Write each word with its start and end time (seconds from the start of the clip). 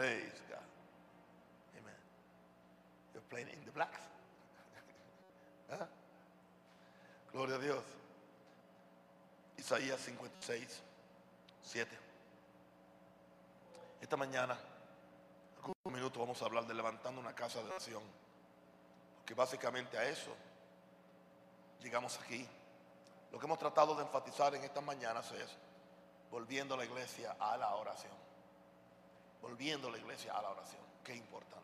Praise 0.00 0.40
God. 0.48 0.64
Amen. 1.76 2.00
You're 3.12 3.22
playing 3.28 3.48
in 3.48 3.66
the 3.66 3.70
blacks. 3.70 4.00
¿Ah? 5.72 5.86
Gloria 7.30 7.56
a 7.56 7.58
Dios. 7.58 7.84
Isaías 9.58 10.00
56, 10.00 10.80
7. 11.62 11.98
Esta 14.00 14.16
mañana, 14.16 14.56
en 15.66 15.72
un 15.84 15.92
minuto 15.92 16.18
vamos 16.18 16.40
a 16.40 16.46
hablar 16.46 16.66
de 16.66 16.72
levantando 16.72 17.20
una 17.20 17.34
casa 17.34 17.62
de 17.62 17.68
oración. 17.68 18.02
Porque 19.18 19.34
básicamente 19.34 19.98
a 19.98 20.08
eso 20.08 20.34
llegamos 21.82 22.18
aquí. 22.20 22.48
Lo 23.30 23.38
que 23.38 23.44
hemos 23.44 23.58
tratado 23.58 23.94
de 23.94 24.04
enfatizar 24.04 24.54
en 24.54 24.64
estas 24.64 24.82
mañanas 24.82 25.30
es 25.32 25.58
volviendo 26.30 26.72
a 26.72 26.78
la 26.78 26.86
iglesia 26.86 27.36
a 27.38 27.58
la 27.58 27.74
oración. 27.74 28.29
Volviendo 29.42 29.90
la 29.90 29.98
iglesia 29.98 30.36
a 30.36 30.42
la 30.42 30.50
oración. 30.50 30.82
Qué 31.04 31.14
importante. 31.14 31.60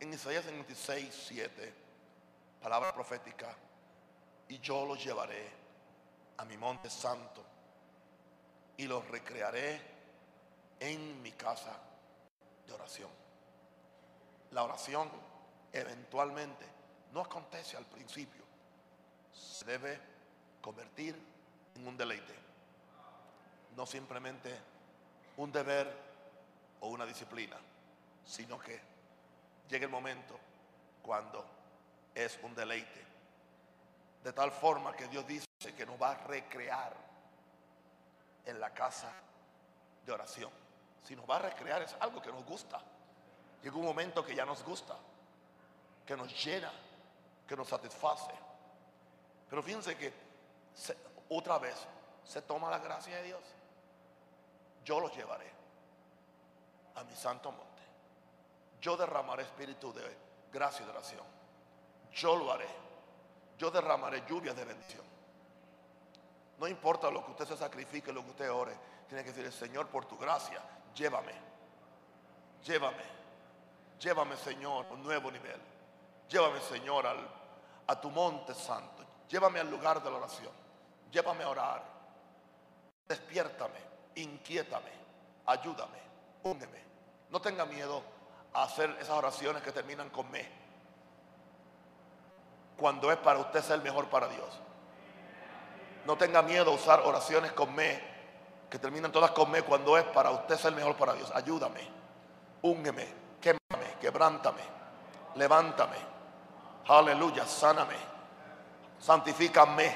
En 0.00 0.12
Isaías 0.12 0.44
56, 0.44 1.24
7, 1.28 1.74
palabra 2.62 2.92
profética, 2.94 3.54
y 4.48 4.58
yo 4.58 4.86
los 4.86 5.02
llevaré 5.02 5.48
a 6.38 6.44
mi 6.44 6.56
monte 6.56 6.88
santo 6.88 7.44
y 8.76 8.86
los 8.86 9.06
recrearé 9.08 9.80
en 10.80 11.20
mi 11.22 11.32
casa 11.32 11.78
de 12.66 12.72
oración. 12.72 13.10
La 14.52 14.64
oración 14.64 15.10
eventualmente 15.72 16.64
no 17.12 17.20
acontece 17.20 17.76
al 17.76 17.84
principio, 17.84 18.42
se 19.32 19.64
debe 19.66 20.00
convertir 20.60 21.14
en 21.74 21.86
un 21.86 21.96
deleite, 21.96 22.34
no 23.76 23.86
simplemente 23.86 24.58
un 25.40 25.50
deber 25.50 25.90
o 26.80 26.88
una 26.88 27.06
disciplina, 27.06 27.56
sino 28.26 28.58
que 28.58 28.78
llega 29.70 29.86
el 29.86 29.90
momento 29.90 30.38
cuando 31.02 31.44
es 32.14 32.38
un 32.42 32.54
deleite. 32.54 33.06
De 34.22 34.34
tal 34.34 34.52
forma 34.52 34.92
que 34.92 35.08
Dios 35.08 35.26
dice 35.26 35.46
que 35.74 35.86
nos 35.86 36.00
va 36.00 36.10
a 36.10 36.14
recrear 36.26 36.94
en 38.44 38.60
la 38.60 38.74
casa 38.74 39.10
de 40.04 40.12
oración. 40.12 40.50
Si 41.02 41.16
nos 41.16 41.28
va 41.28 41.36
a 41.36 41.40
recrear 41.40 41.80
es 41.80 41.96
algo 42.00 42.20
que 42.20 42.30
nos 42.30 42.44
gusta. 42.44 42.78
Llega 43.62 43.76
un 43.76 43.86
momento 43.86 44.22
que 44.22 44.34
ya 44.34 44.44
nos 44.44 44.62
gusta, 44.62 44.94
que 46.04 46.18
nos 46.18 46.44
llena, 46.44 46.70
que 47.48 47.56
nos 47.56 47.66
satisface. 47.66 48.32
Pero 49.48 49.62
fíjense 49.62 49.96
que 49.96 50.12
otra 51.30 51.58
vez 51.58 51.76
se 52.24 52.42
toma 52.42 52.70
la 52.70 52.78
gracia 52.78 53.16
de 53.16 53.22
Dios. 53.22 53.59
Yo 54.84 55.00
los 55.00 55.14
llevaré 55.14 55.50
a 56.96 57.04
mi 57.04 57.14
santo 57.14 57.50
monte. 57.52 57.82
Yo 58.80 58.96
derramaré 58.96 59.42
espíritu 59.42 59.92
de 59.92 60.02
gracia 60.52 60.82
y 60.82 60.84
de 60.86 60.90
oración. 60.90 61.24
Yo 62.12 62.36
lo 62.36 62.50
haré. 62.52 62.68
Yo 63.58 63.70
derramaré 63.70 64.24
lluvia 64.26 64.54
de 64.54 64.64
bendición. 64.64 65.04
No 66.58 66.66
importa 66.66 67.10
lo 67.10 67.24
que 67.24 67.30
usted 67.30 67.46
se 67.46 67.56
sacrifique, 67.56 68.12
lo 68.12 68.22
que 68.24 68.30
usted 68.30 68.50
ore. 68.50 68.74
Tiene 69.08 69.24
que 69.24 69.32
decir, 69.32 69.50
Señor, 69.52 69.88
por 69.88 70.06
tu 70.06 70.16
gracia, 70.16 70.60
llévame. 70.94 71.32
Llévame. 72.64 73.20
Llévame, 73.98 74.36
Señor, 74.36 74.86
a 74.86 74.92
un 74.92 75.02
nuevo 75.02 75.30
nivel. 75.30 75.60
Llévame, 76.28 76.60
Señor, 76.60 77.06
al, 77.06 77.28
a 77.86 78.00
tu 78.00 78.10
monte 78.10 78.54
santo. 78.54 79.04
Llévame 79.28 79.60
al 79.60 79.70
lugar 79.70 80.02
de 80.02 80.10
la 80.10 80.16
oración. 80.16 80.52
Llévame 81.10 81.44
a 81.44 81.48
orar. 81.48 81.84
Despiértame, 83.06 83.78
inquiétame, 84.14 84.90
ayúdame, 85.46 85.98
úneme. 86.42 86.80
No 87.30 87.40
tenga 87.40 87.64
miedo 87.64 88.02
a 88.52 88.64
hacer 88.64 88.90
esas 89.00 89.10
oraciones 89.10 89.62
que 89.62 89.72
terminan 89.72 90.10
con 90.10 90.30
me. 90.30 90.46
Cuando 92.76 93.12
es 93.12 93.18
para 93.18 93.38
usted 93.38 93.62
ser 93.62 93.80
mejor 93.82 94.08
para 94.08 94.28
Dios. 94.28 94.48
No 96.06 96.16
tenga 96.16 96.42
miedo 96.42 96.70
a 96.70 96.74
usar 96.74 97.00
oraciones 97.00 97.52
con 97.52 97.74
me, 97.74 98.00
que 98.70 98.78
terminan 98.78 99.12
todas 99.12 99.32
con 99.32 99.50
me 99.50 99.62
cuando 99.62 99.98
es 99.98 100.04
para 100.04 100.30
usted 100.30 100.56
ser 100.56 100.72
mejor 100.72 100.96
para 100.96 101.12
Dios. 101.12 101.30
Ayúdame, 101.34 101.80
úngeme, 102.62 103.06
quémame, 103.40 103.94
quebrántame, 104.00 104.62
levántame. 105.34 105.96
Aleluya, 106.88 107.46
sáname, 107.46 107.96
santifícame. 108.98 109.94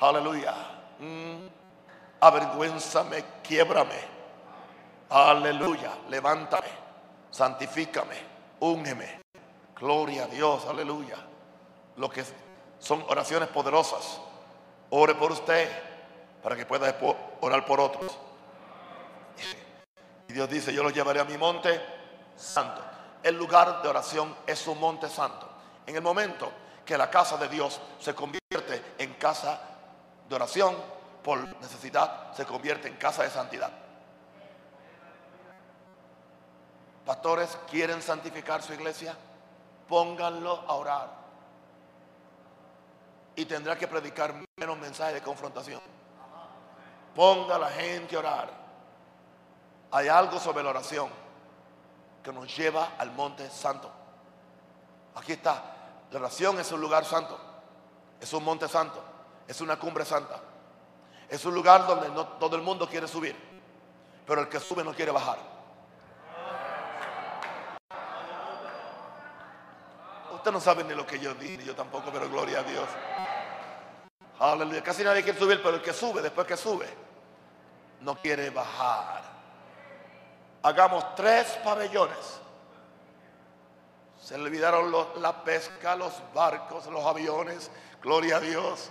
Aleluya. 0.00 0.54
Mm. 0.98 1.59
Avergüénzame, 2.20 3.24
quiebrame. 3.42 4.20
Aleluya, 5.08 5.92
levántame, 6.08 6.68
santifícame, 7.30 8.16
úngeme. 8.60 9.20
Gloria 9.74 10.24
a 10.24 10.26
Dios, 10.26 10.66
aleluya. 10.66 11.16
Lo 11.96 12.08
que 12.10 12.24
son 12.78 13.04
oraciones 13.08 13.48
poderosas. 13.48 14.20
Ore 14.90 15.14
por 15.14 15.32
usted 15.32 15.68
para 16.42 16.56
que 16.56 16.66
pueda 16.66 16.96
orar 17.40 17.64
por 17.64 17.80
otros. 17.80 18.18
Y 20.28 20.32
Dios 20.32 20.48
dice, 20.48 20.72
yo 20.72 20.82
lo 20.82 20.90
llevaré 20.90 21.20
a 21.20 21.24
mi 21.24 21.36
monte 21.36 21.80
santo. 22.36 22.82
El 23.22 23.36
lugar 23.36 23.82
de 23.82 23.88
oración 23.88 24.34
es 24.46 24.66
un 24.66 24.78
monte 24.78 25.08
santo. 25.08 25.48
En 25.86 25.96
el 25.96 26.02
momento 26.02 26.50
que 26.84 26.96
la 26.96 27.10
casa 27.10 27.36
de 27.36 27.48
Dios 27.48 27.80
se 27.98 28.14
convierte 28.14 28.94
en 28.98 29.14
casa 29.14 29.60
de 30.28 30.34
oración, 30.34 30.76
por 31.22 31.38
necesidad 31.60 32.32
se 32.34 32.44
convierte 32.44 32.88
en 32.88 32.96
casa 32.96 33.22
de 33.22 33.30
santidad. 33.30 33.70
Pastores, 37.04 37.58
¿quieren 37.68 38.02
santificar 38.02 38.62
su 38.62 38.72
iglesia? 38.72 39.16
Pónganlo 39.88 40.64
a 40.66 40.74
orar. 40.74 41.10
Y 43.34 43.44
tendrá 43.46 43.76
que 43.76 43.88
predicar 43.88 44.34
menos 44.56 44.78
mensajes 44.78 45.14
de 45.14 45.22
confrontación. 45.22 45.80
Ponga 47.14 47.56
a 47.56 47.58
la 47.58 47.70
gente 47.70 48.14
a 48.16 48.18
orar. 48.20 48.50
Hay 49.92 50.08
algo 50.08 50.38
sobre 50.38 50.62
la 50.62 50.70
oración 50.70 51.08
que 52.22 52.32
nos 52.32 52.54
lleva 52.56 52.92
al 52.98 53.10
monte 53.12 53.48
santo. 53.50 53.90
Aquí 55.16 55.32
está. 55.32 55.62
La 56.12 56.20
oración 56.20 56.60
es 56.60 56.70
un 56.70 56.80
lugar 56.80 57.04
santo. 57.04 57.38
Es 58.20 58.32
un 58.32 58.44
monte 58.44 58.68
santo. 58.68 59.02
Es 59.48 59.60
una 59.60 59.78
cumbre 59.78 60.04
santa. 60.04 60.40
Es 61.30 61.44
un 61.44 61.54
lugar 61.54 61.86
donde 61.86 62.08
no 62.10 62.26
todo 62.26 62.56
el 62.56 62.62
mundo 62.62 62.88
quiere 62.88 63.06
subir. 63.06 63.36
Pero 64.26 64.42
el 64.42 64.48
que 64.48 64.58
sube 64.58 64.82
no 64.82 64.92
quiere 64.92 65.12
bajar. 65.12 65.38
Usted 70.34 70.50
no 70.52 70.60
sabe 70.60 70.84
ni 70.84 70.94
lo 70.94 71.06
que 71.06 71.18
yo 71.18 71.34
dije, 71.34 71.64
yo 71.64 71.74
tampoco, 71.74 72.10
pero 72.12 72.28
gloria 72.28 72.60
a 72.60 72.62
Dios. 72.64 72.88
Casi 74.82 75.04
nadie 75.04 75.22
quiere 75.22 75.38
subir, 75.38 75.62
pero 75.62 75.76
el 75.76 75.82
que 75.82 75.92
sube, 75.92 76.22
después 76.22 76.46
que 76.46 76.56
sube, 76.56 76.86
no 78.00 78.16
quiere 78.16 78.50
bajar. 78.50 79.22
Hagamos 80.62 81.14
tres 81.14 81.46
pabellones. 81.62 82.40
Se 84.20 84.36
le 84.36 84.44
olvidaron 84.44 84.92
la 85.20 85.44
pesca, 85.44 85.94
los 85.94 86.12
barcos, 86.34 86.86
los 86.86 87.04
aviones. 87.04 87.70
Gloria 88.02 88.36
a 88.36 88.40
Dios. 88.40 88.90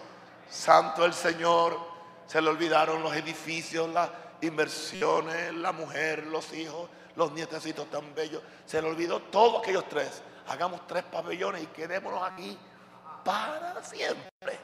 Santo 0.49 1.03
el 1.03 1.13
Señor. 1.13 1.98
Se 2.29 2.39
le 2.43 2.47
olvidaron 2.47 3.01
los 3.01 3.15
edificios, 3.15 3.89
las 3.89 4.07
inversiones, 4.41 5.51
la 5.55 5.71
mujer, 5.71 6.27
los 6.27 6.53
hijos, 6.53 6.87
los 7.15 7.31
nietecitos 7.31 7.89
tan 7.89 8.13
bellos. 8.13 8.43
Se 8.67 8.79
le 8.79 8.87
olvidó 8.87 9.19
todos 9.19 9.63
aquellos 9.63 9.89
tres. 9.89 10.21
Hagamos 10.47 10.85
tres 10.85 11.03
pabellones 11.05 11.63
y 11.63 11.65
quedémonos 11.65 12.21
aquí 12.21 12.55
para 13.25 13.83
siempre. 13.83 14.59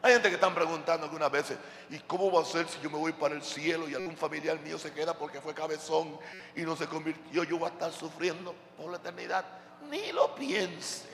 Hay 0.00 0.12
gente 0.12 0.28
que 0.28 0.36
están 0.36 0.54
preguntando 0.54 1.06
algunas 1.06 1.32
veces, 1.32 1.58
¿y 1.90 1.98
cómo 1.98 2.30
va 2.30 2.42
a 2.42 2.44
ser 2.44 2.68
si 2.68 2.80
yo 2.80 2.90
me 2.90 2.98
voy 2.98 3.12
para 3.12 3.34
el 3.34 3.42
cielo 3.42 3.88
y 3.88 3.96
algún 3.96 4.16
familiar 4.16 4.56
mío 4.60 4.78
se 4.78 4.92
queda 4.92 5.14
porque 5.14 5.40
fue 5.40 5.52
cabezón 5.52 6.16
y 6.54 6.62
no 6.62 6.76
se 6.76 6.86
convirtió? 6.86 7.42
Yo 7.42 7.58
voy 7.58 7.68
a 7.68 7.72
estar 7.72 7.90
sufriendo 7.90 8.54
por 8.76 8.88
la 8.92 8.98
eternidad. 8.98 9.44
Ni 9.90 10.12
lo 10.12 10.32
piense. 10.36 11.08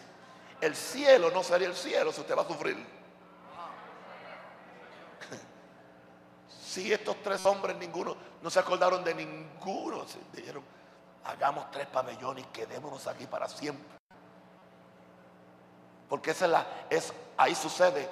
El 0.61 0.76
cielo 0.76 1.31
no 1.31 1.43
sería 1.43 1.69
el 1.69 1.75
cielo 1.75 2.12
si 2.12 2.20
usted 2.20 2.37
va 2.37 2.43
a 2.43 2.49
sufrir. 2.49 2.94
Si 6.62 6.93
estos 6.93 7.23
tres 7.23 7.45
hombres, 7.47 7.77
ninguno, 7.77 8.17
no 8.43 8.51
se 8.51 8.59
acordaron 8.59 9.05
de 9.05 9.15
ninguno, 9.15 10.06
se 10.06 10.19
dijeron, 10.33 10.62
hagamos 11.25 11.71
tres 11.71 11.87
pabellones 11.87 12.45
y 12.45 12.49
quedémonos 12.49 13.06
aquí 13.06 13.27
para 13.27 13.49
siempre. 13.49 13.99
Porque 16.09 16.33
esa 16.33 16.67
es 16.91 17.12
ahí 17.37 17.55
sucede 17.55 18.09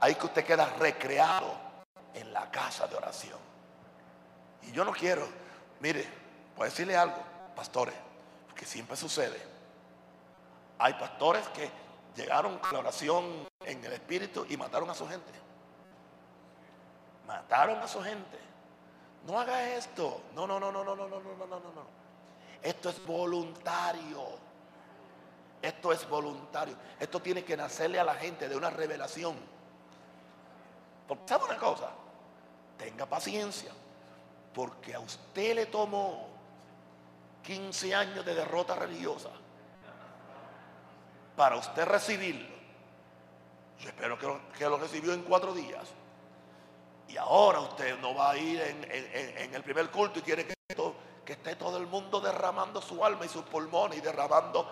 ahí 0.00 0.14
que 0.14 0.26
usted 0.26 0.44
queda 0.44 0.66
recreado 0.78 1.52
en 2.14 2.32
la 2.32 2.50
casa 2.50 2.86
de 2.86 2.96
oración. 2.96 3.38
Y 4.62 4.72
yo 4.72 4.84
no 4.84 4.92
quiero, 4.92 5.26
mire, 5.80 6.06
voy 6.56 6.66
a 6.66 6.70
decirle 6.70 6.96
algo, 6.96 7.16
pastores, 7.54 7.94
porque 8.46 8.64
siempre 8.64 8.96
sucede. 8.96 9.40
Hay 10.78 10.94
pastores 10.94 11.46
que 11.48 11.70
llegaron 12.14 12.58
con 12.58 12.72
la 12.72 12.78
oración 12.80 13.48
en 13.64 13.84
el 13.84 13.92
espíritu 13.92 14.46
y 14.48 14.56
mataron 14.56 14.88
a 14.90 14.94
su 14.94 15.08
gente. 15.08 15.45
Mataron 17.26 17.80
a 17.80 17.88
su 17.88 18.00
gente. 18.02 18.38
No 19.26 19.38
haga 19.38 19.74
esto. 19.74 20.22
No, 20.34 20.46
no, 20.46 20.60
no, 20.60 20.70
no, 20.70 20.84
no, 20.84 20.94
no, 20.94 21.08
no, 21.08 21.20
no, 21.20 21.36
no, 21.36 21.46
no, 21.46 21.72
no. 21.72 21.86
Esto 22.62 22.88
es 22.88 23.04
voluntario. 23.04 24.46
Esto 25.60 25.92
es 25.92 26.08
voluntario. 26.08 26.76
Esto 26.98 27.20
tiene 27.20 27.44
que 27.44 27.56
nacerle 27.56 27.98
a 27.98 28.04
la 28.04 28.14
gente 28.14 28.48
de 28.48 28.56
una 28.56 28.70
revelación. 28.70 29.36
Porque 31.08 31.28
sabe 31.28 31.44
una 31.44 31.56
cosa, 31.56 31.90
tenga 32.76 33.06
paciencia, 33.06 33.72
porque 34.52 34.94
a 34.94 35.00
usted 35.00 35.54
le 35.54 35.66
tomó 35.66 36.28
15 37.42 37.94
años 37.94 38.24
de 38.24 38.34
derrota 38.34 38.74
religiosa 38.74 39.30
para 41.36 41.56
usted 41.56 41.84
recibirlo. 41.84 42.56
Yo 43.78 43.88
espero 43.88 44.18
que 44.18 44.26
lo, 44.26 44.40
que 44.52 44.64
lo 44.64 44.78
recibió 44.78 45.12
en 45.12 45.22
cuatro 45.22 45.52
días. 45.52 45.92
Y 47.08 47.16
ahora 47.16 47.60
usted 47.60 47.98
no 47.98 48.14
va 48.14 48.32
a 48.32 48.36
ir 48.36 48.60
en, 48.60 49.54
el 49.54 49.62
primer 49.62 49.90
culto 49.90 50.18
y 50.18 50.22
quiere 50.22 50.46
que, 50.46 50.54
que 51.24 51.32
esté 51.32 51.56
todo 51.56 51.76
el 51.78 51.86
mundo 51.86 52.20
derramando 52.20 52.80
su 52.80 53.04
alma 53.04 53.24
y 53.24 53.28
sus 53.28 53.42
pulmones 53.42 53.98
y 53.98 54.00
derramando 54.00 54.68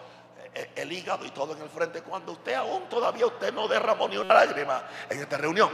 eh, 0.54 0.70
el 0.76 0.92
hígado 0.92 1.25
y 1.25 1.31
todo 1.31 1.52
en 1.54 1.62
el 1.62 1.69
frente 1.69 2.02
cuando 2.02 2.32
usted 2.32 2.54
aún 2.54 2.88
todavía 2.88 3.26
usted 3.26 3.52
no 3.52 3.66
derramó 3.66 4.08
ni 4.08 4.16
una 4.16 4.34
lágrima 4.34 4.84
en 5.08 5.20
esta 5.20 5.36
reunión. 5.36 5.70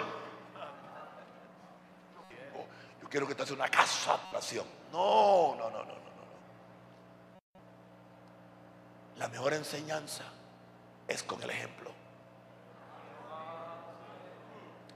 Yo 3.03 3.09
quiero 3.09 3.27
que 3.27 3.33
usted 3.33 3.45
sea 3.45 3.57
una 3.57 3.69
casa 3.69 4.17
de 4.17 4.29
oración. 4.31 4.67
No, 4.91 5.55
no, 5.57 5.71
no, 5.71 5.79
no, 5.79 5.85
no, 5.85 5.95
no. 5.95 6.01
La 9.17 9.29
mejor 9.29 9.53
enseñanza 9.53 10.25
es 11.07 11.23
con 11.23 11.43
el 11.43 11.51
ejemplo. 11.51 11.91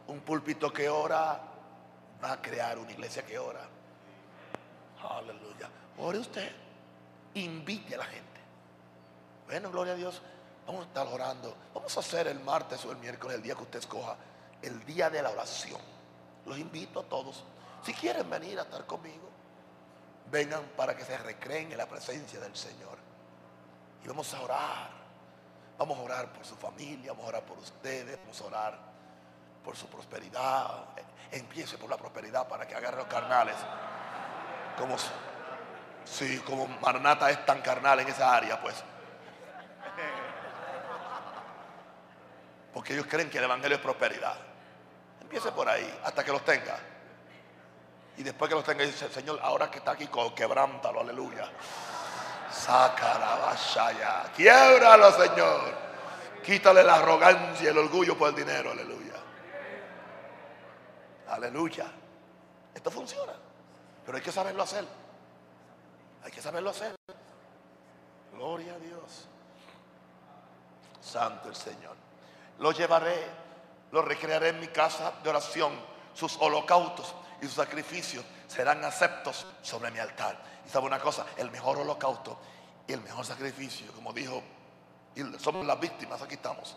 Un 0.07 0.21
púlpito 0.21 0.73
que 0.73 0.89
ora 0.89 1.54
va 2.25 2.33
a 2.33 2.43
crear 2.43 2.79
una 2.79 2.91
iglesia 2.91 3.25
que 3.25 3.39
ora. 3.39 3.61
Aleluya. 5.11 5.69
Ore 5.99 6.19
usted. 6.19 6.51
Invite 7.35 7.95
a 7.95 7.99
la 7.99 8.07
gente. 8.07 8.41
Bueno, 9.47 9.71
gloria 9.71 9.93
a 9.93 9.97
Dios. 9.97 10.23
Vamos 10.67 10.85
a 10.85 10.89
estar 10.89 11.07
orando. 11.07 11.55
Vamos 11.75 11.95
a 11.95 12.01
hacer 12.01 12.27
el 12.29 12.41
martes 12.41 12.83
o 12.87 12.93
el 12.93 12.97
miércoles, 12.97 13.37
el 13.37 13.43
día 13.43 13.55
que 13.55 13.65
usted 13.65 13.81
escoja, 13.81 14.17
el 14.63 14.85
día 14.87 15.11
de 15.11 15.21
la 15.21 15.31
oración. 15.31 15.81
Los 16.47 16.59
invito 16.59 17.01
a 17.01 17.03
todos. 17.03 17.45
Si 17.83 17.93
quieren 17.93 18.29
venir 18.31 18.59
a 18.59 18.63
estar 18.63 18.87
conmigo, 18.87 19.29
vengan 20.31 20.63
para 20.77 20.97
que 20.97 21.05
se 21.05 21.19
recreen 21.19 21.73
en 21.73 21.79
la 21.79 21.87
presencia 21.87 22.41
del 22.41 22.57
Señor. 22.57 22.97
Y 24.03 24.09
vamos 24.09 24.33
a 24.33 24.41
orar. 24.41 24.91
Vamos 25.77 25.99
a 25.99 26.03
orar 26.03 26.33
por 26.33 26.47
su 26.47 26.55
familia, 26.57 27.13
vamos 27.13 27.27
a 27.27 27.29
orar 27.29 27.43
por 27.45 27.59
ustedes, 27.59 28.17
vamos 28.21 28.41
a 28.41 28.45
orar 28.45 28.79
por 29.63 29.77
su 29.77 29.89
prosperidad. 29.89 30.85
Empiece 31.31 31.79
por 31.79 31.91
la 31.91 31.97
prosperidad 31.97 32.47
para 32.47 32.67
que 32.67 32.75
agarre 32.75 32.99
los 32.99 33.07
carnales. 33.07 33.57
Como, 34.79 34.97
sí, 36.05 36.39
como 36.47 36.67
Maranata 36.81 37.31
es 37.31 37.45
tan 37.45 37.61
carnal 37.61 38.01
en 38.01 38.09
esa 38.09 38.35
área, 38.35 38.61
pues 38.61 38.85
Porque 42.75 42.93
ellos 42.93 43.07
creen 43.09 43.31
que 43.31 43.39
el 43.39 43.45
Evangelio 43.45 43.77
es 43.77 43.83
prosperidad. 43.83 44.35
Empiece 45.21 45.53
por 45.53 45.69
ahí 45.69 46.01
hasta 46.05 46.25
que 46.25 46.33
los 46.33 46.45
tenga. 46.45 46.77
Y 48.17 48.25
después 48.25 48.49
que 48.49 48.57
los 48.57 48.65
tenga, 48.65 48.85
dice, 48.85 49.09
Señor, 49.09 49.39
ahora 49.43 49.71
que 49.71 49.79
está 49.79 49.93
aquí, 49.93 50.09
quebrántalo, 50.35 51.01
aleluya. 51.01 51.49
Sácala, 52.51 53.37
vaya. 53.37 54.25
Quiebralo, 54.37 55.13
Señor. 55.13 55.85
Quítale 56.45 56.83
la 56.83 56.97
arrogancia 56.97 57.65
y 57.65 57.69
el 57.69 57.79
orgullo 57.79 58.19
por 58.19 58.31
el 58.31 58.35
dinero, 58.35 58.73
aleluya. 58.73 59.15
Aleluya. 61.35 61.87
Esto 62.73 62.93
funciona. 62.93 63.33
Pero 64.07 64.17
hay 64.17 64.23
que 64.23 64.31
saberlo 64.31 64.63
hacer. 64.63 64.85
Hay 66.23 66.31
que 66.31 66.41
saberlo 66.41 66.71
hacer. 66.71 66.95
Gloria 68.33 68.75
a 68.75 68.79
Dios. 68.79 69.27
Santo 71.01 71.49
el 71.49 71.57
Señor. 71.57 71.97
Lo 72.61 72.71
llevaré, 72.71 73.27
lo 73.91 74.03
recrearé 74.03 74.51
en 74.51 74.61
mi 74.61 74.69
casa 74.69 75.13
de 75.25 75.31
oración. 75.31 75.73
Sus 76.15 76.37
holocaustos 76.41 77.13
y 77.43 77.47
sus 77.47 77.55
sacrificios 77.55 78.25
serán 78.47 78.85
aceptos 78.85 79.45
sobre 79.61 79.91
mi 79.91 79.99
altar. 79.99 80.41
Y 80.65 80.69
sabe 80.69 80.87
una 80.87 81.01
cosa, 81.01 81.27
el 81.37 81.51
mejor 81.51 81.79
holocausto 81.79 82.39
y 82.87 82.93
el 82.93 83.01
mejor 83.01 83.27
sacrificio, 83.27 83.91
como 83.93 84.13
dijo, 84.13 84.41
somos 85.41 85.67
las 85.67 85.81
víctimas, 85.81 86.23
aquí 86.23 86.35
estamos, 86.35 86.77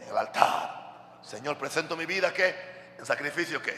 en 0.00 0.08
el 0.08 0.16
altar. 0.16 1.18
Señor, 1.20 1.58
presento 1.58 1.96
mi 1.96 2.06
vida 2.06 2.32
que 2.32 2.71
en 2.98 3.06
sacrificio 3.06 3.62
que 3.62 3.74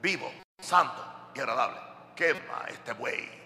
vivo, 0.00 0.32
santo 0.60 1.30
y 1.34 1.40
agradable. 1.40 1.78
Quema 2.14 2.66
este 2.68 2.92
buey 2.92 3.42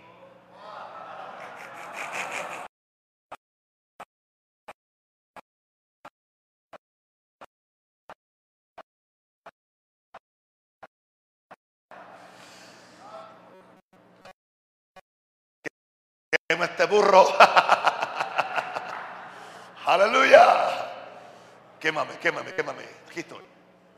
este 16.64 16.86
burro. 16.86 17.26
Aleluya. 19.86 20.44
Quémame, 21.80 22.18
quémame, 22.18 22.54
quémame. 22.54 22.84
Aquí. 23.08 23.24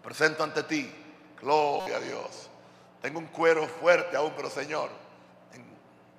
Presento 0.09 0.43
ante 0.43 0.63
ti. 0.63 0.91
Gloria 1.39 1.99
a 1.99 2.01
Dios. 2.01 2.49
Tengo 3.03 3.19
un 3.19 3.27
cuero 3.27 3.69
fuerte 3.69 4.17
aún, 4.17 4.33
pero 4.35 4.49
Señor, 4.49 4.89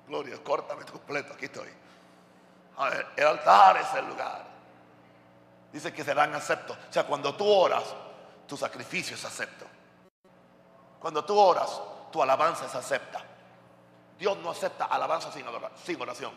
gloria, 0.06 0.40
córtame 0.44 0.84
completo. 0.84 1.34
Aquí 1.34 1.46
estoy. 1.46 1.66
el 3.16 3.26
altar 3.26 3.78
es 3.78 3.92
el 3.94 4.06
lugar. 4.06 4.44
Dice 5.72 5.92
que 5.92 6.04
serán 6.04 6.32
aceptos. 6.36 6.78
O 6.88 6.92
sea, 6.92 7.02
cuando 7.02 7.34
tú 7.34 7.44
oras, 7.44 7.82
tu 8.46 8.56
sacrificio 8.56 9.16
es 9.16 9.24
acepto. 9.24 9.66
Cuando 11.00 11.24
tú 11.24 11.36
oras, 11.36 11.82
tu 12.12 12.22
alabanza 12.22 12.66
es 12.66 12.74
acepta. 12.76 13.20
Dios 14.16 14.36
no 14.38 14.50
acepta 14.50 14.84
alabanza 14.84 15.32
sin 15.32 16.00
oración. 16.00 16.32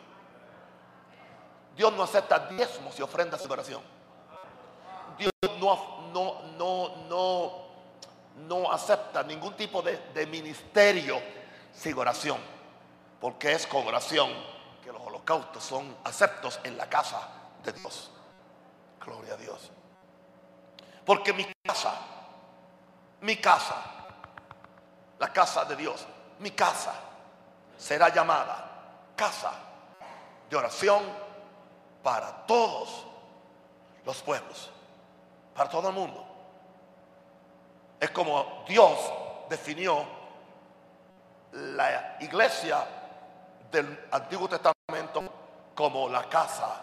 Dios 1.75 1.93
no 1.93 2.01
acepta 2.01 2.47
diezmos 2.47 2.97
y 2.97 3.03
ofrendas 3.03 3.43
sin 3.43 3.51
oración. 3.51 3.83
Dios 5.19 5.31
no, 5.59 6.02
no, 6.13 6.41
no, 6.57 6.95
no, 7.09 7.51
no 8.47 8.71
acepta 8.71 9.23
ningún 9.23 9.55
tipo 9.55 9.81
de, 9.81 9.97
de 10.13 10.25
ministerio 10.27 11.21
sin 11.73 11.97
oración. 11.97 12.37
Porque 13.19 13.53
es 13.53 13.65
con 13.67 13.87
oración 13.87 14.31
que 14.83 14.91
los 14.91 15.01
holocaustos 15.01 15.63
son 15.63 15.95
aceptos 16.03 16.59
en 16.63 16.77
la 16.77 16.87
casa 16.87 17.27
de 17.63 17.73
Dios. 17.73 18.11
Gloria 19.03 19.33
a 19.33 19.37
Dios. 19.37 19.71
Porque 21.05 21.33
mi 21.33 21.45
casa, 21.65 21.93
mi 23.21 23.37
casa, 23.37 23.75
la 25.19 25.31
casa 25.31 25.65
de 25.65 25.75
Dios, 25.75 26.05
mi 26.39 26.51
casa 26.51 26.93
será 27.77 28.09
llamada 28.13 28.73
casa 29.15 29.51
de 30.49 30.55
oración 30.55 31.01
para 32.01 32.45
todos 32.45 33.05
los 34.05 34.21
pueblos, 34.21 34.69
para 35.55 35.69
todo 35.69 35.89
el 35.89 35.95
mundo. 35.95 36.25
Es 37.99 38.09
como 38.11 38.63
Dios 38.67 38.97
definió 39.49 40.05
la 41.51 42.17
iglesia 42.19 42.85
del 43.71 44.07
Antiguo 44.11 44.49
Testamento 44.49 45.23
como 45.75 46.09
la 46.09 46.27
casa 46.27 46.81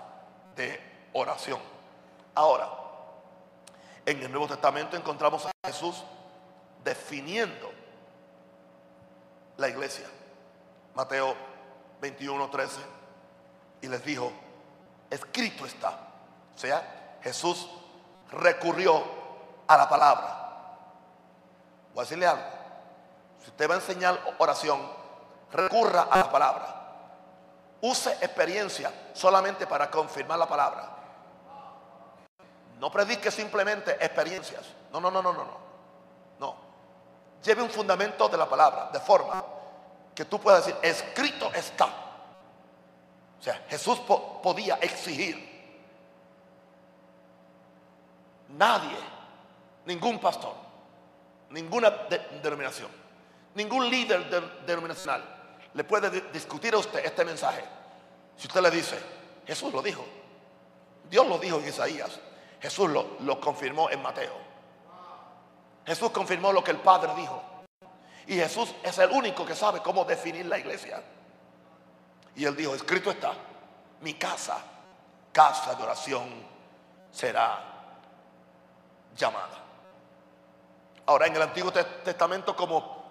de 0.55 1.09
oración. 1.13 1.61
Ahora, 2.35 2.69
en 4.07 4.23
el 4.23 4.31
Nuevo 4.31 4.49
Testamento 4.49 4.97
encontramos 4.97 5.47
a 5.47 5.51
Jesús 5.67 6.05
definiendo 6.83 7.71
la 9.57 9.69
iglesia. 9.69 10.07
Mateo 10.95 11.37
21, 12.01 12.51
13, 12.51 12.81
y 13.83 13.89
les 13.89 14.05
dijo, 14.05 14.33
escrito 15.11 15.67
está. 15.67 15.99
O 16.55 16.59
sea, 16.59 17.19
Jesús 17.23 17.69
recurrió 18.33 19.03
a 19.67 19.77
la 19.77 19.89
palabra. 19.89 20.37
Voy 21.95 22.01
a 22.01 22.05
decirle 22.05 22.27
algo. 22.27 22.45
Si 23.43 23.51
usted 23.51 23.69
va 23.69 23.75
a 23.75 23.79
enseñar 23.79 24.19
oración, 24.39 24.81
recurra 25.53 26.03
a 26.11 26.19
la 26.19 26.31
palabra. 26.31 26.77
Use 27.81 28.11
experiencia 28.21 28.93
solamente 29.15 29.67
para 29.67 29.91
confirmar 29.91 30.39
la 30.39 30.47
palabra. 30.47 30.97
No 32.79 32.91
predique 32.91 33.31
simplemente 33.31 33.93
experiencias. 34.05 34.63
No, 34.93 35.01
no, 35.01 35.11
no, 35.11 35.23
no, 35.23 35.33
no, 35.33 35.45
no. 35.45 35.71
No. 36.39 36.57
Lleve 37.43 37.63
un 37.63 37.71
fundamento 37.71 38.29
de 38.29 38.37
la 38.37 38.49
palabra, 38.49 38.91
de 38.93 39.01
forma 39.01 39.43
que 40.15 40.25
tú 40.25 40.41
puedas 40.41 40.67
decir, 40.67 40.79
escrito 40.83 41.51
está. 41.55 41.87
O 41.87 43.43
sea, 43.43 43.65
Jesús 43.69 44.01
podía 44.43 44.75
exigir. 44.83 45.50
Nadie, 48.57 48.97
ningún 49.87 50.19
pastor, 50.19 50.55
ninguna 51.51 51.91
denominación 52.43 53.01
Ningún 53.55 53.91
líder 53.91 54.29
denominacional 54.65 55.25
le 55.75 55.85
puede 55.85 56.11
discutir 56.33 56.75
a 56.75 56.79
usted 56.79 57.05
este 57.05 57.25
mensaje. 57.25 57.63
Si 58.37 58.47
usted 58.47 58.61
le 58.61 58.71
dice, 58.71 58.99
Jesús 59.47 59.73
lo 59.73 59.83
dijo, 59.83 60.05
Dios 61.09 61.27
lo 61.27 61.39
dijo 61.39 61.59
en 61.59 61.69
Isaías, 61.69 62.19
Jesús 62.61 62.89
lo, 62.91 63.17
lo 63.21 63.41
confirmó 63.41 63.91
en 63.91 64.03
Mateo. 64.03 64.35
Jesús 65.85 66.11
confirmó 66.11 66.53
lo 66.53 66.63
que 66.63 66.71
el 66.71 66.79
Padre 66.79 67.13
dijo. 67.17 67.43
Y 68.27 68.35
Jesús 68.35 68.73
es 68.83 68.99
el 68.99 69.11
único 69.11 69.45
que 69.45 69.57
sabe 69.57 69.81
cómo 69.81 70.05
definir 70.05 70.47
la 70.47 70.59
iglesia. 70.59 71.03
Y 72.37 72.45
él 72.45 72.55
dijo, 72.55 72.75
escrito 72.75 73.11
está, 73.11 73.33
mi 74.01 74.15
casa, 74.15 74.59
casa 75.33 75.75
de 75.75 75.83
oración 75.83 76.29
será 77.11 77.70
llamada. 79.17 79.59
Ahora, 81.07 81.27
en 81.27 81.37
el 81.37 81.43
Antiguo 81.43 81.73
Testamento, 81.73 82.55
como 82.55 83.03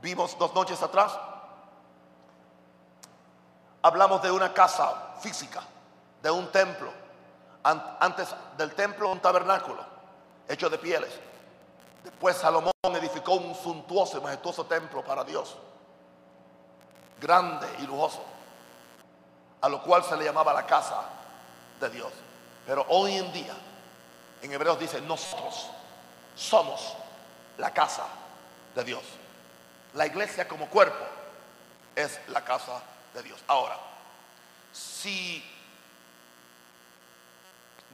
vimos 0.00 0.38
dos 0.38 0.54
noches 0.54 0.80
atrás, 0.82 1.18
hablamos 3.82 4.22
de 4.22 4.30
una 4.30 4.52
casa 4.52 5.14
física, 5.20 5.62
de 6.22 6.30
un 6.30 6.50
templo. 6.52 6.92
Antes 7.62 8.28
del 8.56 8.74
templo, 8.74 9.10
un 9.10 9.20
tabernáculo 9.20 9.84
hecho 10.48 10.70
de 10.70 10.78
pieles. 10.78 11.10
Después 12.02 12.36
Salomón 12.36 12.72
edificó 12.94 13.34
un 13.34 13.54
suntuoso 13.54 14.18
y 14.18 14.20
majestuoso 14.20 14.64
templo 14.64 15.04
para 15.04 15.24
Dios, 15.24 15.56
grande 17.20 17.66
y 17.80 17.86
lujoso, 17.86 18.22
a 19.60 19.68
lo 19.68 19.82
cual 19.82 20.04
se 20.04 20.16
le 20.16 20.24
llamaba 20.24 20.54
la 20.54 20.64
casa 20.64 21.02
de 21.80 21.90
Dios. 21.90 22.12
Pero 22.66 22.86
hoy 22.88 23.16
en 23.16 23.32
día, 23.32 23.54
en 24.42 24.52
Hebreos 24.52 24.78
dice, 24.78 25.00
nosotros 25.00 25.68
somos 26.36 26.94
la 27.56 27.72
casa 27.72 28.06
de 28.74 28.84
Dios. 28.84 29.02
La 29.94 30.06
iglesia 30.06 30.46
como 30.46 30.68
cuerpo 30.68 31.04
es 31.94 32.20
la 32.28 32.44
casa 32.44 32.80
de 33.14 33.22
Dios. 33.22 33.40
Ahora, 33.48 33.78
si 34.72 35.42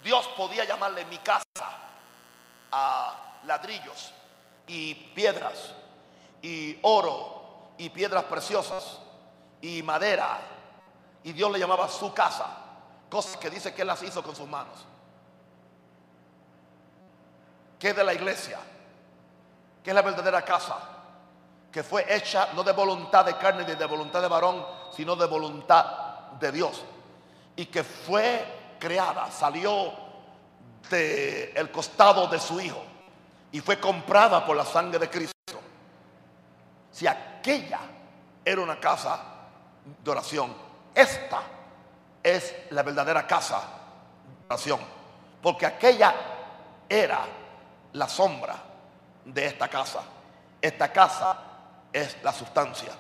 Dios 0.03 0.29
podía 0.37 0.65
llamarle 0.65 1.05
mi 1.07 1.19
casa 1.19 1.45
a 2.71 3.41
ladrillos 3.47 4.13
y 4.67 4.95
piedras 4.95 5.73
y 6.43 6.79
oro 6.83 7.73
y 7.79 7.89
piedras 7.89 8.25
preciosas 8.25 8.99
y 9.63 9.83
madera 9.83 10.41
y 11.23 11.33
Dios 11.33 11.51
le 11.51 11.59
llamaba 11.59 11.89
su 11.89 12.13
casa, 12.13 12.47
cosas 13.09 13.39
que 13.39 13.49
dice 13.49 13.73
que 13.73 13.81
él 13.81 13.89
las 13.89 14.03
hizo 14.03 14.23
con 14.23 14.37
sus 14.37 14.47
manos. 14.47 14.85
Que 17.85 17.93
de 17.93 18.03
la 18.03 18.15
iglesia, 18.15 18.59
que 19.83 19.91
es 19.91 19.95
la 19.95 20.01
verdadera 20.01 20.41
casa, 20.43 20.79
que 21.71 21.83
fue 21.83 22.07
hecha 22.09 22.49
no 22.55 22.63
de 22.63 22.73
voluntad 22.73 23.27
de 23.27 23.37
carne 23.37 23.63
ni 23.69 23.75
de 23.75 23.85
voluntad 23.85 24.23
de 24.23 24.29
varón, 24.29 24.65
sino 24.91 25.15
de 25.15 25.27
voluntad 25.27 26.31
de 26.41 26.51
Dios. 26.51 26.83
Y 27.55 27.67
que 27.67 27.85
fue 27.85 28.77
creada, 28.81 29.31
salió 29.31 29.93
del 30.89 31.53
el 31.55 31.71
costado 31.71 32.27
de 32.27 32.41
su 32.41 32.59
Hijo 32.59 32.83
y 33.53 33.61
fue 33.61 33.79
comprada 33.79 34.47
por 34.47 34.57
la 34.57 34.65
sangre 34.65 34.99
de 34.99 35.11
Cristo. 35.11 35.61
Si 36.91 37.07
aquella 37.07 37.81
era 38.43 38.63
una 38.63 38.81
casa 38.81 39.21
de 40.03 40.11
oración, 40.11 40.57
esta 40.95 41.43
es 42.23 42.55
la 42.71 42.83
verdadera 42.83 43.27
casa 43.27 43.61
de 44.39 44.47
oración. 44.47 44.81
Porque 45.43 45.67
aquella 45.67 46.15
era 46.89 47.44
la 47.95 48.09
sombra 48.09 48.57
de 49.25 49.47
esta 49.47 49.69
casa. 49.69 50.03
Esta 50.61 50.93
casa 50.93 51.37
es 51.93 52.17
la 52.23 52.33
sustancia. 52.33 52.93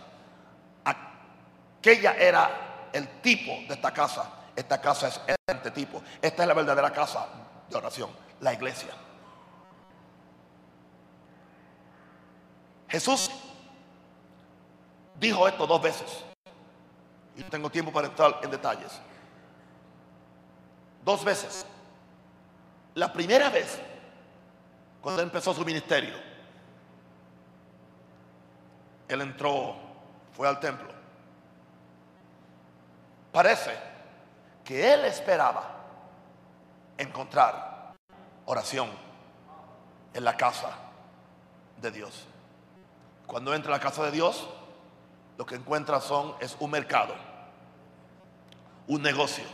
Aquella 0.85 2.15
era 2.17 2.89
el 2.93 3.21
tipo 3.21 3.53
de 3.69 3.75
esta 3.75 3.93
casa. 3.93 4.31
Esta 4.55 4.81
casa 4.81 5.09
es 5.09 5.21
el 5.27 5.37
antetipo. 5.49 6.03
Esta 6.21 6.43
es 6.43 6.49
la 6.49 6.55
verdadera 6.55 6.93
casa 6.93 7.27
de 7.69 7.77
oración, 7.77 8.11
la 8.41 8.53
iglesia. 8.53 8.91
Jesús 12.89 13.31
dijo 15.19 15.49
esto 15.49 15.67
dos 15.67 15.83
veces. 15.83 16.25
Y 17.37 17.41
no 17.43 17.51
tengo 17.51 17.71
tiempo 17.71 17.93
para 17.93 18.07
entrar 18.07 18.39
en 18.43 18.51
detalles. 18.51 18.93
Dos 21.05 21.25
veces. 21.25 21.67
La 22.95 23.13
primera 23.13 23.51
vez, 23.51 23.81
cuando 25.05 25.21
empezó 25.21 25.53
su 25.53 25.67
ministerio, 25.67 26.15
él 29.07 29.21
entró, 29.21 29.77
fue 30.33 30.49
al 30.49 30.59
templo. 30.59 30.89
Parece 33.31 33.77
que 34.65 34.95
él 34.95 35.05
esperaba 35.05 35.77
encontrar 36.97 37.93
oración 38.47 38.89
en 40.15 40.25
la 40.25 40.39
casa 40.39 40.71
de 41.83 41.91
Dios. 41.91 42.27
Cuando 43.27 43.55
entra 43.55 43.75
a 43.75 43.77
la 43.77 43.85
casa 43.85 44.05
de 44.05 44.11
Dios, 44.11 44.49
lo 45.37 45.45
que 45.45 45.57
encuentra 45.57 46.01
son, 46.01 46.35
es 46.41 46.57
un 46.61 46.71
mercado, 46.71 47.15
un 48.87 49.03
negocio. 49.03 49.45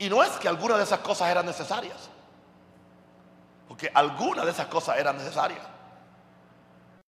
Y 0.00 0.08
no 0.08 0.22
es 0.22 0.30
que 0.38 0.48
alguna 0.48 0.78
de 0.78 0.84
esas 0.84 1.00
cosas 1.00 1.28
eran 1.28 1.44
necesarias, 1.44 2.08
porque 3.68 3.90
alguna 3.92 4.46
de 4.46 4.50
esas 4.50 4.66
cosas 4.66 4.98
eran 4.98 5.18
necesarias. 5.18 5.60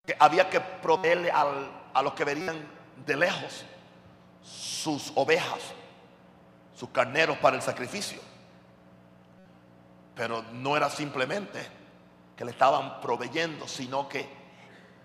Que 0.06 0.15
había 0.17 0.50
que 0.50 0.62
proveerle 0.62 1.29
a 1.29 2.01
los 2.01 2.13
que 2.13 2.24
venían 2.24 2.65
de 3.06 3.17
lejos 3.17 3.65
sus 4.41 5.12
ovejas, 5.15 5.60
sus 6.77 6.88
carneros 6.89 7.38
para 7.39 7.58
el 7.58 7.62
sacrificio. 7.62 8.22
Pero 10.15 10.44
no 10.53 10.77
era 10.77 10.89
simplemente 10.89 11.67
que 12.38 12.46
le 12.46 12.51
estaban 12.51 13.01
proveyendo, 13.01 13.67
sino 13.67 14.08
que 14.08 14.29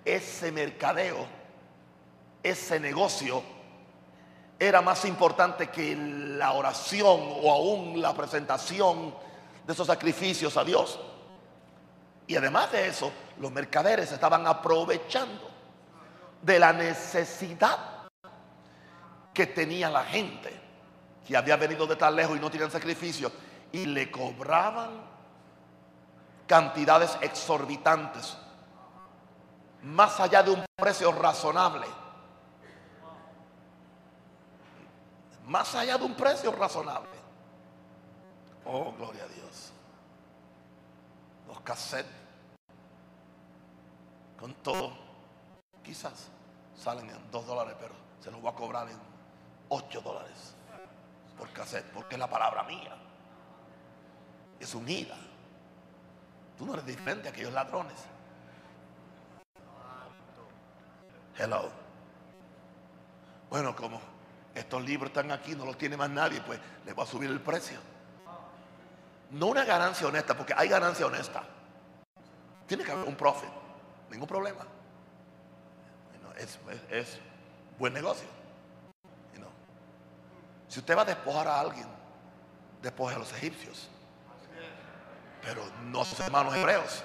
ese 0.04 0.52
mercadeo, 0.52 1.26
ese 2.44 2.78
negocio, 2.78 3.42
era 4.68 4.80
más 4.80 5.04
importante 5.06 5.70
que 5.70 5.96
la 5.96 6.52
oración 6.52 7.20
o 7.42 7.52
aún 7.52 8.00
la 8.00 8.14
presentación 8.14 9.12
de 9.66 9.72
esos 9.72 9.88
sacrificios 9.88 10.56
a 10.56 10.62
Dios. 10.62 11.00
Y 12.28 12.36
además 12.36 12.70
de 12.70 12.86
eso, 12.86 13.10
los 13.40 13.50
mercaderes 13.50 14.12
estaban 14.12 14.46
aprovechando 14.46 15.50
de 16.40 16.60
la 16.60 16.72
necesidad 16.72 17.76
que 19.34 19.46
tenía 19.48 19.90
la 19.90 20.04
gente 20.04 20.60
que 21.26 21.36
había 21.36 21.56
venido 21.56 21.84
de 21.86 21.96
tan 21.96 22.14
lejos 22.14 22.36
y 22.36 22.40
no 22.40 22.48
tenían 22.48 22.70
sacrificio 22.70 23.32
y 23.72 23.86
le 23.86 24.12
cobraban 24.12 24.90
cantidades 26.46 27.18
exorbitantes, 27.20 28.36
más 29.82 30.20
allá 30.20 30.44
de 30.44 30.52
un 30.52 30.64
precio 30.76 31.10
razonable. 31.10 32.01
Más 35.52 35.74
allá 35.74 35.98
de 35.98 36.04
un 36.04 36.14
precio 36.14 36.50
razonable. 36.50 37.10
Oh, 38.64 38.90
gloria 38.92 39.24
a 39.24 39.28
Dios. 39.28 39.70
Los 41.46 41.60
cassettes 41.60 42.10
con 44.40 44.54
todo, 44.54 44.94
quizás 45.84 46.28
salen 46.74 47.10
en 47.10 47.30
dos 47.30 47.46
dólares, 47.46 47.76
pero 47.78 47.92
se 48.22 48.30
los 48.30 48.40
voy 48.40 48.50
a 48.50 48.54
cobrar 48.54 48.88
en 48.88 48.96
ocho 49.68 50.00
dólares 50.00 50.54
por 51.36 51.52
cassette, 51.52 51.84
porque 51.92 52.14
es 52.14 52.18
la 52.18 52.30
palabra 52.30 52.62
mía. 52.62 52.96
Es 54.58 54.74
unida. 54.74 55.18
Tú 56.56 56.64
no 56.64 56.72
eres 56.72 56.86
diferente 56.86 57.28
a 57.28 57.30
aquellos 57.30 57.52
ladrones. 57.52 58.06
Hello. 61.36 61.68
Bueno, 63.50 63.76
como 63.76 64.11
estos 64.54 64.82
libros 64.82 65.10
están 65.10 65.30
aquí, 65.30 65.54
no 65.54 65.64
los 65.64 65.78
tiene 65.78 65.96
más 65.96 66.10
nadie, 66.10 66.40
pues 66.42 66.60
le 66.84 66.92
va 66.92 67.04
a 67.04 67.06
subir 67.06 67.30
el 67.30 67.40
precio. 67.40 67.78
No 69.30 69.46
una 69.46 69.64
ganancia 69.64 70.06
honesta, 70.06 70.36
porque 70.36 70.54
hay 70.56 70.68
ganancia 70.68 71.06
honesta. 71.06 71.42
Tiene 72.66 72.84
que 72.84 72.92
haber 72.92 73.08
un 73.08 73.16
profit, 73.16 73.50
ningún 74.10 74.28
problema. 74.28 74.66
Es, 76.90 77.18
buen 77.78 77.92
negocio. 77.92 78.28
Si 80.68 80.78
usted 80.80 80.96
va 80.96 81.02
a 81.02 81.04
despojar 81.04 81.46
a 81.48 81.60
alguien, 81.60 81.86
despoje 82.80 83.14
a 83.14 83.18
los 83.18 83.30
egipcios 83.34 83.90
pero 85.42 85.62
no 85.84 86.04
sus 86.04 86.20
hermanos 86.20 86.54
hebreos. 86.54 87.02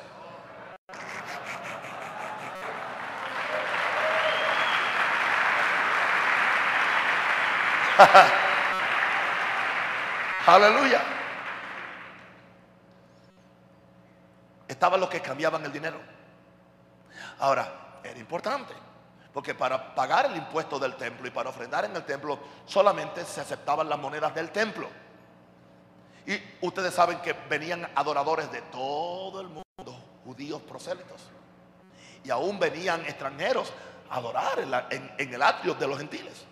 Aleluya. 10.48 11.18
estaban 14.78 15.00
los 15.00 15.10
que 15.10 15.22
cambiaban 15.22 15.66
el 15.66 15.72
dinero. 15.72 16.00
Ahora, 17.40 18.00
era 18.04 18.20
importante, 18.20 18.74
porque 19.34 19.56
para 19.56 19.96
pagar 19.96 20.28
el 20.28 20.36
impuesto 20.36 20.78
del 20.78 20.96
templo 20.96 21.28
y 21.28 21.32
para 21.32 21.50
ofrendar 21.50 21.86
en 21.86 21.96
el 21.96 22.06
templo 22.06 22.40
solamente 22.66 23.26
se 23.26 23.42
aceptaban 23.42 23.90
las 23.90 23.98
monedas 23.98 24.34
del 24.36 24.52
templo. 24.52 24.88
Y 26.26 26.40
ustedes 26.62 26.94
saben 26.94 27.20
que 27.22 27.34
venían 27.50 27.90
adoradores 27.96 28.52
de 28.52 28.62
todo 28.64 29.42
el 29.42 29.48
mundo, 29.48 30.00
judíos 30.26 30.62
prosélitos. 30.62 31.22
Y 32.24 32.30
aún 32.30 32.60
venían 32.60 33.02
extranjeros 33.02 33.72
a 34.10 34.18
adorar 34.18 34.60
en, 34.60 35.12
en 35.18 35.34
el 35.34 35.42
atrio 35.42 35.74
de 35.76 35.88
los 35.88 35.98
gentiles. 35.98 36.46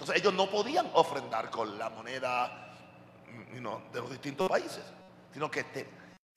Entonces 0.00 0.22
ellos 0.22 0.32
no 0.32 0.48
podían 0.48 0.90
ofrendar 0.94 1.50
con 1.50 1.78
la 1.78 1.90
moneda 1.90 2.72
de 3.92 4.00
los 4.00 4.10
distintos 4.10 4.48
países, 4.48 4.82
sino 5.30 5.50
que 5.50 5.66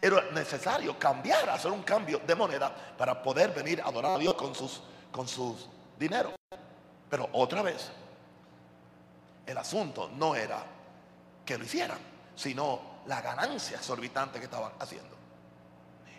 era 0.02 0.22
necesario 0.32 1.00
cambiar, 1.00 1.50
hacer 1.50 1.72
un 1.72 1.82
cambio 1.84 2.20
de 2.28 2.36
moneda 2.36 2.76
para 2.98 3.24
poder 3.24 3.54
venir 3.54 3.80
a 3.80 3.86
adorar 3.86 4.18
a 4.18 4.18
Dios 4.18 4.34
con 4.34 4.54
sus, 4.54 4.82
con 5.14 5.30
sus 5.30 5.70
dineros. 5.98 6.34
Pero 7.10 7.30
otra 7.32 7.62
vez, 7.62 7.90
el 9.46 9.58
asunto 9.58 10.12
no 10.14 10.36
era 10.36 10.62
que 11.46 11.58
lo 11.58 11.64
hicieran, 11.64 12.00
sino 12.36 12.82
la 13.06 13.22
ganancia 13.22 13.78
exorbitante 13.78 14.40
que 14.40 14.46
estaban 14.46 14.74
haciendo. 14.78 15.16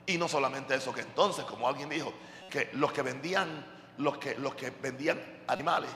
Y 0.06 0.16
no 0.16 0.28
solamente 0.28 0.74
eso, 0.76 0.94
que 0.94 1.02
entonces, 1.02 1.44
como 1.44 1.68
alguien 1.68 1.90
dijo, 1.90 2.10
que 2.48 2.70
los 2.72 2.90
que 2.90 3.02
vendían, 3.02 3.66
los 3.98 4.16
que, 4.16 4.34
los 4.36 4.54
que 4.54 4.70
vendían 4.70 5.20
animales, 5.46 5.90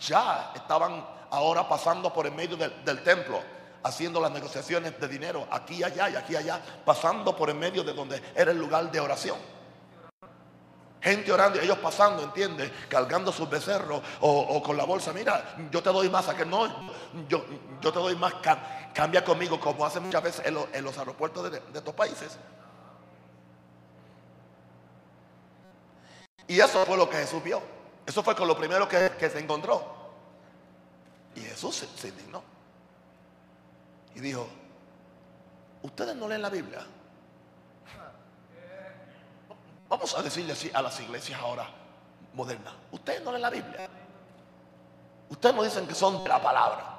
ya 0.00 0.52
estaban 0.54 1.06
ahora 1.30 1.68
pasando 1.68 2.12
por 2.12 2.26
el 2.26 2.32
medio 2.32 2.56
del 2.56 3.02
templo 3.02 3.40
haciendo 3.82 4.20
las 4.20 4.30
negociaciones 4.30 4.98
de 4.98 5.08
dinero 5.08 5.46
aquí 5.50 5.76
y 5.76 5.82
allá 5.82 6.10
y 6.10 6.16
aquí 6.16 6.32
y 6.34 6.36
allá, 6.36 6.60
pasando 6.84 7.36
por 7.36 7.50
en 7.50 7.58
medio 7.58 7.82
de 7.82 7.92
donde 7.92 8.22
era 8.34 8.50
el 8.50 8.58
lugar 8.58 8.90
de 8.90 9.00
oración. 9.00 9.38
Gente 11.00 11.32
orando 11.32 11.58
y 11.58 11.64
ellos 11.64 11.78
pasando, 11.78 12.22
¿entiendes? 12.22 12.70
Cargando 12.88 13.32
sus 13.32 13.48
becerros 13.48 14.02
o, 14.20 14.62
con 14.62 14.76
la 14.76 14.84
bolsa. 14.84 15.14
Mira, 15.14 15.56
yo 15.70 15.82
te 15.82 15.90
doy 15.90 16.10
más 16.10 16.28
a 16.28 16.36
que 16.36 16.44
no. 16.44 16.68
Yo, 17.26 17.42
yo 17.80 17.90
te 17.90 17.98
doy 17.98 18.14
más. 18.16 18.34
Cambia 18.92 19.24
conmigo, 19.24 19.58
como 19.58 19.86
hace 19.86 19.98
muchas 19.98 20.22
veces 20.22 20.44
en, 20.44 20.84
los 20.84 20.98
aeropuertos 20.98 21.50
de, 21.50 21.62
estos 21.72 21.94
países. 21.94 22.36
Y 26.48 26.60
eso 26.60 26.84
fue 26.84 26.98
lo 26.98 27.08
que 27.08 27.16
Jesús 27.16 27.42
vio. 27.42 27.62
Eso 28.10 28.24
fue 28.24 28.34
con 28.34 28.48
lo 28.48 28.56
primero 28.56 28.88
que, 28.88 29.30
se 29.30 29.38
encontró. 29.38 29.84
Y 31.36 31.42
Jesús 31.42 31.76
se, 31.76 32.08
indignó. 32.08 32.42
Y 34.16 34.18
dijo, 34.18 34.48
¿ustedes 35.80 36.16
no 36.16 36.26
leen 36.26 36.42
la 36.42 36.50
Biblia? 36.50 36.84
Vamos 39.88 40.18
a 40.18 40.22
decirle 40.22 40.54
así 40.54 40.68
a 40.74 40.82
las 40.82 40.98
iglesias 40.98 41.40
ahora 41.40 41.68
modernas. 42.34 42.74
Ustedes 42.90 43.22
no 43.22 43.30
leen 43.30 43.42
la 43.42 43.50
Biblia. 43.50 43.88
Ustedes 45.28 45.54
no 45.54 45.62
dicen 45.62 45.86
que 45.86 45.94
son 45.94 46.24
de 46.24 46.28
la 46.28 46.42
palabra. 46.42 46.98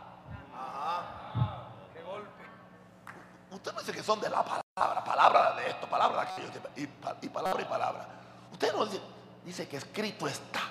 Ustedes 3.52 3.74
no 3.76 3.82
dicen 3.82 3.96
que 3.96 4.04
son 4.04 4.22
de 4.22 4.30
la 4.30 4.46
palabra, 4.46 5.04
palabra 5.04 5.56
de 5.56 5.72
esto, 5.72 5.90
palabra 5.90 6.24
de 6.24 6.30
aquello, 6.30 6.50
y, 6.78 7.28
palabra 7.28 7.62
y 7.62 7.66
palabra. 7.66 8.08
Ustedes 8.54 8.74
no 8.74 8.86
dicen, 8.86 9.02
dice 9.44 9.68
que 9.68 9.76
escrito 9.76 10.26
está. 10.26 10.62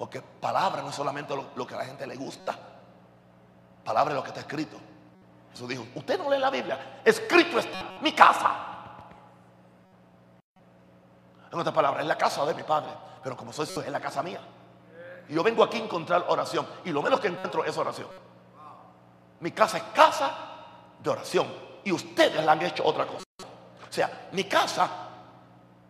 Porque 0.00 0.22
palabra 0.22 0.80
no 0.80 0.88
es 0.88 0.94
solamente 0.94 1.34
lo, 1.54 1.66
que 1.66 1.74
a 1.74 1.76
la 1.76 1.84
gente 1.84 2.06
le 2.06 2.16
gusta. 2.16 2.56
Palabra 3.84 4.12
es 4.12 4.16
lo 4.16 4.22
que 4.22 4.30
está 4.30 4.40
escrito. 4.40 4.78
Jesús 5.52 5.68
dijo, 5.68 5.84
usted 5.94 6.16
no 6.18 6.30
lee 6.30 6.38
la 6.38 6.48
Biblia, 6.48 7.02
escrito 7.04 7.58
está 7.58 7.98
mi 8.00 8.14
casa. 8.14 8.50
En 11.52 11.58
otras 11.58 11.74
palabras, 11.74 12.00
es 12.00 12.08
la 12.08 12.16
casa 12.16 12.46
de 12.46 12.54
mi 12.54 12.62
padre, 12.62 12.92
pero 13.22 13.36
como 13.36 13.52
soy, 13.52 13.66
es 13.66 13.90
la 13.90 14.00
casa 14.00 14.22
mía. 14.22 14.40
Y 15.28 15.34
yo 15.34 15.42
vengo 15.42 15.62
aquí 15.62 15.76
a 15.76 15.84
encontrar 15.84 16.24
oración, 16.28 16.66
y 16.82 16.92
lo 16.92 17.02
menos 17.02 17.20
que 17.20 17.28
encuentro 17.28 17.62
es 17.62 17.76
oración. 17.76 18.08
Mi 19.40 19.52
casa 19.52 19.76
es 19.76 19.82
casa 19.94 20.30
de 20.98 21.10
oración, 21.10 21.46
y 21.84 21.92
ustedes 21.92 22.42
la 22.42 22.52
han 22.52 22.62
hecho 22.62 22.86
otra 22.86 23.06
cosa. 23.06 23.24
O 23.42 23.92
sea, 23.92 24.30
mi 24.32 24.44
casa 24.44 24.88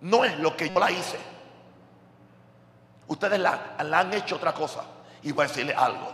no 0.01 0.25
es 0.25 0.37
lo 0.41 0.57
que 0.57 0.69
yo 0.69 0.81
la 0.81 0.91
hice. 0.91 1.40
Ustedes 3.11 3.41
la, 3.41 3.75
han 3.77 4.15
hecho 4.15 4.37
otra 4.37 4.55
cosa. 4.55 4.85
Y 5.23 5.33
voy 5.33 5.45
a 5.45 5.49
decirle 5.49 5.75
algo. 5.75 6.13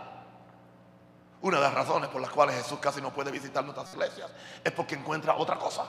Una 1.42 1.59
de 1.59 1.64
las 1.64 1.74
razones 1.74 2.09
por 2.09 2.22
las 2.22 2.30
cuales 2.30 2.56
Jesús 2.56 2.78
casi 2.80 3.02
no 3.02 3.12
puede 3.12 3.30
visitar 3.30 3.62
nuestras 3.62 3.92
iglesias 3.92 4.30
es 4.64 4.72
porque 4.72 4.94
encuentra 4.94 5.37
otra 5.37 5.59
cosa. 5.59 5.85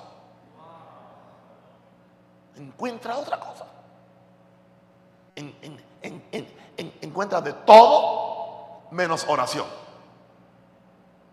Encuentra 2.57 3.15
otra 3.15 3.39
cosa. 3.39 3.65
encuentra 7.01 7.39
de 7.39 7.53
todo 7.53 8.81
menos 8.91 9.25
oración. 9.29 9.67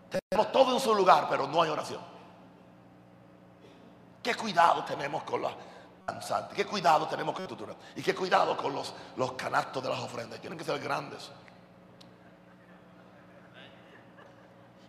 Tenemos 0.09 0.53
todo 0.53 0.73
en 0.73 0.79
su 0.79 0.95
lugar, 0.95 1.27
pero 1.29 1.47
no 1.47 1.61
hay 1.61 1.69
oración. 1.69 2.01
Qué 4.23 4.33
cuidado 4.35 4.85
tenemos 4.85 5.23
con 5.23 5.41
la 5.41 5.51
qué 6.55 6.65
cuidado 6.65 7.07
tenemos 7.07 7.35
con 7.35 7.43
la 7.45 7.75
y 7.95 8.01
qué 8.01 8.13
cuidado 8.13 8.55
con 8.55 8.73
los, 8.73 8.93
los 9.17 9.33
canastos 9.33 9.83
de 9.83 9.89
las 9.89 9.99
ofrendas. 9.99 10.39
Tienen 10.39 10.57
que 10.57 10.65
ser 10.65 10.79
grandes. 10.79 11.31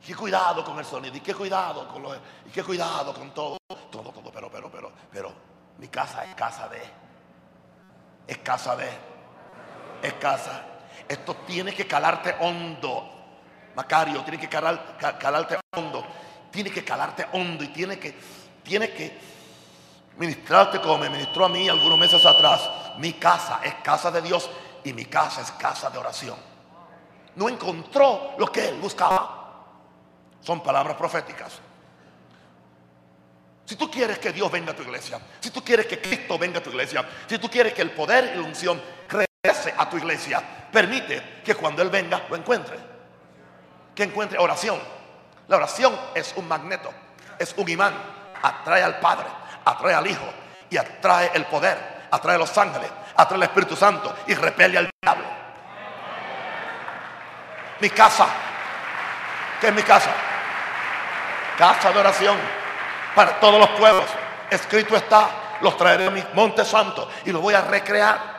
qué 0.07 0.15
cuidado 0.15 0.65
con 0.65 0.79
el 0.79 0.85
sonido, 0.85 1.17
y 1.17 1.21
qué 1.21 1.35
cuidado 1.35 1.89
con 1.89 2.01
los, 2.01 2.17
y 2.47 2.51
qué 2.51 2.63
cuidado 2.63 3.13
con 3.13 3.35
todo, 3.35 3.59
todo, 3.91 4.13
todo, 4.13 4.31
pero, 4.33 4.49
pero, 4.49 4.71
pero, 4.71 4.93
pero, 5.11 5.33
mi 5.79 5.89
casa 5.89 6.25
es 6.25 6.35
casa 6.37 6.69
de, 6.69 6.81
es 8.29 8.39
casa 8.39 8.77
de, 8.77 8.89
es 10.03 10.13
casa. 10.15 10.63
Esto 11.09 11.35
tiene 11.45 11.75
que 11.75 11.89
calarte 11.89 12.37
hondo, 12.39 13.11
Macario, 13.75 14.23
tiene 14.23 14.39
que 14.39 14.49
calar, 14.49 14.97
calarte 15.19 15.59
hondo, 15.75 16.07
tiene 16.53 16.71
que 16.71 16.85
calarte 16.85 17.27
hondo 17.33 17.65
y 17.65 17.69
tiene 17.69 17.99
que, 17.99 18.17
tiene 18.63 18.93
que 18.93 19.36
ministrarte 20.17 20.81
como 20.81 20.99
me 20.99 21.11
ministró 21.11 21.47
a 21.47 21.49
mí 21.49 21.69
algunos 21.69 21.99
meses 21.99 22.25
atrás. 22.25 22.69
Mi 22.99 23.15
casa 23.15 23.61
es 23.63 23.75
casa 23.77 24.11
de 24.11 24.23
Dios 24.23 24.49
y 24.85 24.93
mi 24.93 25.07
casa 25.07 25.43
es 25.43 25.51
casa 25.53 25.91
de 25.91 25.99
oración. 25.99 26.37
No 27.35 27.49
encontró 27.49 28.35
lo 28.39 28.47
que 28.47 28.69
él 28.69 28.79
buscaba. 28.81 29.37
Son 30.41 30.63
palabras 30.63 30.97
proféticas. 30.97 31.61
Si 33.67 33.75
tú 33.75 33.91
quieres 33.91 34.19
que 34.21 34.33
Dios 34.33 34.51
venga 34.51 34.73
a 34.73 34.77
tu 34.77 34.83
iglesia, 34.83 35.21
si 35.41 35.51
tú 35.51 35.63
quieres 35.63 35.87
que 35.87 36.01
Cristo 36.01 36.39
venga 36.39 36.61
a 36.61 36.63
tu 36.63 36.71
iglesia, 36.71 37.05
si 37.27 37.37
tú 37.39 37.51
quieres 37.51 37.75
que 37.75 37.83
el 37.83 37.91
poder 37.91 38.33
y 38.33 38.39
la 38.39 38.47
unción 38.47 38.81
crece 39.09 39.75
a 39.77 39.91
tu 39.91 39.97
iglesia, 39.97 40.41
permite 40.71 41.41
que 41.45 41.57
cuando 41.57 41.83
Él 41.83 41.91
venga 41.91 42.23
lo 42.31 42.37
encuentre. 42.37 42.79
Que 43.93 44.05
encuentre 44.05 44.39
oración. 44.39 44.79
La 45.49 45.57
oración 45.57 45.99
es 46.15 46.33
un 46.37 46.47
magneto, 46.47 46.91
es 47.39 47.55
un 47.57 47.69
imán. 47.69 47.95
Atrae 48.41 48.83
al 48.83 49.01
Padre, 49.01 49.27
atrae 49.67 49.95
al 49.95 50.07
Hijo 50.07 50.27
y 50.71 50.79
atrae 50.79 51.31
el 51.35 51.45
poder, 51.45 52.09
atrae 52.11 52.37
a 52.37 52.39
los 52.39 52.57
ángeles, 52.57 52.91
atrae 53.15 53.37
al 53.37 53.43
Espíritu 53.43 53.77
Santo 53.77 54.15
y 54.27 54.35
repele 54.35 54.79
al 54.79 54.91
diablo. 55.03 55.27
Mi 57.81 57.91
casa, 57.91 58.27
¿qué 59.61 59.69
es 59.69 59.75
mi 59.75 59.83
casa? 59.83 60.11
casa 61.57 61.91
de 61.91 61.99
oración 61.99 62.37
para 63.15 63.41
todos 63.41 63.59
los 63.59 63.71
pueblos. 63.71 64.05
Escrito 64.51 64.95
está, 64.95 65.29
los 65.61 65.77
traeré 65.77 66.07
a 66.07 66.11
mi 66.11 66.23
monte 66.35 66.65
santo 66.65 67.09
y 67.25 67.33
los 67.33 67.43
voy 67.43 67.55
a 67.55 67.63
recrear. 67.63 68.37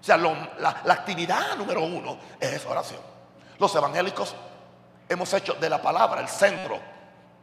O 0.00 0.04
sea, 0.04 0.18
la, 0.18 0.82
la 0.84 0.92
actividad 0.92 1.56
número 1.56 1.82
uno 1.82 2.18
es 2.38 2.64
oración. 2.66 3.00
Los 3.58 3.74
evangélicos 3.74 4.34
hemos 5.08 5.32
hecho 5.32 5.54
de 5.54 5.70
la 5.70 5.80
palabra 5.80 6.20
el 6.20 6.28
centro 6.28 6.78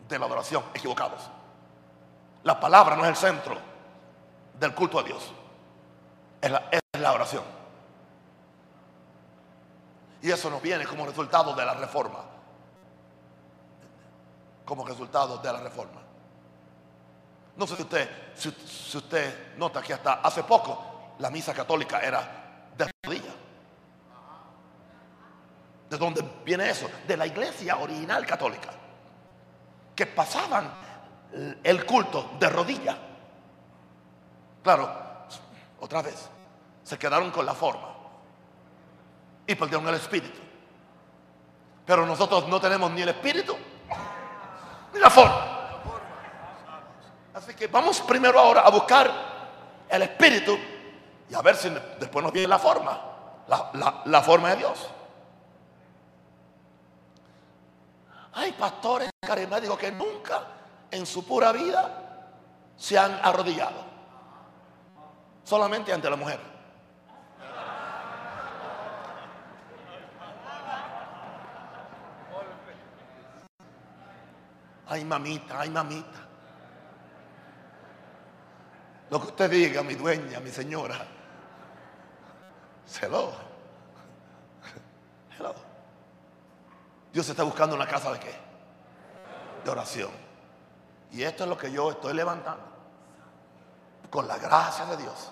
de 0.07 0.19
la 0.19 0.25
adoración, 0.25 0.63
equivocados. 0.73 1.21
La 2.43 2.59
palabra 2.59 2.95
no 2.95 3.03
es 3.03 3.09
el 3.09 3.15
centro 3.15 3.57
del 4.59 4.73
culto 4.73 4.99
a 4.99 5.03
Dios, 5.03 5.31
es 6.41 6.51
la, 6.51 6.69
es 6.71 6.81
la 6.99 7.13
oración. 7.13 7.43
Y 10.21 10.29
eso 10.29 10.49
nos 10.49 10.61
viene 10.61 10.85
como 10.85 11.05
resultado 11.05 11.53
de 11.55 11.65
la 11.65 11.73
reforma 11.73 12.31
como 14.71 14.85
resultado 14.85 15.37
de 15.39 15.51
la 15.51 15.59
reforma. 15.59 16.01
No 17.57 17.67
sé 17.67 17.75
si 17.75 17.81
usted, 17.81 18.09
si, 18.33 18.47
usted 18.97 19.57
nota 19.57 19.81
que 19.81 19.93
hasta 19.93 20.13
hace 20.13 20.43
poco 20.43 21.15
la 21.19 21.29
misa 21.29 21.53
católica 21.53 21.99
era 21.99 22.69
de 22.77 22.89
rodillas. 23.03 23.35
¿De 25.89 25.97
dónde 25.97 26.23
viene 26.45 26.69
eso? 26.69 26.89
De 27.05 27.17
la 27.17 27.27
iglesia 27.27 27.79
original 27.79 28.25
católica. 28.25 28.69
Que 29.93 30.05
pasaban 30.05 30.71
el 31.63 31.85
culto 31.85 32.31
de 32.39 32.49
rodillas. 32.49 32.97
Claro, 34.63 34.89
otra 35.79 36.01
vez, 36.01 36.29
se 36.83 36.97
quedaron 36.99 37.31
con 37.31 37.45
la 37.45 37.53
forma 37.53 37.89
y 39.47 39.55
perdieron 39.55 39.87
el 39.87 39.95
espíritu. 39.95 40.39
Pero 41.85 42.05
nosotros 42.05 42.47
no 42.47 42.59
tenemos 42.59 42.91
ni 42.91 43.01
el 43.01 43.09
espíritu 43.09 43.55
ni 44.93 44.99
la 44.99 45.09
forma. 45.09 45.57
Así 47.33 47.53
que 47.55 47.67
vamos 47.67 48.01
primero 48.01 48.39
ahora 48.39 48.61
a 48.61 48.69
buscar 48.69 49.11
el 49.89 50.01
espíritu 50.03 50.57
y 51.29 51.33
a 51.33 51.41
ver 51.41 51.55
si 51.55 51.69
después 51.99 52.23
nos 52.23 52.33
viene 52.33 52.47
la 52.47 52.59
forma, 52.59 52.99
la, 53.47 54.03
la 54.05 54.21
forma 54.21 54.49
de 54.49 54.55
Dios. 54.57 54.89
Hay 58.33 58.51
pastores 58.53 59.09
carismáticos 59.19 59.77
que 59.77 59.91
nunca 59.91 60.60
en 60.91 61.05
su 61.05 61.25
pura 61.25 61.51
vida 61.51 62.27
se 62.75 62.97
han 62.97 63.13
arrodillado. 63.23 63.85
Solamente 65.43 65.91
ante 65.91 66.09
la 66.09 66.15
mujer. 66.15 66.39
Ay, 74.87 75.05
mamita, 75.05 75.61
ay, 75.61 75.69
mamita. 75.69 76.19
Lo 79.09 79.21
que 79.21 79.27
usted 79.27 79.49
diga, 79.49 79.83
mi 79.83 79.95
dueña, 79.95 80.39
mi 80.41 80.49
señora. 80.49 81.07
Hello. 83.01 83.31
Hello. 85.37 85.55
Dios 87.13 87.27
está 87.29 87.43
buscando 87.43 87.75
una 87.75 87.87
casa 87.87 88.11
de 88.11 88.19
qué? 88.19 88.33
De 89.63 89.69
oración. 89.69 90.30
Y 91.11 91.23
esto 91.23 91.43
es 91.43 91.49
lo 91.49 91.57
que 91.57 91.71
yo 91.71 91.91
estoy 91.91 92.13
levantando. 92.13 92.63
Con 94.09 94.27
la 94.27 94.37
gracia 94.37 94.85
de 94.85 94.97
Dios. 94.97 95.31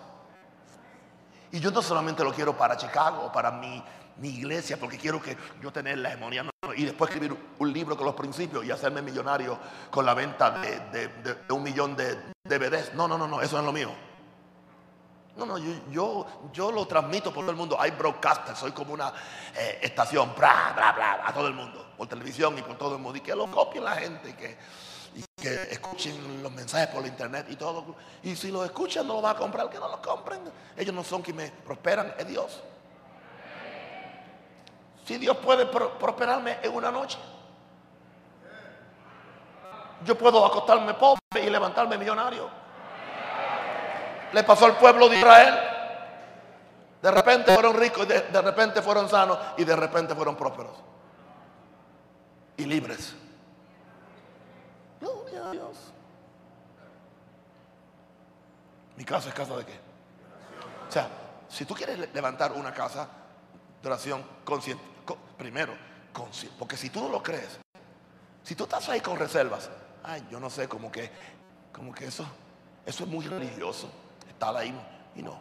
Y 1.51 1.59
yo 1.59 1.71
no 1.71 1.81
solamente 1.81 2.23
lo 2.23 2.33
quiero 2.33 2.55
para 2.55 2.77
Chicago, 2.77 3.31
para 3.31 3.51
mi, 3.51 3.83
mi 4.17 4.29
iglesia, 4.29 4.77
porque 4.79 4.97
quiero 4.97 5.21
que 5.21 5.37
yo 5.61 5.71
tener 5.71 5.97
la 5.97 6.09
hegemonía 6.09 6.45
y 6.75 6.85
después 6.85 7.09
escribir 7.09 7.35
un 7.57 7.73
libro 7.73 7.97
con 7.97 8.05
los 8.05 8.15
principios 8.15 8.63
y 8.65 8.71
hacerme 8.71 9.01
millonario 9.01 9.57
con 9.89 10.05
la 10.05 10.13
venta 10.13 10.51
de, 10.51 11.37
un 11.49 11.63
millón 11.63 11.95
de 11.95 12.15
DVDs. 12.43 12.93
No, 12.93 13.07
no, 13.07 13.17
no, 13.17 13.27
no, 13.27 13.41
eso 13.41 13.55
no 13.55 13.61
es 13.61 13.65
lo 13.65 13.71
mío. 13.73 13.91
No, 15.35 15.45
no, 15.45 15.57
yo, 15.57 16.25
yo, 16.51 16.71
lo 16.71 16.85
transmito 16.85 17.33
por 17.33 17.43
todo 17.43 17.51
el 17.51 17.57
mundo. 17.57 17.79
Hay 17.79 17.91
broadcasters, 17.91 18.59
soy 18.59 18.71
como 18.71 18.93
una 18.93 19.11
eh, 19.55 19.79
estación, 19.81 20.33
bla, 20.37 20.73
bla, 20.75 20.91
bla, 20.91 21.21
a 21.25 21.33
todo 21.33 21.47
el 21.47 21.53
mundo, 21.53 21.93
por 21.97 22.07
televisión 22.07 22.57
y 22.57 22.61
por 22.61 22.77
todo 22.77 22.95
el 22.95 23.01
mundo. 23.01 23.17
Y 23.17 23.21
que 23.21 23.33
lo 23.33 23.49
copien 23.49 23.85
la 23.85 23.95
gente, 23.95 24.35
que, 24.35 24.57
que 25.39 25.63
escuchen 25.71 26.43
los 26.43 26.51
mensajes 26.51 26.87
por 26.87 27.05
internet 27.05 27.47
y 27.49 27.55
todo. 27.55 27.95
Y 28.23 28.35
si 28.35 28.51
lo 28.51 28.63
escuchan, 28.63 29.07
no 29.07 29.15
lo 29.15 29.21
va 29.21 29.31
a 29.31 29.35
comprar, 29.35 29.69
que 29.69 29.79
no 29.79 29.87
lo 29.87 30.01
compren. 30.01 30.39
Ellos 30.77 30.93
no 30.93 31.03
son 31.03 31.21
quienes 31.21 31.51
me 31.51 31.57
prosperan, 31.61 32.13
es 32.17 32.27
Dios. 32.27 32.61
Si 35.05 35.17
Dios 35.17 35.37
puede 35.37 35.65
prosperarme 35.65 36.59
en 36.61 36.73
una 36.73 36.91
noche, 36.91 37.17
yo 40.05 40.17
puedo 40.17 40.45
acostarme 40.45 40.93
pobre 40.93 41.19
y 41.43 41.49
levantarme 41.49 41.97
millonario. 41.97 42.49
Le 44.31 44.43
pasó 44.43 44.65
al 44.65 44.77
pueblo 44.77 45.09
de 45.09 45.17
Israel. 45.17 45.55
De 47.01 47.11
repente 47.11 47.53
fueron 47.53 47.75
ricos, 47.75 48.07
de, 48.07 48.21
de 48.21 48.41
repente 48.41 48.81
fueron 48.81 49.09
sanos 49.09 49.37
y 49.57 49.63
de 49.63 49.75
repente 49.75 50.13
fueron 50.13 50.35
prósperos. 50.35 50.73
Y 52.57 52.65
libres. 52.65 53.15
Dios. 55.51 55.93
Mi 58.95 59.05
casa 59.05 59.29
es 59.29 59.35
casa 59.35 59.55
de 59.55 59.65
qué? 59.65 59.79
O 60.87 60.91
sea, 60.91 61.07
si 61.47 61.65
tú 61.65 61.73
quieres 61.73 62.13
levantar 62.13 62.51
una 62.51 62.73
casa 62.73 63.07
de 63.81 63.87
oración 63.87 64.23
consciente, 64.43 64.83
primero, 65.37 65.73
consciente, 66.11 66.55
porque 66.59 66.75
si 66.75 66.89
tú 66.89 67.01
no 67.01 67.09
lo 67.09 67.23
crees, 67.23 67.59
si 68.43 68.55
tú 68.55 68.63
estás 68.65 68.89
ahí 68.89 68.99
con 68.99 69.17
reservas, 69.17 69.69
ay, 70.03 70.27
yo 70.29 70.39
no 70.39 70.49
sé, 70.49 70.67
como 70.67 70.91
que, 70.91 71.11
como 71.71 71.93
que 71.93 72.07
eso, 72.07 72.25
eso 72.85 73.03
es 73.03 73.09
muy 73.09 73.25
religioso, 73.25 73.89
estar 74.27 74.55
ahí 74.57 74.75
y 75.15 75.21
no. 75.21 75.39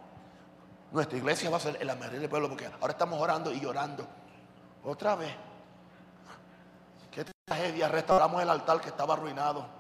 Nuestra 0.93 1.19
iglesia 1.19 1.51
va 1.51 1.59
a 1.59 1.61
ser 1.61 1.77
el 1.81 1.87
mayoría 1.99 2.21
del 2.21 2.31
pueblo 2.31 2.49
porque 2.49 2.71
ahora 2.81 2.93
estamos 2.93 3.21
orando 3.21 3.53
y 3.53 3.61
llorando. 3.61 4.07
Otra 4.85 5.17
vez. 5.17 5.35
Qué 7.11 7.25
tragedia, 7.45 7.89
restauramos 7.89 8.43
el 8.43 8.49
altar 8.49 8.81
que 8.81 8.89
estaba 8.89 9.15
arruinado. 9.15 9.78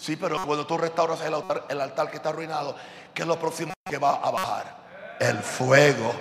Sí, 0.00 0.16
pero 0.16 0.42
cuando 0.46 0.66
tú 0.66 0.78
restauras 0.78 1.20
el 1.20 1.34
altar, 1.34 1.64
el 1.68 1.78
altar 1.78 2.10
que 2.10 2.16
está 2.16 2.30
arruinado, 2.30 2.74
¿qué 3.12 3.20
es 3.20 3.28
lo 3.28 3.38
próximo 3.38 3.74
que 3.84 3.98
va 3.98 4.14
a 4.14 4.30
bajar? 4.30 4.76
El 5.20 5.38
fuego. 5.40 6.14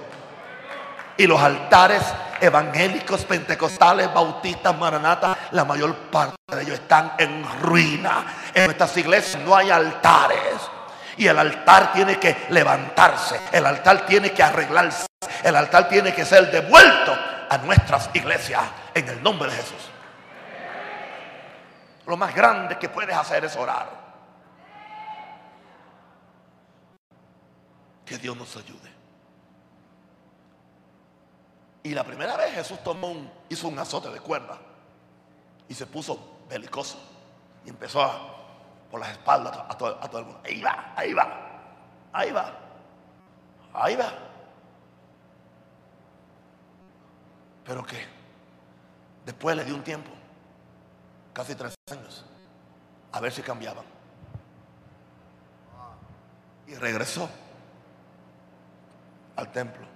Y 1.15 1.25
los 1.25 1.39
altares 1.41 2.01
evangélicos, 2.41 3.23
pentecostales, 3.23 4.13
bautistas, 4.13 4.77
maranatas, 4.77 5.37
la 5.51 5.63
mayor 5.63 5.95
parte 6.11 6.35
de 6.53 6.61
ellos 6.61 6.73
están 6.73 7.13
en 7.17 7.45
ruina. 7.61 8.25
En 8.53 8.65
nuestras 8.65 8.97
iglesias 8.97 9.41
no 9.43 9.55
hay 9.55 9.69
altares. 9.69 10.55
Y 11.15 11.27
el 11.27 11.39
altar 11.39 11.93
tiene 11.93 12.19
que 12.19 12.47
levantarse. 12.49 13.39
El 13.49 13.65
altar 13.65 14.05
tiene 14.05 14.33
que 14.33 14.43
arreglarse. 14.43 15.05
El 15.41 15.55
altar 15.55 15.87
tiene 15.87 16.13
que 16.13 16.25
ser 16.25 16.51
devuelto 16.51 17.17
a 17.49 17.57
nuestras 17.59 18.09
iglesias 18.13 18.61
en 18.93 19.07
el 19.07 19.23
nombre 19.23 19.49
de 19.49 19.55
Jesús. 19.55 19.89
Lo 22.09 22.17
más 22.17 22.33
grande 22.33 22.79
que 22.79 22.89
puedes 22.89 23.15
hacer 23.15 23.45
es 23.45 23.55
orar. 23.55 23.87
Que 28.03 28.17
Dios 28.17 28.35
nos 28.35 28.57
ayude. 28.57 28.91
Y 31.83 31.93
la 31.93 32.03
primera 32.03 32.35
vez 32.35 32.55
Jesús 32.55 32.83
tomó 32.83 33.11
un, 33.11 33.31
hizo 33.47 33.67
un 33.67 33.77
azote 33.77 34.09
de 34.09 34.19
cuerda 34.21 34.57
y 35.67 35.75
se 35.75 35.85
puso 35.85 36.39
belicoso 36.49 36.97
y 37.63 37.69
empezó 37.69 38.01
por 38.89 38.99
las 39.01 39.11
espaldas 39.11 39.55
a 39.55 39.77
todo, 39.77 39.99
a 40.01 40.09
todo 40.09 40.21
el 40.21 40.25
mundo. 40.25 40.41
Ahí 40.43 40.63
va, 40.63 40.93
ahí 40.95 41.13
va, 41.13 41.27
ahí 42.11 42.31
va, 42.31 42.53
ahí 43.71 43.95
va. 43.95 44.11
Pero 47.63 47.85
que 47.85 48.03
después 49.27 49.55
le 49.55 49.63
dio 49.63 49.75
un 49.75 49.83
tiempo, 49.83 50.09
casi 51.39 51.56
tres 51.56 51.73
años, 51.89 52.25
a 53.13 53.21
ver 53.21 53.32
si 53.32 53.41
cambiaban. 53.41 53.86
Y 56.67 56.75
regresó 56.75 57.30
al 59.38 59.49
templo. 59.49 59.88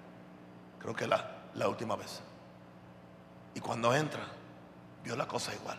Creo 0.80 0.96
que 0.96 1.06
la 1.06 1.34
la 1.56 1.68
última 1.68 1.98
vez. 1.98 2.22
Y 3.56 3.60
cuando 3.60 3.94
entra, 3.94 4.26
vio 5.04 5.18
la 5.18 5.28
cosa 5.28 5.54
igual. 5.54 5.78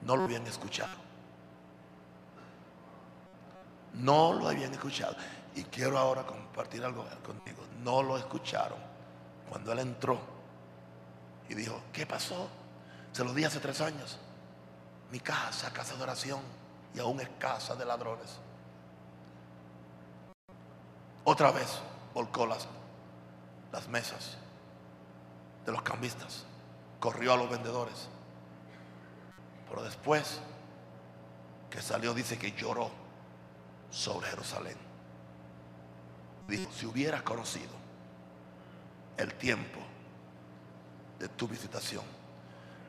No 0.00 0.16
lo 0.16 0.24
habían 0.24 0.46
escuchado. 0.46 0.96
No 3.92 4.32
lo 4.32 4.48
habían 4.48 4.72
escuchado. 4.72 5.14
Y 5.56 5.64
quiero 5.64 5.98
ahora 5.98 6.24
compartir 6.24 6.82
algo 6.82 7.04
contigo. 7.22 7.64
No 7.82 8.02
lo 8.02 8.16
escucharon. 8.16 8.78
Cuando 9.50 9.72
él 9.72 9.80
entró 9.80 10.18
y 11.50 11.54
dijo, 11.54 11.82
¿qué 11.92 12.06
pasó? 12.06 12.48
Se 13.12 13.22
lo 13.24 13.34
di 13.34 13.44
hace 13.44 13.60
tres 13.60 13.82
años. 13.82 14.18
Mi 15.10 15.20
casa, 15.20 15.72
casa 15.72 15.96
de 15.96 16.02
oración, 16.02 16.40
y 16.94 17.00
aún 17.00 17.20
es 17.20 17.28
casa 17.38 17.74
de 17.74 17.84
ladrones. 17.84 18.38
Otra 21.24 21.50
vez 21.50 21.80
volcó 22.14 22.46
las, 22.46 22.66
las 23.72 23.88
mesas 23.88 24.36
de 25.64 25.72
los 25.72 25.82
cambistas, 25.82 26.44
corrió 27.00 27.34
a 27.34 27.36
los 27.36 27.50
vendedores. 27.50 28.08
Pero 29.68 29.82
después 29.82 30.40
que 31.70 31.82
salió 31.82 32.14
dice 32.14 32.38
que 32.38 32.52
lloró 32.52 32.90
sobre 33.90 34.28
Jerusalén. 34.28 34.76
Dijo, 36.46 36.70
si 36.72 36.86
hubieras 36.86 37.22
conocido 37.22 37.72
el 39.18 39.34
tiempo 39.34 39.80
de 41.18 41.28
tu 41.28 41.46
visitación, 41.46 42.04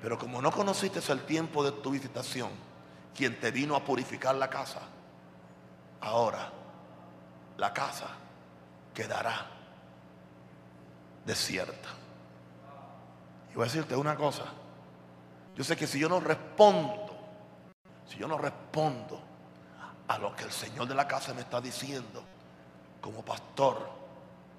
pero 0.02 0.18
como 0.18 0.42
no 0.42 0.52
conociste 0.52 1.00
el 1.12 1.26
tiempo 1.26 1.64
de 1.64 1.72
tu 1.72 1.92
visitación, 1.92 2.50
quien 3.16 3.40
te 3.40 3.52
vino 3.52 3.76
a 3.76 3.84
purificar 3.84 4.36
la 4.36 4.50
casa, 4.50 4.82
ahora 6.00 6.52
la 7.58 7.74
casa 7.74 8.08
quedará 8.94 9.46
desierta. 11.26 11.90
Y 13.52 13.56
voy 13.56 13.64
a 13.64 13.66
decirte 13.66 13.96
una 13.96 14.16
cosa. 14.16 14.46
Yo 15.56 15.64
sé 15.64 15.76
que 15.76 15.88
si 15.88 16.00
yo 16.00 16.08
no 16.08 16.20
respondo, 16.22 17.18
si 18.08 18.18
yo 18.18 18.28
no 18.28 18.38
respondo 18.38 19.22
a 20.08 20.18
lo 20.18 20.34
que 20.36 20.46
el 20.46 20.52
Señor 20.52 20.88
de 20.88 20.96
la 20.96 21.08
casa 21.08 21.34
me 21.34 21.42
está 21.42 21.60
diciendo, 21.60 22.24
como 23.02 23.24
pastor, 23.24 23.90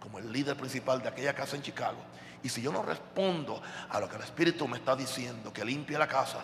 como 0.01 0.19
el 0.19 0.31
líder 0.31 0.57
principal 0.57 1.03
de 1.03 1.09
aquella 1.09 1.35
casa 1.35 1.57
en 1.57 1.63
Chicago, 1.63 1.99
y 2.43 2.49
si 2.49 2.63
yo 2.63 2.73
no 2.73 2.83
respondo 2.83 3.61
a 3.91 4.01
lo 4.01 4.09
que 4.09 4.17
el 4.17 4.23
Espíritu 4.23 4.67
me 4.67 4.79
está 4.79 4.97
diciendo, 4.97 5.53
que 5.53 5.65
limpie 5.65 5.99
la 5.99 6.07
casa, 6.07 6.41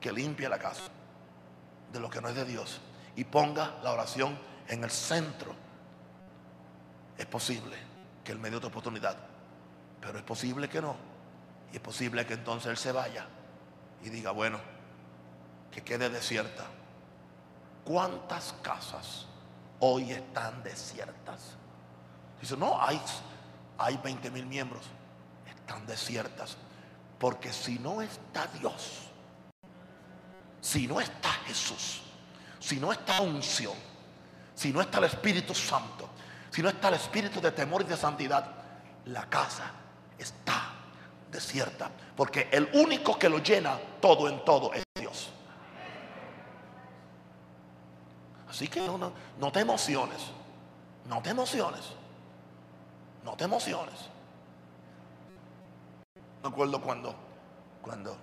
que 0.00 0.12
limpie 0.12 0.48
la 0.48 0.58
casa 0.58 0.90
de 1.92 2.00
lo 2.00 2.10
que 2.10 2.20
no 2.20 2.28
es 2.28 2.34
de 2.34 2.44
Dios 2.44 2.80
y 3.14 3.24
ponga 3.24 3.78
la 3.82 3.92
oración 3.92 4.36
en 4.68 4.82
el 4.82 4.90
centro, 4.90 5.54
es 7.16 7.26
posible 7.26 7.76
que 8.24 8.32
Él 8.32 8.38
me 8.38 8.50
dé 8.50 8.56
otra 8.56 8.68
oportunidad, 8.68 9.16
pero 10.00 10.18
es 10.18 10.24
posible 10.24 10.68
que 10.68 10.80
no. 10.80 10.96
Y 11.72 11.76
es 11.76 11.82
posible 11.82 12.26
que 12.26 12.34
entonces 12.34 12.70
Él 12.70 12.76
se 12.76 12.92
vaya 12.92 13.26
y 14.02 14.10
diga, 14.10 14.32
bueno, 14.32 14.58
que 15.70 15.82
quede 15.82 16.10
desierta. 16.10 16.64
¿Cuántas 17.84 18.54
casas 18.62 19.26
hoy 19.80 20.10
están 20.12 20.62
desiertas? 20.62 21.56
Dice, 22.40 22.56
no, 22.56 22.80
hay, 22.80 23.00
hay 23.78 23.96
20 23.98 24.30
mil 24.30 24.46
miembros. 24.46 24.82
Desiertas. 25.86 26.56
Porque 27.18 27.52
si 27.52 27.78
no 27.78 28.02
está 28.02 28.46
Dios, 28.58 29.08
si 30.60 30.86
no 30.86 31.00
está 31.00 31.30
Jesús, 31.46 32.02
si 32.58 32.78
no 32.78 32.92
está 32.92 33.20
unción, 33.20 33.74
si 34.54 34.72
no 34.72 34.80
está 34.80 34.98
el 34.98 35.04
Espíritu 35.04 35.54
Santo, 35.54 36.08
si 36.50 36.62
no 36.62 36.68
está 36.68 36.88
el 36.88 36.94
Espíritu 36.94 37.40
de 37.40 37.50
temor 37.52 37.82
y 37.82 37.84
de 37.84 37.96
santidad, 37.96 38.46
la 39.06 39.28
casa 39.28 39.70
está 40.18 40.72
desierta. 41.30 41.90
Porque 42.16 42.48
el 42.52 42.68
único 42.74 43.18
que 43.18 43.28
lo 43.28 43.38
llena 43.38 43.78
todo 44.00 44.28
en 44.28 44.44
todo 44.44 44.72
es 44.72 44.84
Dios. 44.94 45.30
Así 48.48 48.68
que 48.68 48.80
no, 48.80 48.98
no, 48.98 49.12
no 49.38 49.50
te 49.50 49.60
emociones. 49.60 50.20
No 51.08 51.22
te 51.22 51.30
emociones. 51.30 51.80
No 53.24 53.34
te 53.34 53.44
emociones. 53.44 53.94
Me 56.42 56.48
acuerdo 56.48 56.80
cuando, 56.80 57.14
cuando 57.80 58.16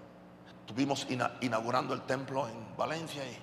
estuvimos 0.68 1.08
inaugurando 1.42 1.94
el 1.94 2.02
templo 2.02 2.48
en 2.48 2.76
Valencia 2.76 3.24
y 3.26 3.38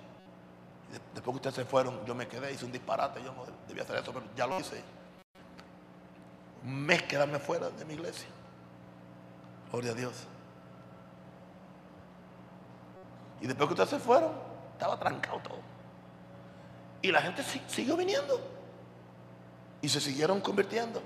después 1.15 1.25
que 1.25 1.31
ustedes 1.31 1.57
se 1.57 1.65
fueron, 1.65 2.05
yo 2.05 2.15
me 2.15 2.29
quedé, 2.29 2.53
hice 2.53 2.65
un 2.65 2.73
disparate, 2.73 3.23
yo 3.23 3.33
no 3.33 3.45
debía 3.67 3.83
hacer 3.85 3.97
eso, 3.97 4.12
pero 4.12 4.27
ya 4.37 4.47
lo 4.47 4.61
hice. 4.61 4.83
Un 6.62 6.85
mes 6.85 7.03
quedarme 7.05 7.39
fuera 7.39 7.71
de 7.71 7.85
mi 7.85 7.95
iglesia. 7.95 8.29
Gloria 9.71 9.93
a 9.93 9.95
Dios. 9.95 10.27
Y 13.41 13.47
después 13.47 13.69
que 13.69 13.75
ustedes 13.75 13.91
se 13.91 13.99
fueron, 13.99 14.33
estaba 14.73 14.99
trancado 14.99 15.41
todo. 15.41 15.61
Y 17.03 17.12
la 17.12 17.23
gente 17.23 17.43
siguió 17.67 17.97
viniendo. 17.97 18.41
Y 19.81 19.89
se 19.89 20.01
siguieron 20.01 20.41
convirtiendo. 20.41 21.03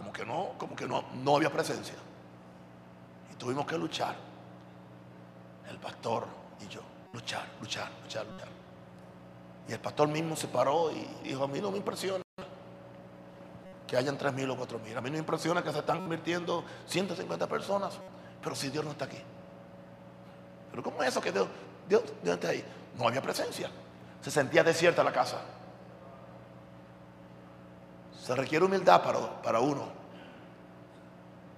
Como 0.00 0.14
que 0.14 0.24
no, 0.24 0.52
como 0.56 0.74
que 0.74 0.86
no, 0.86 1.04
no 1.22 1.36
había 1.36 1.52
presencia. 1.52 1.94
Y 3.30 3.34
tuvimos 3.34 3.66
que 3.66 3.76
luchar. 3.76 4.16
El 5.68 5.76
pastor 5.76 6.26
y 6.58 6.68
yo. 6.68 6.80
Luchar, 7.12 7.46
luchar, 7.60 7.90
luchar, 8.02 8.24
luchar. 8.24 8.48
Y 9.68 9.72
el 9.74 9.78
pastor 9.78 10.08
mismo 10.08 10.36
se 10.36 10.48
paró 10.48 10.90
y 10.90 11.06
dijo, 11.22 11.44
a 11.44 11.48
mí 11.48 11.60
no 11.60 11.70
me 11.70 11.76
impresiona 11.76 12.24
que 13.86 13.94
hayan 13.94 14.16
tres 14.16 14.32
mil 14.32 14.48
o 14.48 14.56
cuatro 14.56 14.78
mil. 14.78 14.96
A 14.96 15.02
mí 15.02 15.10
no 15.10 15.14
me 15.14 15.18
impresiona 15.18 15.62
que 15.62 15.70
se 15.70 15.80
están 15.80 16.00
convirtiendo 16.00 16.64
150 16.86 17.46
personas. 17.46 17.98
Pero 18.42 18.56
si 18.56 18.70
Dios 18.70 18.82
no 18.82 18.92
está 18.92 19.04
aquí. 19.04 19.20
Pero 20.70 20.82
¿cómo 20.82 21.02
es 21.02 21.10
eso 21.10 21.20
que 21.20 21.30
Dios, 21.30 21.46
Dios, 21.86 22.04
Dios 22.22 22.36
está 22.36 22.48
ahí? 22.48 22.64
No 22.96 23.06
había 23.06 23.20
presencia. 23.20 23.70
Se 24.22 24.30
sentía 24.30 24.64
desierta 24.64 25.04
la 25.04 25.12
casa. 25.12 25.42
Se 28.22 28.34
requiere 28.34 28.64
humildad 28.64 29.02
para, 29.02 29.42
para 29.42 29.60
uno 29.60 29.88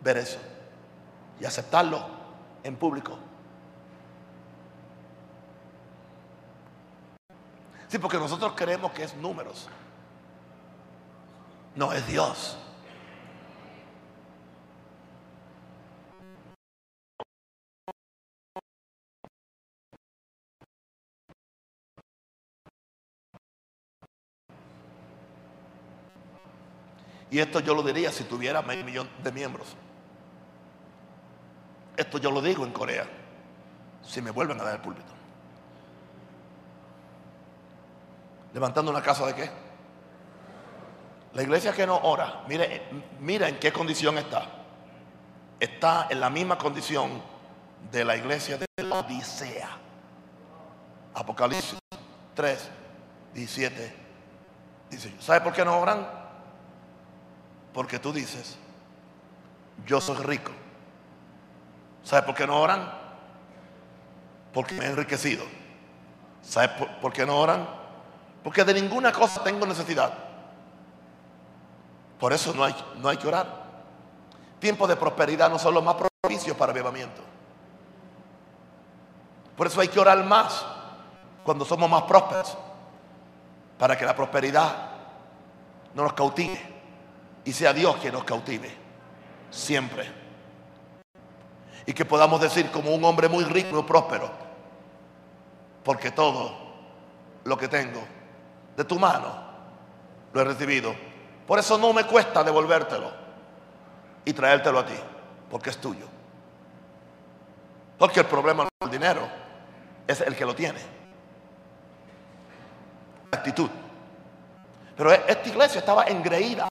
ver 0.00 0.18
eso 0.18 0.38
y 1.40 1.44
aceptarlo 1.44 2.06
en 2.62 2.76
público. 2.76 3.18
Sí, 7.88 7.98
porque 7.98 8.16
nosotros 8.16 8.52
creemos 8.56 8.92
que 8.92 9.02
es 9.02 9.14
números. 9.16 9.68
No, 11.74 11.92
es 11.92 12.06
Dios. 12.06 12.56
Y 27.32 27.40
esto 27.40 27.60
yo 27.60 27.74
lo 27.74 27.82
diría 27.82 28.12
si 28.12 28.24
tuviera 28.24 28.60
medio 28.60 28.84
millón 28.84 29.08
de 29.24 29.32
miembros. 29.32 29.68
Esto 31.96 32.18
yo 32.18 32.30
lo 32.30 32.42
digo 32.42 32.66
en 32.66 32.72
Corea, 32.72 33.08
si 34.02 34.20
me 34.20 34.30
vuelven 34.30 34.60
a 34.60 34.64
dar 34.64 34.74
el 34.74 34.80
púlpito. 34.82 35.10
Levantando 38.52 38.90
una 38.90 39.02
casa 39.02 39.24
de 39.24 39.34
qué? 39.34 39.50
La 41.32 41.42
iglesia 41.42 41.72
que 41.72 41.86
no 41.86 41.96
ora, 42.02 42.44
mire, 42.48 42.82
mira 43.20 43.48
en 43.48 43.58
qué 43.58 43.72
condición 43.72 44.18
está. 44.18 44.46
Está 45.58 46.08
en 46.10 46.20
la 46.20 46.28
misma 46.28 46.58
condición 46.58 47.22
de 47.90 48.04
la 48.04 48.14
iglesia 48.14 48.58
de 48.58 48.82
la 48.82 48.96
Odisea. 48.96 49.70
Apocalipsis 51.14 51.78
3, 52.34 52.70
17. 53.32 53.96
Dice, 54.90 55.14
¿sabe 55.18 55.40
por 55.40 55.54
qué 55.54 55.64
no 55.64 55.78
oran? 55.78 56.21
Porque 57.72 57.98
tú 57.98 58.12
dices, 58.12 58.56
yo 59.86 60.00
soy 60.00 60.16
rico. 60.24 60.52
¿Sabe 62.04 62.22
por 62.22 62.34
qué 62.34 62.46
no 62.46 62.60
oran? 62.60 62.92
Porque 64.52 64.74
me 64.74 64.84
he 64.84 64.88
enriquecido. 64.88 65.44
¿Sabe 66.42 66.68
por 67.00 67.12
qué 67.12 67.24
no 67.24 67.38
oran? 67.38 67.66
Porque 68.42 68.64
de 68.64 68.74
ninguna 68.74 69.12
cosa 69.12 69.42
tengo 69.42 69.66
necesidad. 69.66 70.12
Por 72.18 72.32
eso 72.32 72.52
no 72.54 72.64
hay, 72.64 72.74
no 72.98 73.08
hay 73.08 73.16
que 73.16 73.28
orar. 73.28 73.62
Tiempos 74.58 74.88
de 74.88 74.96
prosperidad 74.96 75.50
no 75.50 75.58
son 75.58 75.74
los 75.74 75.82
más 75.82 75.96
propicios 75.96 76.56
para 76.56 76.72
avivamiento. 76.72 77.20
Por 79.56 79.66
eso 79.66 79.80
hay 79.80 79.88
que 79.88 79.98
orar 80.00 80.22
más 80.24 80.64
cuando 81.44 81.64
somos 81.64 81.88
más 81.88 82.02
prósperos. 82.02 82.56
Para 83.78 83.96
que 83.96 84.04
la 84.04 84.14
prosperidad 84.14 84.90
no 85.94 86.02
nos 86.02 86.12
cautive. 86.12 86.71
Y 87.44 87.52
sea 87.52 87.72
Dios 87.72 87.96
quien 87.96 88.14
nos 88.14 88.24
cautive. 88.24 88.70
Siempre. 89.50 90.10
Y 91.86 91.92
que 91.92 92.04
podamos 92.04 92.40
decir 92.40 92.70
como 92.70 92.94
un 92.94 93.04
hombre 93.04 93.28
muy 93.28 93.44
rico 93.44 93.78
y 93.78 93.82
próspero. 93.82 94.30
Porque 95.82 96.10
todo 96.12 96.54
lo 97.44 97.58
que 97.58 97.68
tengo 97.68 98.02
de 98.76 98.84
tu 98.84 98.98
mano 98.98 99.50
lo 100.32 100.40
he 100.40 100.44
recibido 100.44 101.12
por 101.46 101.58
eso 101.58 101.76
no 101.78 101.92
me 101.92 102.04
cuesta 102.04 102.44
devolvértelo 102.44 103.10
y 104.24 104.32
traértelo 104.32 104.78
a 104.78 104.86
ti, 104.86 104.94
porque 105.50 105.70
es 105.70 105.78
tuyo. 105.78 106.06
Porque 107.98 108.20
el 108.20 108.26
problema 108.26 108.64
no 108.64 108.68
es 108.68 108.86
el 108.86 108.90
dinero, 108.90 109.28
es 110.06 110.20
el 110.20 110.36
que 110.36 110.44
lo 110.44 110.54
tiene. 110.54 110.80
La 113.30 113.38
actitud. 113.38 113.68
Pero 114.96 115.12
esta 115.12 115.48
iglesia 115.48 115.80
estaba 115.80 116.04
engreída. 116.04 116.68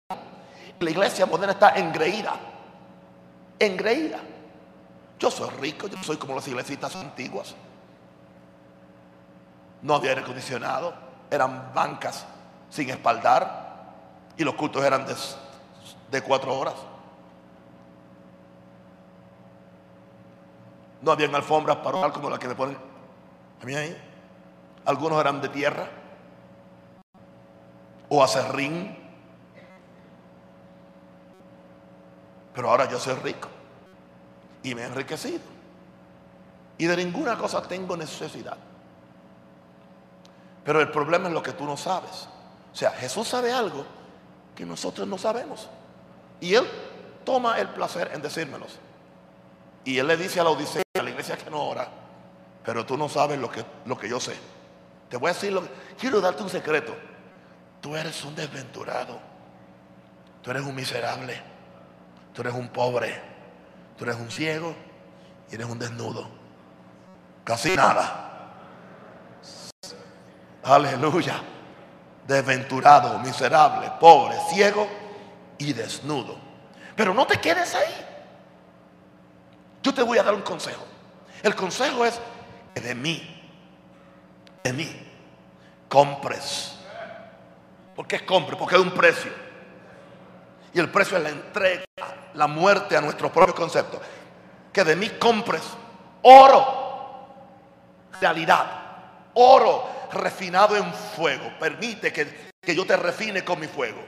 La 0.81 0.89
iglesia 0.89 1.27
moderna 1.27 1.53
está 1.53 1.75
engreída. 1.75 2.33
Engreída. 3.59 4.19
Yo 5.19 5.29
soy 5.29 5.49
rico, 5.59 5.87
yo 5.87 6.01
soy 6.01 6.17
como 6.17 6.33
las 6.33 6.47
iglesias 6.47 6.95
antiguas. 6.95 7.55
No 9.83 9.93
había 9.93 10.09
aire 10.09 10.21
acondicionado, 10.21 10.93
eran 11.29 11.71
bancas 11.73 12.25
sin 12.71 12.89
espaldar 12.89 13.93
y 14.35 14.43
los 14.43 14.55
cultos 14.55 14.83
eran 14.83 15.05
de, 15.05 16.21
cuatro 16.23 16.57
horas. 16.57 16.73
No 21.01 21.11
habían 21.11 21.35
alfombras 21.35 21.77
para 21.77 21.97
orar 21.97 22.11
como 22.11 22.29
las 22.29 22.39
que 22.39 22.47
me 22.47 22.55
ponen 22.55 22.77
a 23.61 23.65
mí 23.65 23.75
ahí. 23.75 23.95
Algunos 24.85 25.19
eran 25.19 25.39
de 25.41 25.49
tierra 25.49 25.87
o 28.09 28.23
acerrín. 28.23 29.00
Pero 32.53 32.69
ahora 32.69 32.89
yo 32.89 32.99
soy 32.99 33.15
rico 33.15 33.47
y 34.63 34.75
me 34.75 34.81
he 34.81 34.85
enriquecido. 34.85 35.41
Y 36.77 36.85
de 36.85 36.97
ninguna 36.97 37.37
cosa 37.37 37.61
tengo 37.61 37.95
necesidad. 37.95 38.57
Pero 40.63 40.81
el 40.81 40.89
problema 40.91 41.27
es 41.27 41.33
lo 41.33 41.43
que 41.43 41.53
tú 41.53 41.65
no 41.65 41.77
sabes. 41.77 42.27
O 42.73 42.75
sea, 42.75 42.91
Jesús 42.91 43.27
sabe 43.27 43.51
algo 43.51 43.85
que 44.55 44.65
nosotros 44.65 45.07
no 45.07 45.17
sabemos. 45.17 45.69
Y 46.39 46.55
Él 46.55 46.67
toma 47.23 47.59
el 47.59 47.69
placer 47.69 48.11
en 48.13 48.21
decírmelos. 48.21 48.79
Y 49.83 49.97
Él 49.97 50.07
le 50.07 50.17
dice 50.17 50.39
a 50.39 50.43
la 50.43 50.51
Odisea, 50.51 50.83
a 50.99 51.03
la 51.03 51.09
iglesia 51.09 51.37
que 51.37 51.49
no 51.49 51.63
ora, 51.63 51.87
pero 52.63 52.85
tú 52.85 52.97
no 52.97 53.09
sabes 53.09 53.39
lo 53.39 53.49
que, 53.49 53.65
lo 53.85 53.97
que 53.97 54.07
yo 54.07 54.19
sé. 54.19 54.35
Te 55.09 55.17
voy 55.17 55.31
a 55.31 55.33
decir, 55.33 55.51
lo 55.51 55.63
que, 55.63 55.69
quiero 55.99 56.21
darte 56.21 56.43
un 56.43 56.49
secreto. 56.49 56.95
Tú 57.81 57.95
eres 57.95 58.23
un 58.23 58.35
desventurado. 58.35 59.19
Tú 60.41 60.51
eres 60.51 60.63
un 60.63 60.75
miserable. 60.75 61.50
Tú 62.33 62.41
eres 62.41 62.53
un 62.53 62.69
pobre. 62.69 63.21
Tú 63.97 64.05
eres 64.05 64.15
un 64.15 64.31
ciego 64.31 64.75
y 65.49 65.55
eres 65.55 65.67
un 65.67 65.79
desnudo. 65.79 66.27
Casi 67.43 67.75
nada. 67.75 68.27
Aleluya 70.63 71.41
desventurado, 72.31 73.19
miserable, 73.19 73.91
pobre, 73.99 74.35
ciego 74.49 74.87
y 75.57 75.73
desnudo. 75.73 76.37
Pero 76.95 77.13
no 77.13 77.25
te 77.25 77.39
quedes 77.39 77.75
ahí. 77.75 78.07
Yo 79.83 79.93
te 79.93 80.03
voy 80.03 80.17
a 80.17 80.23
dar 80.23 80.33
un 80.33 80.41
consejo. 80.41 80.85
El 81.41 81.55
consejo 81.55 82.05
es 82.05 82.19
que 82.73 82.81
de 82.81 82.95
mí, 82.95 83.41
de 84.63 84.73
mí, 84.73 85.07
compres. 85.89 86.77
¿Por 87.95 88.07
qué 88.07 88.17
es 88.17 88.21
compre? 88.23 88.55
Porque 88.55 88.75
hay 88.75 88.81
un 88.81 88.91
precio. 88.91 89.31
Y 90.73 90.79
el 90.79 90.89
precio 90.89 91.17
es 91.17 91.23
la 91.23 91.29
entrega, 91.29 91.83
la 92.33 92.47
muerte 92.47 92.95
a 92.95 93.01
nuestro 93.01 93.31
propio 93.31 93.53
concepto. 93.53 94.01
Que 94.71 94.83
de 94.83 94.95
mí 94.95 95.09
compres 95.19 95.63
oro, 96.21 97.25
realidad, 98.19 98.65
oro 99.33 99.89
refinado 100.11 100.75
en 100.75 100.93
fuego. 100.93 101.51
Permite 101.59 102.11
que, 102.13 102.51
que 102.61 102.75
yo 102.75 102.85
te 102.85 102.95
refine 102.95 103.43
con 103.43 103.59
mi 103.59 103.67
fuego. 103.67 104.01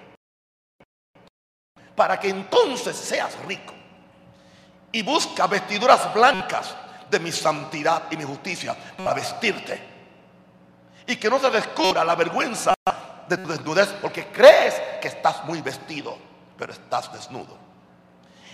Para 1.95 2.19
que 2.19 2.30
entonces 2.30 2.95
seas 2.95 3.38
rico. 3.45 3.73
Y 4.91 5.02
busca 5.02 5.47
vestiduras 5.47 6.13
blancas 6.13 6.76
de 7.10 7.19
mi 7.19 7.32
santidad 7.32 8.04
y 8.12 8.17
mi 8.17 8.23
justicia 8.23 8.76
para 8.97 9.13
vestirte. 9.13 9.93
Y 11.08 11.15
que 11.17 11.30
no 11.30 11.39
se 11.39 11.49
descubra 11.49 12.04
la 12.04 12.15
vergüenza 12.15 12.73
de 13.28 13.38
tu 13.38 13.47
desnudez 13.49 13.89
porque 14.02 14.28
crees 14.28 14.76
que 15.02 15.08
estás 15.08 15.43
muy 15.45 15.62
vestido, 15.62 16.17
pero 16.58 16.74
estás 16.74 17.12
desnudo. 17.12 17.58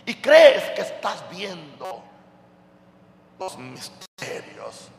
Y 0.06 0.16
crees 0.16 0.72
que 0.72 0.82
estás 0.82 1.24
viendo 1.30 2.04
los 3.40 3.58
misterios 3.58 4.90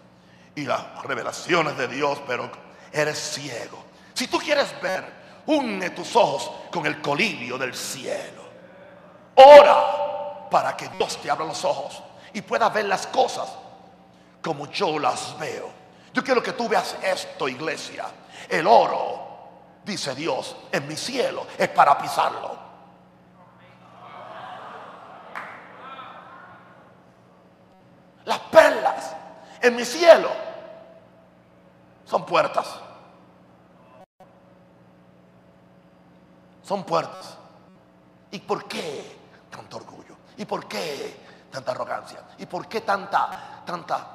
y 0.55 0.63
las 0.65 1.03
revelaciones 1.03 1.77
de 1.77 1.89
Dios, 1.89 2.21
pero 2.27 2.51
eres 2.93 3.19
ciego. 3.19 3.85
Si 4.15 4.27
tú 4.27 4.39
quieres 4.39 4.81
ver, 4.81 5.21
une 5.47 5.91
tus 5.91 6.15
ojos 6.17 6.51
con 6.71 6.87
el 6.87 7.01
colirio 7.01 7.59
del 7.59 7.75
cielo. 7.75 8.43
Ora 9.35 10.49
para 10.51 10.77
que 10.77 10.89
Dios 10.89 11.17
te 11.23 11.31
abra 11.31 11.47
los 11.47 11.65
ojos 11.65 12.03
y 12.33 12.43
puedas 12.43 12.73
ver 12.73 12.85
las 12.85 13.07
cosas 13.07 13.49
como 14.43 14.71
yo 14.71 14.99
las 14.99 15.39
veo. 15.39 15.71
Yo 16.13 16.25
quiero 16.25 16.43
que 16.43 16.53
tú 16.53 16.69
veas 16.69 16.97
esto, 17.03 17.49
iglesia. 17.49 18.07
El 18.49 18.67
oro, 18.67 19.29
dice 19.85 20.15
Dios, 20.15 20.57
en 20.73 20.87
mi 20.89 20.97
cielo 20.97 21.47
es 21.57 21.69
para 21.69 21.97
pisarlo. 21.99 22.59
Las 28.25 28.39
perlas 28.41 29.17
en 29.61 29.77
mi 29.77 29.85
cielo 29.85 30.31
son 32.05 32.25
puertas. 32.27 32.67
Son 36.63 36.85
puertas. 36.85 37.37
¿Y 38.33 38.39
por 38.41 38.67
qué 38.67 39.19
tanto 39.51 39.77
orgullo? 39.79 40.17
¿Y 40.37 40.45
por 40.45 40.67
qué 40.69 41.17
tanta 41.51 41.73
arrogancia? 41.73 42.21
¿Y 42.39 42.47
por 42.47 42.69
qué 42.69 42.81
tanta, 42.83 43.63
tanta, 43.65 44.07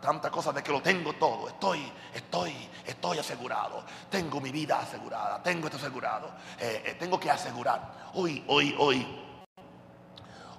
tanta 0.00 0.30
cosa 0.30 0.52
de 0.52 0.62
que 0.62 0.72
lo 0.72 0.82
tengo 0.82 1.14
todo? 1.14 1.48
Estoy, 1.48 1.90
estoy, 2.12 2.68
estoy 2.84 3.18
asegurado. 3.18 3.84
Tengo 4.10 4.40
mi 4.40 4.50
vida 4.50 4.80
asegurada. 4.80 5.42
Tengo 5.42 5.66
esto 5.66 5.78
asegurado. 5.78 6.28
Eh, 6.58 6.82
eh, 6.86 6.94
tengo 6.98 7.18
que 7.18 7.30
asegurar. 7.30 8.10
Hoy, 8.14 8.44
hoy, 8.48 8.74
hoy, 8.78 9.06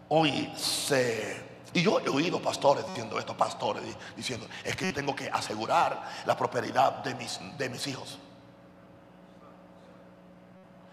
hoy 0.10 0.54
se 0.56 1.55
y 1.76 1.82
yo 1.82 2.00
he 2.00 2.08
oído 2.08 2.42
pastores 2.42 2.88
diciendo 2.88 3.20
esto, 3.20 3.36
pastores 3.36 3.84
diciendo, 4.16 4.48
es 4.64 4.78
que 4.78 4.86
yo 4.86 4.94
tengo 4.94 5.14
que 5.14 5.30
asegurar 5.30 6.04
la 6.26 6.38
prosperidad 6.38 7.04
de 7.04 7.14
mis, 7.16 7.38
de 7.58 7.68
mis 7.68 7.86
hijos. 7.88 8.18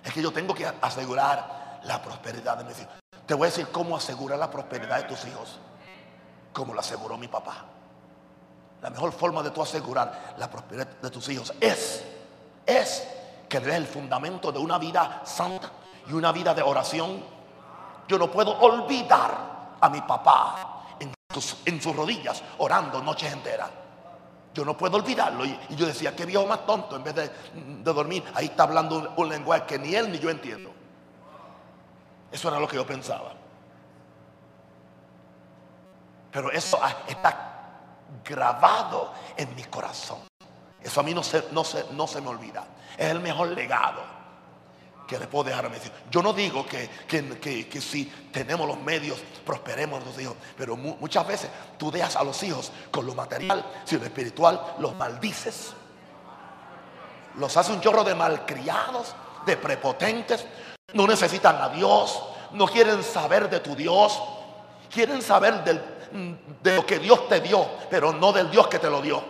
Es 0.03 0.13
que 0.13 0.21
yo 0.21 0.33
tengo 0.33 0.53
que 0.53 0.67
asegurar 0.67 1.81
la 1.85 2.03
prosperidad 2.03 2.59
de 2.59 2.65
mis 2.65 2.81
hijos. 2.81 2.95
Te 3.25 3.35
voy 3.35 3.47
a 3.47 3.51
decir 3.51 3.69
cómo 3.69 3.97
asegurar 3.97 4.41
la 4.41 4.51
prosperidad 4.51 4.97
de 4.97 5.05
tus 5.05 5.25
hijos. 5.25 5.61
Como 6.53 6.75
lo 6.75 6.81
aseguró 6.81 7.17
mi 7.17 7.29
papá. 7.29 7.65
La 8.83 8.91
mejor 8.91 9.13
forma 9.13 9.41
de 9.45 9.53
tú 9.53 9.63
asegurar 9.63 10.35
la 10.37 10.51
prosperidad 10.51 10.89
de 11.01 11.11
tus 11.11 11.29
hijos 11.29 11.55
es, 11.61 12.03
es 12.67 13.07
que 13.49 13.61
le 13.61 13.67
des 13.67 13.77
el 13.77 13.87
fundamento 13.87 14.51
de 14.51 14.59
una 14.59 14.79
vida 14.79 15.23
santa 15.25 15.71
y 16.09 16.13
una 16.13 16.33
vida 16.33 16.53
de 16.55 16.63
oración. 16.63 17.23
Yo 18.09 18.19
no 18.19 18.29
puedo 18.33 18.59
olvidar 18.59 19.77
a 19.81 19.89
mi 19.89 20.01
papá 20.01 20.72
en 21.65 21.81
sus, 21.81 21.97
rodillas 21.97 22.43
orando 22.59 23.03
noches 23.03 23.33
enteras. 23.33 23.71
Yo 24.55 24.65
no 24.65 24.77
puedo 24.77 24.97
olvidarlo. 24.97 25.45
Y, 25.45 25.59
yo 25.71 25.87
decía, 25.87 26.15
qué 26.15 26.27
viejo 26.27 26.47
más 26.47 26.67
tonto, 26.67 26.97
en 26.97 27.05
vez 27.05 27.15
de, 27.15 27.31
dormir, 27.83 28.25
ahí 28.35 28.47
está 28.47 28.65
hablando 28.65 29.15
un, 29.17 29.29
lenguaje 29.29 29.65
que 29.67 29.79
ni 29.79 29.95
él 29.95 30.11
ni 30.11 30.19
yo 30.19 30.31
entiendo. 30.31 30.71
Eso 32.31 32.49
era 32.49 32.59
lo 32.59 32.69
que 32.69 32.77
yo 32.77 32.87
pensaba. 32.87 33.33
Pero 36.31 36.51
eso 36.51 36.79
está 37.07 37.71
grabado 38.25 39.13
en 39.37 39.55
mi 39.55 39.65
corazón. 39.65 40.21
Eso 40.81 41.01
a 41.01 41.03
mí 41.03 41.15
no 41.15 41.23
se, 41.23 41.47
no 41.53 41.63
no 41.93 42.07
se 42.07 42.21
me 42.21 42.29
olvida. 42.29 42.65
Es 42.97 43.11
el 43.11 43.21
mejor 43.21 43.49
legado 43.49 44.22
que 45.13 45.19
le 45.19 45.27
puedo 45.27 45.45
dejar. 45.45 45.71
Yo 46.11 46.23
no 46.23 46.33
digo 46.33 46.65
que, 46.67 46.89
que, 47.07 47.81
si 47.81 48.07
tenemos 48.33 48.67
los 48.67 48.81
medios 48.81 49.19
prosperemos 49.45 50.05
los 50.05 50.19
hijos, 50.21 50.37
pero 50.57 50.77
muchas 50.77 51.27
veces 51.27 51.51
tú 51.79 51.91
dejas 51.91 52.17
a 52.17 52.25
los 52.25 52.43
hijos 52.43 52.73
con 52.91 53.07
lo 53.07 53.15
material, 53.15 53.65
si 53.85 53.99
lo 53.99 54.05
espiritual 54.05 54.75
los 54.79 54.95
maldices. 54.97 55.75
Los 57.37 57.57
hace 57.57 57.73
un 57.73 57.81
chorro 57.81 58.05
de 58.05 58.15
malcriados, 58.15 59.15
de 59.47 59.57
prepotentes, 59.57 60.45
no 60.95 61.07
necesitan 61.07 61.61
a 61.61 61.69
Dios, 61.71 62.23
no 62.53 62.67
quieren 62.67 63.03
saber 63.03 63.49
de 63.49 63.61
tu 63.61 63.75
Dios, 63.75 64.21
quieren 64.93 65.23
saber 65.23 65.65
de 65.65 66.75
lo 66.75 66.87
que 66.87 66.99
Dios 66.99 67.29
te 67.29 67.41
dio, 67.41 67.67
pero 67.91 68.13
no 68.13 68.33
del 68.33 68.51
Dios 68.51 68.69
que 68.69 68.79
te 68.79 68.91
lo 68.91 69.01
dio. 69.01 69.23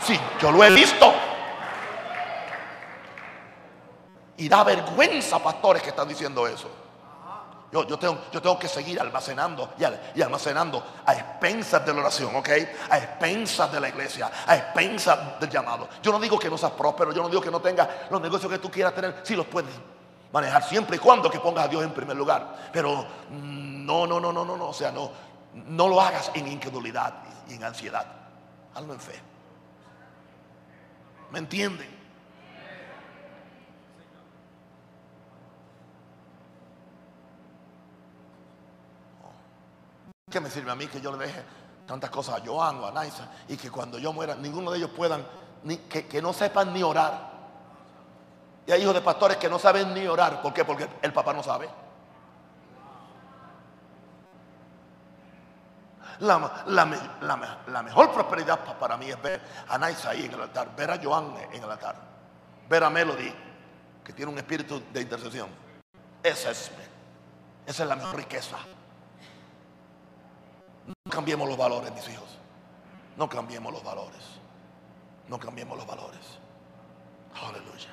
Sí, 0.00 0.18
yo 0.40 0.50
lo 0.50 0.62
he 0.64 0.70
visto. 0.70 1.12
Y 4.44 4.48
da 4.50 4.62
vergüenza, 4.62 5.38
pastores, 5.38 5.82
que 5.82 5.88
están 5.88 6.06
diciendo 6.06 6.46
eso. 6.46 6.68
Yo, 7.72 7.86
yo, 7.86 7.98
tengo, 7.98 8.18
yo 8.30 8.42
tengo 8.42 8.58
que 8.58 8.68
seguir 8.68 9.00
almacenando 9.00 9.72
y, 9.78 10.20
almacenando 10.20 10.84
a 11.06 11.14
expensas 11.14 11.86
de 11.86 11.94
la 11.94 12.00
oración, 12.00 12.36
¿ok? 12.36 12.50
A 12.90 12.98
expensas 12.98 13.72
de 13.72 13.80
la 13.80 13.88
iglesia, 13.88 14.30
a 14.46 14.54
expensas 14.54 15.40
del 15.40 15.48
llamado. 15.48 15.88
Yo 16.02 16.12
no 16.12 16.20
digo 16.20 16.38
que 16.38 16.50
no 16.50 16.58
seas 16.58 16.72
próspero, 16.72 17.10
yo 17.10 17.22
no 17.22 17.30
digo 17.30 17.40
que 17.40 17.50
no 17.50 17.58
tengas 17.58 17.88
los 18.10 18.20
negocios 18.20 18.52
que 18.52 18.58
tú 18.58 18.70
quieras 18.70 18.94
tener, 18.94 19.22
si 19.22 19.34
los 19.34 19.46
puedes 19.46 19.72
manejar 20.30 20.62
siempre 20.62 20.96
y 20.96 20.98
cuando 20.98 21.30
que 21.30 21.40
pongas 21.40 21.64
a 21.64 21.68
Dios 21.68 21.82
en 21.82 21.92
primer 21.92 22.14
lugar. 22.14 22.68
Pero 22.70 23.06
no, 23.30 24.06
no, 24.06 24.20
no, 24.20 24.30
no, 24.30 24.44
no, 24.44 24.56
no, 24.58 24.68
o 24.68 24.74
sea, 24.74 24.92
no, 24.92 25.10
no 25.54 25.88
lo 25.88 26.02
hagas 26.02 26.30
en 26.34 26.48
incredulidad 26.48 27.14
y 27.48 27.54
en 27.54 27.64
ansiedad. 27.64 28.04
Hazlo 28.74 28.92
en 28.92 29.00
fe. 29.00 29.18
¿Me 31.30 31.38
entienden? 31.38 32.03
¿Qué 40.34 40.40
me 40.40 40.50
sirve 40.50 40.72
a 40.72 40.74
mí 40.74 40.88
que 40.88 41.00
yo 41.00 41.12
le 41.12 41.26
deje 41.26 41.44
tantas 41.86 42.10
cosas 42.10 42.40
a 42.40 42.44
Joan 42.44 42.80
o 42.80 42.86
a 42.88 42.90
Naisa 42.90 43.28
y 43.46 43.56
que 43.56 43.70
cuando 43.70 43.98
yo 43.98 44.12
muera 44.12 44.34
ninguno 44.34 44.72
de 44.72 44.78
ellos 44.78 44.90
puedan, 44.90 45.24
ni, 45.62 45.76
que, 45.76 46.20
no 46.20 46.32
sepan 46.32 46.74
ni 46.74 46.82
orar? 46.82 47.30
Y 48.66 48.72
hay 48.72 48.82
hijos 48.82 48.94
de 48.94 49.00
pastores 49.00 49.36
que 49.36 49.48
no 49.48 49.60
saben 49.60 49.94
ni 49.94 50.08
orar. 50.08 50.42
¿Por 50.42 50.52
qué? 50.52 50.64
Porque 50.64 50.88
el 51.02 51.12
papá 51.12 51.32
no 51.32 51.40
sabe. 51.44 51.68
La, 56.18 57.82
mejor 57.84 58.12
prosperidad 58.12 58.58
para 58.76 58.96
mí 58.96 59.10
es 59.10 59.22
ver 59.22 59.40
a 59.68 59.78
Naisa 59.78 60.10
ahí 60.10 60.24
en 60.24 60.32
el 60.32 60.42
altar, 60.42 60.74
ver 60.74 60.90
a 60.90 60.98
Joan 61.00 61.32
en 61.52 61.62
el 61.62 61.70
altar, 61.70 61.94
ver 62.68 62.82
a 62.82 62.90
Melody, 62.90 63.32
que 64.02 64.12
tiene 64.12 64.32
un 64.32 64.38
espíritu 64.38 64.82
de 64.92 65.00
intercesión. 65.00 65.48
Esa 66.24 66.50
es, 66.50 66.72
esa 67.66 67.82
es 67.84 67.88
la 67.88 67.94
mejor 67.94 68.16
riqueza. 68.16 68.56
Cambiemos 71.14 71.48
los 71.48 71.56
valores, 71.56 71.94
mis 71.94 72.08
hijos. 72.08 72.26
No 73.16 73.28
cambiemos 73.28 73.72
los 73.72 73.84
valores. 73.84 74.20
No 75.28 75.38
cambiemos 75.38 75.78
los 75.78 75.86
valores. 75.86 76.18
Aleluya. 77.40 77.90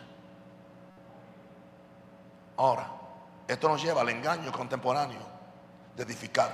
Ahora, 2.57 2.87
esto 3.47 3.67
nos 3.67 3.79
lleva 3.83 4.01
al 4.01 4.09
engaño 4.09 4.51
contemporáneo 4.51 5.19
de 5.95 6.01
edificar 6.01 6.51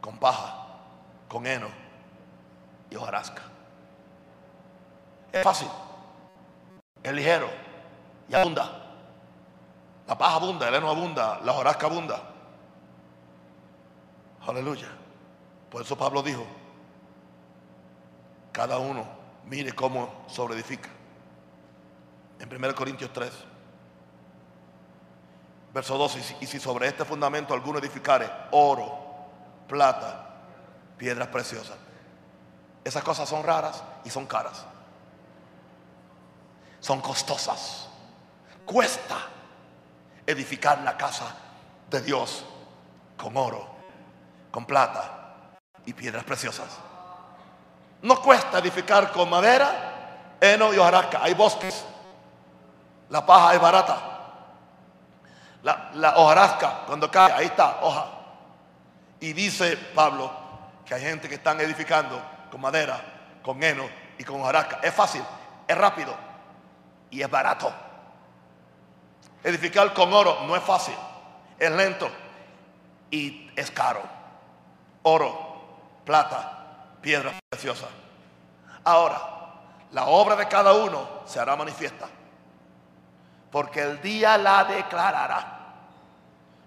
con 0.00 0.16
paja, 0.16 0.66
con 1.28 1.46
heno 1.46 1.68
y 2.88 2.96
hojarasca. 2.96 3.42
Es 5.30 5.44
fácil, 5.44 5.68
es 7.02 7.12
ligero 7.12 7.50
y 8.30 8.34
abunda. 8.34 8.80
La 10.06 10.16
paja 10.16 10.36
abunda, 10.36 10.68
el 10.68 10.74
heno 10.74 10.88
abunda, 10.88 11.38
la 11.44 11.52
hojarasca 11.52 11.86
abunda. 11.86 12.22
Aleluya. 14.46 15.01
Por 15.72 15.80
eso 15.80 15.96
Pablo 15.96 16.22
dijo, 16.22 16.44
cada 18.52 18.76
uno 18.76 19.06
mire 19.46 19.72
cómo 19.72 20.26
sobreedifica. 20.28 20.90
En 22.38 22.54
1 22.54 22.74
Corintios 22.74 23.10
3, 23.10 23.32
verso 25.72 25.96
12, 25.96 26.36
y 26.42 26.46
si 26.46 26.60
sobre 26.60 26.88
este 26.88 27.06
fundamento 27.06 27.54
alguno 27.54 27.78
edificare 27.78 28.30
oro, 28.50 28.98
plata, 29.66 30.42
piedras 30.98 31.28
preciosas. 31.28 31.78
Esas 32.84 33.02
cosas 33.02 33.26
son 33.26 33.42
raras 33.42 33.82
y 34.04 34.10
son 34.10 34.26
caras. 34.26 34.66
Son 36.80 37.00
costosas. 37.00 37.88
Cuesta 38.66 39.16
edificar 40.26 40.82
la 40.82 40.98
casa 40.98 41.34
de 41.88 42.02
Dios 42.02 42.44
con 43.16 43.34
oro, 43.38 43.66
con 44.50 44.66
plata 44.66 45.20
y 45.86 45.92
piedras 45.92 46.24
preciosas. 46.24 46.68
No 48.02 48.20
cuesta 48.20 48.58
edificar 48.58 49.12
con 49.12 49.30
madera, 49.30 50.36
heno 50.40 50.72
y 50.74 50.78
hojarasca. 50.78 51.22
Hay 51.22 51.34
bosques. 51.34 51.84
La 53.08 53.24
paja 53.24 53.54
es 53.54 53.60
barata. 53.60 53.98
La, 55.62 55.90
la 55.94 56.16
hojarasca, 56.16 56.80
cuando 56.86 57.10
cae, 57.10 57.32
ahí 57.32 57.46
está, 57.46 57.78
hoja. 57.82 58.06
Y 59.20 59.32
dice 59.32 59.76
Pablo 59.94 60.30
que 60.84 60.94
hay 60.94 61.02
gente 61.02 61.28
que 61.28 61.36
están 61.36 61.60
edificando 61.60 62.20
con 62.50 62.60
madera, 62.60 63.00
con 63.42 63.62
heno 63.62 63.88
y 64.18 64.24
con 64.24 64.40
hojarasca. 64.40 64.80
Es 64.82 64.92
fácil, 64.92 65.22
es 65.68 65.78
rápido 65.78 66.14
y 67.10 67.22
es 67.22 67.30
barato. 67.30 67.72
Edificar 69.44 69.92
con 69.94 70.12
oro 70.12 70.42
no 70.46 70.56
es 70.56 70.62
fácil, 70.62 70.94
es 71.58 71.70
lento 71.70 72.10
y 73.10 73.50
es 73.54 73.70
caro. 73.70 74.02
Oro, 75.02 75.51
plata, 76.04 76.96
piedra 77.00 77.32
preciosa. 77.48 77.86
Ahora, 78.84 79.20
la 79.92 80.06
obra 80.06 80.36
de 80.36 80.48
cada 80.48 80.72
uno 80.72 81.22
se 81.26 81.38
hará 81.38 81.54
manifiesta, 81.56 82.06
porque 83.50 83.80
el 83.82 84.00
día 84.00 84.38
la 84.38 84.64
declarará, 84.64 85.58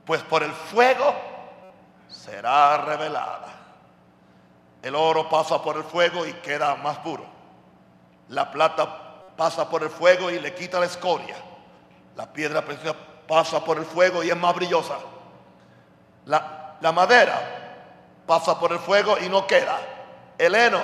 pues 0.05 0.21
por 0.23 0.43
el 0.43 0.51
fuego 0.51 1.13
será 2.07 2.77
revelada. 2.77 3.47
El 4.81 4.95
oro 4.95 5.27
pasa 5.27 5.61
por 5.61 5.77
el 5.77 5.83
fuego 5.83 6.25
y 6.25 6.33
queda 6.33 6.75
más 6.75 6.99
puro. 6.99 7.25
La 8.29 8.51
plata 8.51 9.33
pasa 9.36 9.67
por 9.67 9.81
el 9.81 9.89
fuego 9.89 10.29
y 10.29 10.39
le 10.39 10.53
quita 10.53 10.79
la 10.79 10.86
escoria. 10.86 11.36
La 12.15 12.31
piedra 12.31 12.63
preciosa 12.63 12.95
pasa 13.27 13.63
por 13.63 13.77
el 13.77 13.86
fuego 13.86 14.23
y 14.23 14.29
es 14.29 14.38
más 14.38 14.55
brillosa. 14.55 14.97
La, 16.25 16.75
la 16.79 16.91
madera 16.91 17.64
pasa 18.26 18.59
por 18.59 18.71
el 18.71 18.80
fuego 18.80 19.17
y 19.19 19.30
no 19.30 19.45
queda. 19.47 19.80
El 20.38 20.55
heno, 20.55 20.80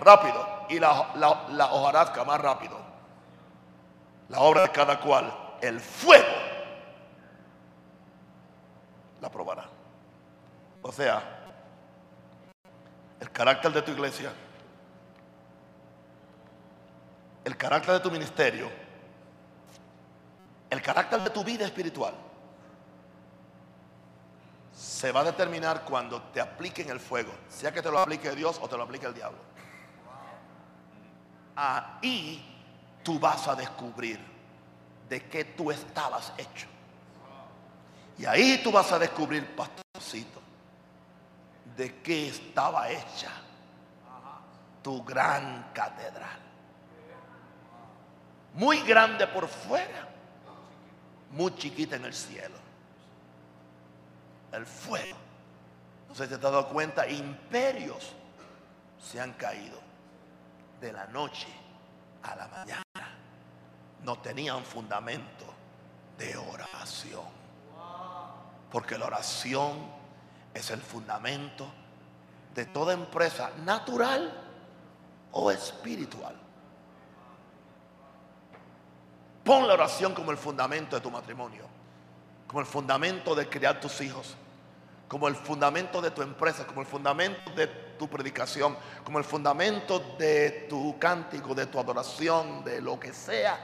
rápido. 0.00 0.66
Y 0.68 0.78
la, 0.78 0.90
hojarasca, 1.70 2.24
más 2.24 2.40
rápido. 2.40 2.78
La 4.28 4.40
obra 4.40 4.62
de 4.62 4.70
cada 4.70 5.00
cual, 5.00 5.32
el 5.60 5.80
fuego, 5.80 6.26
la 9.20 9.30
probará. 9.30 9.64
O 10.82 10.92
sea, 10.92 11.22
el 13.20 13.30
carácter 13.32 13.72
de 13.72 13.82
tu 13.82 13.90
iglesia, 13.92 14.32
el 17.44 17.56
carácter 17.56 17.94
de 17.94 18.00
tu 18.00 18.10
ministerio, 18.10 18.70
el 20.68 20.82
carácter 20.82 21.20
de 21.20 21.30
tu 21.30 21.42
vida 21.42 21.64
espiritual 21.64 22.27
se 24.78 25.10
va 25.10 25.20
a 25.20 25.24
determinar 25.24 25.84
cuando 25.84 26.22
te 26.22 26.40
apliquen 26.40 26.88
el 26.88 27.00
fuego, 27.00 27.32
sea 27.48 27.72
que 27.72 27.82
te 27.82 27.90
lo 27.90 27.98
aplique 27.98 28.30
Dios 28.30 28.60
o 28.62 28.68
te 28.68 28.76
lo 28.76 28.84
aplique 28.84 29.06
el 29.06 29.14
diablo. 29.14 29.40
Ahí 31.56 32.40
tú 33.02 33.18
vas 33.18 33.48
a 33.48 33.56
descubrir 33.56 34.20
de 35.08 35.28
qué 35.28 35.46
tú 35.46 35.72
estabas 35.72 36.32
hecho. 36.38 36.68
Y 38.18 38.24
ahí 38.24 38.60
tú 38.62 38.70
vas 38.70 38.92
a 38.92 39.00
descubrir, 39.00 39.56
pastorcito, 39.56 40.40
de 41.76 42.00
qué 42.00 42.28
estaba 42.28 42.88
hecha 42.88 43.32
tu 44.80 45.02
gran 45.02 45.72
catedral. 45.72 46.38
Muy 48.54 48.80
grande 48.82 49.26
por 49.26 49.48
fuera, 49.48 50.08
muy 51.32 51.52
chiquita 51.56 51.96
en 51.96 52.04
el 52.04 52.14
cielo. 52.14 52.67
El 54.52 54.66
fuego. 54.66 55.16
No 56.08 56.14
sé 56.14 56.24
si 56.24 56.30
te 56.30 56.34
has 56.36 56.40
dado 56.40 56.68
cuenta, 56.68 57.06
imperios 57.06 58.12
se 58.98 59.20
han 59.20 59.32
caído 59.34 59.78
de 60.80 60.92
la 60.92 61.06
noche 61.06 61.48
a 62.22 62.36
la 62.36 62.48
mañana. 62.48 62.82
No 64.04 64.18
tenían 64.18 64.64
fundamento 64.64 65.44
de 66.16 66.36
oración. 66.36 67.38
Porque 68.70 68.98
la 68.98 69.06
oración 69.06 69.76
es 70.54 70.70
el 70.70 70.80
fundamento 70.80 71.70
de 72.54 72.66
toda 72.66 72.92
empresa 72.92 73.50
natural 73.64 74.32
o 75.32 75.50
espiritual. 75.50 76.34
Pon 79.44 79.66
la 79.66 79.74
oración 79.74 80.14
como 80.14 80.30
el 80.30 80.36
fundamento 80.36 80.96
de 80.96 81.02
tu 81.02 81.10
matrimonio, 81.10 81.64
como 82.48 82.60
el 82.60 82.66
fundamento 82.66 83.34
de 83.34 83.48
criar 83.48 83.78
tus 83.78 84.00
hijos, 84.00 84.34
como 85.06 85.28
el 85.28 85.36
fundamento 85.36 86.00
de 86.00 86.10
tu 86.10 86.22
empresa, 86.22 86.66
como 86.66 86.80
el 86.80 86.86
fundamento 86.86 87.50
de 87.52 87.66
tu 87.66 88.08
predicación, 88.08 88.76
como 89.04 89.18
el 89.18 89.24
fundamento 89.24 90.16
de 90.18 90.66
tu 90.68 90.98
cántico, 90.98 91.54
de 91.54 91.66
tu 91.66 91.78
adoración, 91.78 92.64
de 92.64 92.80
lo 92.80 92.98
que 92.98 93.12
sea. 93.12 93.58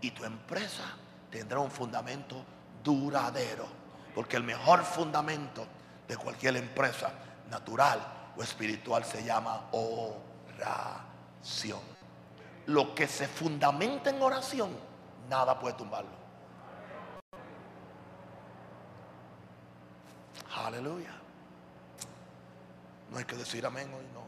Y 0.00 0.10
tu 0.10 0.24
empresa 0.24 0.84
tendrá 1.30 1.58
un 1.58 1.70
fundamento 1.70 2.44
duradero, 2.84 3.66
porque 4.14 4.36
el 4.36 4.44
mejor 4.44 4.84
fundamento 4.84 5.66
de 6.06 6.16
cualquier 6.16 6.56
empresa 6.56 7.10
natural 7.50 8.32
o 8.36 8.42
espiritual 8.42 9.04
se 9.04 9.24
llama 9.24 9.68
oración. 9.72 11.80
Lo 12.66 12.94
que 12.94 13.08
se 13.08 13.26
fundamenta 13.26 14.10
en 14.10 14.20
oración 14.20 14.70
nada 15.30 15.58
puede 15.58 15.76
tumbarlo. 15.76 16.21
Aleluya. 20.54 21.12
No 23.10 23.18
hay 23.18 23.24
que 23.24 23.36
decir 23.36 23.64
amén 23.64 23.92
hoy, 23.94 24.06
no. 24.12 24.22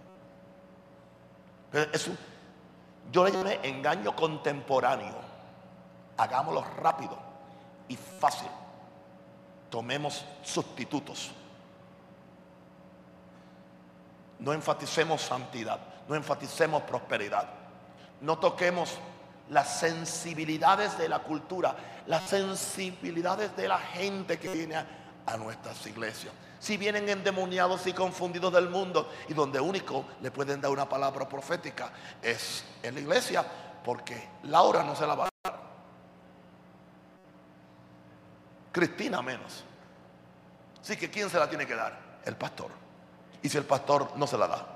Pero 1.70 1.92
es 1.92 2.10
yo 3.10 3.24
le 3.24 3.32
llamé 3.32 3.60
engaño 3.62 4.14
contemporáneo. 4.16 5.14
Hagámoslo 6.16 6.64
rápido 6.78 7.18
y 7.88 7.96
fácil. 7.96 8.48
Tomemos 9.70 10.24
sustitutos. 10.42 11.32
No 14.38 14.52
enfaticemos 14.52 15.22
santidad, 15.22 15.80
no 16.08 16.14
enfaticemos 16.14 16.82
prosperidad. 16.82 17.48
No 18.20 18.38
toquemos 18.38 18.98
las 19.50 19.78
sensibilidades 19.78 20.96
de 20.98 21.08
la 21.08 21.20
cultura, 21.20 21.76
las 22.06 22.28
sensibilidades 22.28 23.54
de 23.56 23.68
la 23.68 23.78
gente 23.78 24.38
que 24.38 24.48
viene 24.50 24.76
a, 24.76 24.86
nuestras 25.36 25.86
iglesias. 25.86 26.32
Si 26.60 26.76
vienen 26.76 27.08
endemoniados 27.08 27.86
y 27.86 27.92
confundidos 27.92 28.52
del 28.52 28.68
mundo 28.68 29.10
y 29.28 29.34
donde 29.34 29.60
único 29.60 30.06
le 30.22 30.30
pueden 30.30 30.60
dar 30.60 30.70
una 30.70 30.88
palabra 30.88 31.28
profética 31.28 31.90
es 32.22 32.64
en 32.82 32.94
la 32.94 33.00
iglesia, 33.00 33.44
porque 33.84 34.30
Laura 34.44 34.82
no 34.82 34.96
se 34.96 35.06
la 35.06 35.14
va 35.14 35.26
a 35.26 35.28
dar. 35.44 35.60
Cristina 38.72 39.20
menos. 39.22 39.64
Así 40.80 40.96
que 40.96 41.10
¿quién 41.10 41.28
se 41.30 41.38
la 41.38 41.48
tiene 41.48 41.66
que 41.66 41.74
dar? 41.74 41.98
El 42.24 42.36
pastor. 42.36 42.70
Y 43.42 43.48
si 43.48 43.58
el 43.58 43.64
pastor 43.64 44.16
no 44.16 44.26
se 44.26 44.38
la 44.38 44.48
da, 44.48 44.66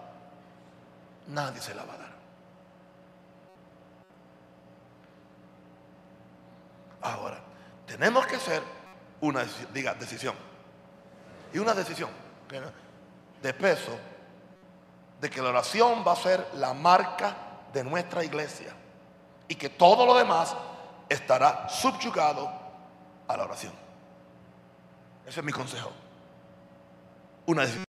nadie 1.28 1.60
se 1.60 1.74
la 1.74 1.84
va 1.84 1.94
a 1.94 1.98
dar. 1.98 2.08
Ahora, 7.00 7.38
tenemos 7.86 8.26
que 8.26 8.36
hacer 8.36 8.62
una 9.20 9.44
diga, 9.72 9.94
decisión. 9.94 10.34
Y 11.52 11.58
una 11.58 11.74
decisión 11.74 12.10
de 13.42 13.54
peso 13.54 13.92
de 15.20 15.30
que 15.30 15.42
la 15.42 15.48
oración 15.48 16.04
va 16.06 16.12
a 16.12 16.16
ser 16.16 16.46
la 16.54 16.74
marca 16.74 17.36
de 17.72 17.82
nuestra 17.84 18.24
iglesia 18.24 18.72
y 19.48 19.54
que 19.54 19.70
todo 19.70 20.06
lo 20.06 20.14
demás 20.14 20.54
estará 21.08 21.68
subyugado 21.68 22.50
a 23.26 23.36
la 23.36 23.44
oración. 23.44 23.72
Ese 25.26 25.40
es 25.40 25.46
mi 25.46 25.52
consejo. 25.52 25.90
Una 27.46 27.62
decisión. 27.62 27.86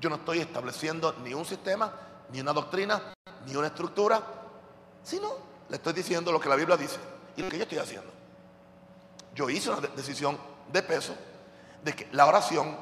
Yo 0.00 0.08
no 0.08 0.16
estoy 0.16 0.40
estableciendo 0.40 1.14
ni 1.24 1.34
un 1.34 1.44
sistema, 1.44 1.92
ni 2.30 2.40
una 2.40 2.52
doctrina, 2.52 3.14
ni 3.46 3.56
una 3.56 3.66
estructura 3.66 4.22
si 5.02 5.18
no, 5.20 5.47
le 5.68 5.76
estoy 5.76 5.92
diciendo 5.92 6.32
lo 6.32 6.40
que 6.40 6.48
la 6.48 6.56
Biblia 6.56 6.76
dice 6.76 6.98
y 7.36 7.42
lo 7.42 7.48
que 7.48 7.58
yo 7.58 7.62
estoy 7.64 7.78
haciendo. 7.78 8.10
Yo 9.34 9.48
hice 9.50 9.70
una 9.70 9.86
decisión 9.88 10.38
de 10.72 10.82
peso 10.82 11.14
de 11.82 11.94
que 11.94 12.08
la 12.12 12.26
oración 12.26 12.76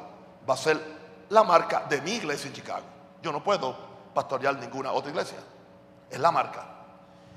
va 0.48 0.54
a 0.54 0.56
ser 0.56 0.80
la 1.28 1.42
marca 1.42 1.84
de 1.88 2.00
mi 2.00 2.12
iglesia 2.12 2.48
en 2.48 2.54
Chicago. 2.54 2.84
Yo 3.22 3.32
no 3.32 3.42
puedo 3.42 3.76
pastorear 4.14 4.56
ninguna 4.56 4.92
otra 4.92 5.10
iglesia. 5.10 5.38
Es 6.10 6.18
la 6.18 6.30
marca. 6.30 6.64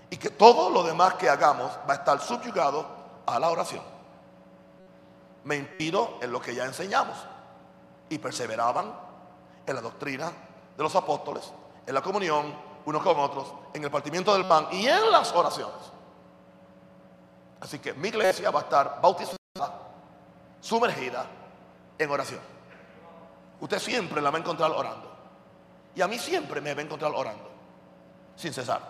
Y 0.09 0.17
que 0.17 0.29
todo 0.29 0.69
lo 0.69 0.83
demás 0.83 1.15
que 1.15 1.29
hagamos 1.29 1.71
va 1.89 1.93
a 1.93 1.97
estar 1.97 2.19
subyugado 2.21 2.87
a 3.25 3.39
la 3.39 3.49
oración. 3.49 3.81
Me 5.43 5.55
inspiro 5.55 6.19
en 6.21 6.31
lo 6.31 6.39
que 6.39 6.53
ya 6.55 6.65
enseñamos. 6.65 7.17
Y 8.09 8.17
perseveraban 8.17 8.93
en 9.65 9.75
la 9.75 9.81
doctrina 9.81 10.31
de 10.77 10.83
los 10.83 10.95
apóstoles, 10.95 11.51
en 11.85 11.93
la 11.93 12.01
comunión 12.01 12.68
unos 12.85 13.03
con 13.03 13.19
otros, 13.19 13.53
en 13.73 13.83
el 13.83 13.91
partimiento 13.91 14.33
del 14.33 14.45
pan 14.45 14.67
y 14.71 14.87
en 14.87 15.11
las 15.11 15.31
oraciones. 15.33 15.75
Así 17.59 17.79
que 17.79 17.93
mi 17.93 18.07
iglesia 18.07 18.51
va 18.51 18.61
a 18.61 18.63
estar 18.63 18.99
bautizada, 19.01 19.37
sumergida 20.61 21.25
en 21.97 22.09
oración. 22.09 22.39
Usted 23.59 23.79
siempre 23.79 24.21
la 24.21 24.31
va 24.31 24.37
a 24.37 24.41
encontrar 24.41 24.71
orando. 24.71 25.09
Y 25.95 26.01
a 26.01 26.07
mí 26.07 26.17
siempre 26.17 26.61
me 26.61 26.73
va 26.73 26.81
a 26.81 26.83
encontrar 26.83 27.11
orando, 27.13 27.49
sin 28.35 28.53
cesar. 28.53 28.81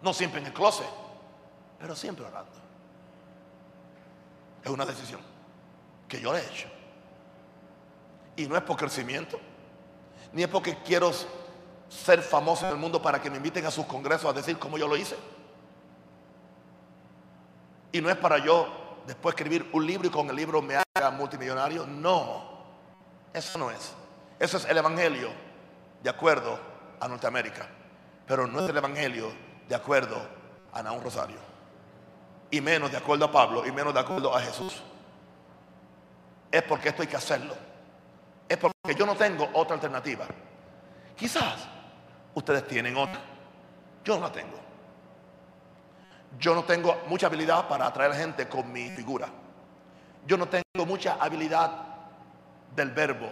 No 0.00 0.12
siempre 0.14 0.40
en 0.40 0.46
el 0.46 0.52
closet, 0.52 0.88
pero 1.78 1.94
siempre 1.94 2.24
orando. 2.24 2.52
Es 4.64 4.70
una 4.70 4.86
decisión 4.86 5.20
que 6.08 6.20
yo 6.20 6.32
le 6.32 6.40
he 6.40 6.46
hecho. 6.46 6.68
Y 8.36 8.46
no 8.46 8.56
es 8.56 8.62
por 8.62 8.76
crecimiento, 8.76 9.38
ni 10.32 10.42
es 10.42 10.48
porque 10.48 10.78
quiero 10.82 11.10
ser 11.88 12.22
famoso 12.22 12.66
en 12.66 12.72
el 12.72 12.78
mundo 12.78 13.00
para 13.00 13.20
que 13.20 13.30
me 13.30 13.38
inviten 13.38 13.64
a 13.66 13.70
sus 13.70 13.86
congresos 13.86 14.30
a 14.30 14.32
decir 14.32 14.58
cómo 14.58 14.78
yo 14.78 14.86
lo 14.86 14.96
hice. 14.96 15.16
Y 17.92 18.00
no 18.00 18.10
es 18.10 18.16
para 18.16 18.38
yo 18.38 18.68
después 19.06 19.34
escribir 19.34 19.68
un 19.72 19.86
libro 19.86 20.08
y 20.08 20.10
con 20.10 20.28
el 20.28 20.36
libro 20.36 20.60
me 20.60 20.76
haga 20.76 21.10
multimillonario. 21.10 21.86
No, 21.86 22.44
eso 23.32 23.58
no 23.58 23.70
es. 23.70 23.94
Eso 24.38 24.58
es 24.58 24.66
el 24.66 24.76
Evangelio 24.76 25.30
de 26.02 26.10
acuerdo 26.10 26.58
a 27.00 27.08
Norteamérica. 27.08 27.66
Pero 28.26 28.46
no 28.46 28.60
es 28.60 28.68
el 28.68 28.76
Evangelio 28.76 29.32
de 29.66 29.74
acuerdo 29.74 30.20
a 30.72 30.82
Naún 30.82 31.02
Rosario. 31.02 31.38
Y 32.50 32.60
menos 32.60 32.90
de 32.90 32.98
acuerdo 32.98 33.24
a 33.24 33.32
Pablo 33.32 33.66
y 33.66 33.72
menos 33.72 33.94
de 33.94 34.00
acuerdo 34.00 34.34
a 34.34 34.40
Jesús. 34.40 34.82
Es 36.50 36.62
porque 36.62 36.90
esto 36.90 37.02
hay 37.02 37.08
que 37.08 37.16
hacerlo. 37.16 37.54
Es 38.48 38.56
porque 38.58 38.94
yo 38.96 39.06
no 39.06 39.16
tengo 39.16 39.48
otra 39.54 39.74
alternativa. 39.74 40.26
Quizás 41.16 41.68
ustedes 42.34 42.66
tienen 42.66 42.96
otra. 42.96 43.20
Yo 44.04 44.16
no 44.16 44.22
la 44.22 44.32
tengo. 44.32 44.58
Yo 46.38 46.54
no 46.54 46.64
tengo 46.64 46.96
mucha 47.08 47.26
habilidad 47.26 47.68
para 47.68 47.86
atraer 47.86 48.14
gente 48.14 48.48
con 48.48 48.70
mi 48.70 48.90
figura. 48.90 49.28
Yo 50.26 50.36
no 50.36 50.46
tengo 50.46 50.86
mucha 50.86 51.16
habilidad 51.20 51.70
del 52.74 52.90
verbo. 52.90 53.30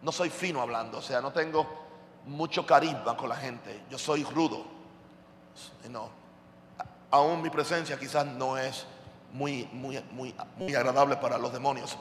No 0.00 0.10
soy 0.10 0.30
fino 0.30 0.60
hablando, 0.60 0.98
o 0.98 1.02
sea, 1.02 1.20
no 1.20 1.32
tengo 1.32 1.66
mucho 2.26 2.66
carisma 2.66 3.16
con 3.16 3.28
la 3.28 3.36
gente. 3.36 3.84
Yo 3.90 3.98
soy 3.98 4.24
rudo. 4.24 4.64
No. 5.90 6.08
Aún 7.10 7.42
mi 7.42 7.50
presencia 7.50 7.98
quizás 7.98 8.26
no 8.26 8.56
es 8.56 8.86
muy, 9.32 9.68
muy, 9.72 10.02
muy, 10.10 10.34
muy 10.56 10.74
agradable 10.74 11.16
para 11.16 11.38
los 11.38 11.52
demonios. 11.52 11.96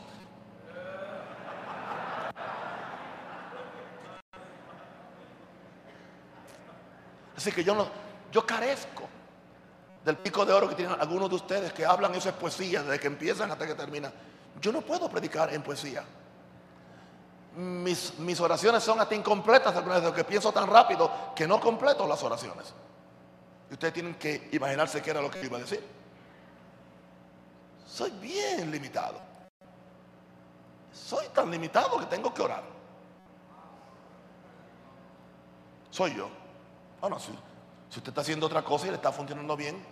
Así 7.41 7.51
que 7.51 7.63
yo 7.63 7.73
no, 7.73 7.87
yo 8.31 8.45
carezco 8.45 9.09
del 10.05 10.15
pico 10.17 10.45
de 10.45 10.53
oro 10.53 10.69
que 10.69 10.75
tienen 10.75 10.95
algunos 10.99 11.27
de 11.27 11.37
ustedes 11.37 11.73
que 11.73 11.83
hablan 11.83 12.13
eso 12.13 12.29
es 12.29 12.35
poesía 12.35 12.83
desde 12.83 12.99
que 12.99 13.07
empiezan 13.07 13.51
hasta 13.51 13.65
que 13.65 13.73
terminan. 13.73 14.13
Yo 14.61 14.71
no 14.71 14.81
puedo 14.81 15.09
predicar 15.09 15.51
en 15.51 15.63
poesía. 15.63 16.03
Mis, 17.55 18.19
mis 18.19 18.39
oraciones 18.39 18.83
son 18.83 19.01
hasta 19.01 19.15
incompletas 19.15 19.73
desde 19.73 20.13
que 20.13 20.23
pienso 20.23 20.51
tan 20.51 20.67
rápido 20.67 21.33
que 21.35 21.47
no 21.47 21.59
completo 21.59 22.05
las 22.05 22.21
oraciones. 22.21 22.75
Y 23.71 23.73
ustedes 23.73 23.93
tienen 23.95 24.13
que 24.13 24.49
imaginarse 24.51 25.01
qué 25.01 25.09
era 25.09 25.19
lo 25.19 25.31
que 25.31 25.43
iba 25.43 25.57
a 25.57 25.61
decir. 25.61 25.83
Soy 27.87 28.11
bien 28.21 28.69
limitado. 28.69 29.19
Soy 30.93 31.27
tan 31.29 31.49
limitado 31.49 31.97
que 31.97 32.05
tengo 32.05 32.31
que 32.31 32.43
orar. 32.43 32.61
Soy 35.89 36.15
yo. 36.15 36.40
Bueno, 37.01 37.19
si, 37.19 37.31
si 37.89 37.97
usted 37.97 38.09
está 38.09 38.21
haciendo 38.21 38.45
otra 38.45 38.63
cosa 38.63 38.85
y 38.85 38.89
le 38.91 38.97
está 38.97 39.11
funcionando 39.11 39.57
bien, 39.57 39.83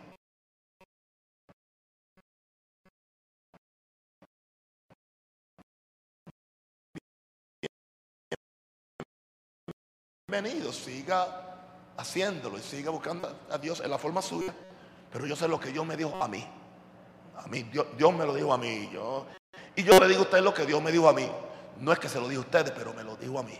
bienvenido, 10.28 10.72
siga 10.72 11.58
haciéndolo 11.98 12.60
y 12.60 12.62
siga 12.62 12.92
buscando 12.92 13.36
a 13.50 13.58
Dios 13.58 13.80
en 13.80 13.90
la 13.90 13.98
forma 13.98 14.22
suya. 14.22 14.54
Pero 15.12 15.26
yo 15.26 15.36
sé 15.36 15.48
lo 15.48 15.60
que 15.60 15.72
Dios 15.72 15.84
me 15.84 15.98
dijo 15.98 16.16
a 16.22 16.28
mí. 16.28 16.46
A 17.38 17.48
mí, 17.48 17.64
Dios, 17.64 18.14
me 18.14 18.24
lo 18.24 18.36
dijo 18.36 18.54
a 18.54 18.60
mí. 18.60 18.88
Yo, 18.94 19.26
y 19.76 19.82
yo 19.82 20.00
le 20.00 20.08
digo 20.08 20.20
a 20.20 20.24
usted 20.26 20.42
lo 20.44 20.54
que 20.54 20.68
Dios 20.68 20.80
me 20.80 20.92
dijo 20.92 21.10
a 21.10 21.14
mí. 21.14 21.28
No 21.80 21.92
es 21.92 21.98
que 21.98 22.08
se 22.08 22.20
lo 22.20 22.28
dijo 22.28 22.44
a 22.44 22.46
ustedes, 22.46 22.70
pero 22.70 22.94
me 22.94 23.04
lo 23.04 23.16
dijo 23.16 23.40
a 23.40 23.44
mí. 23.44 23.58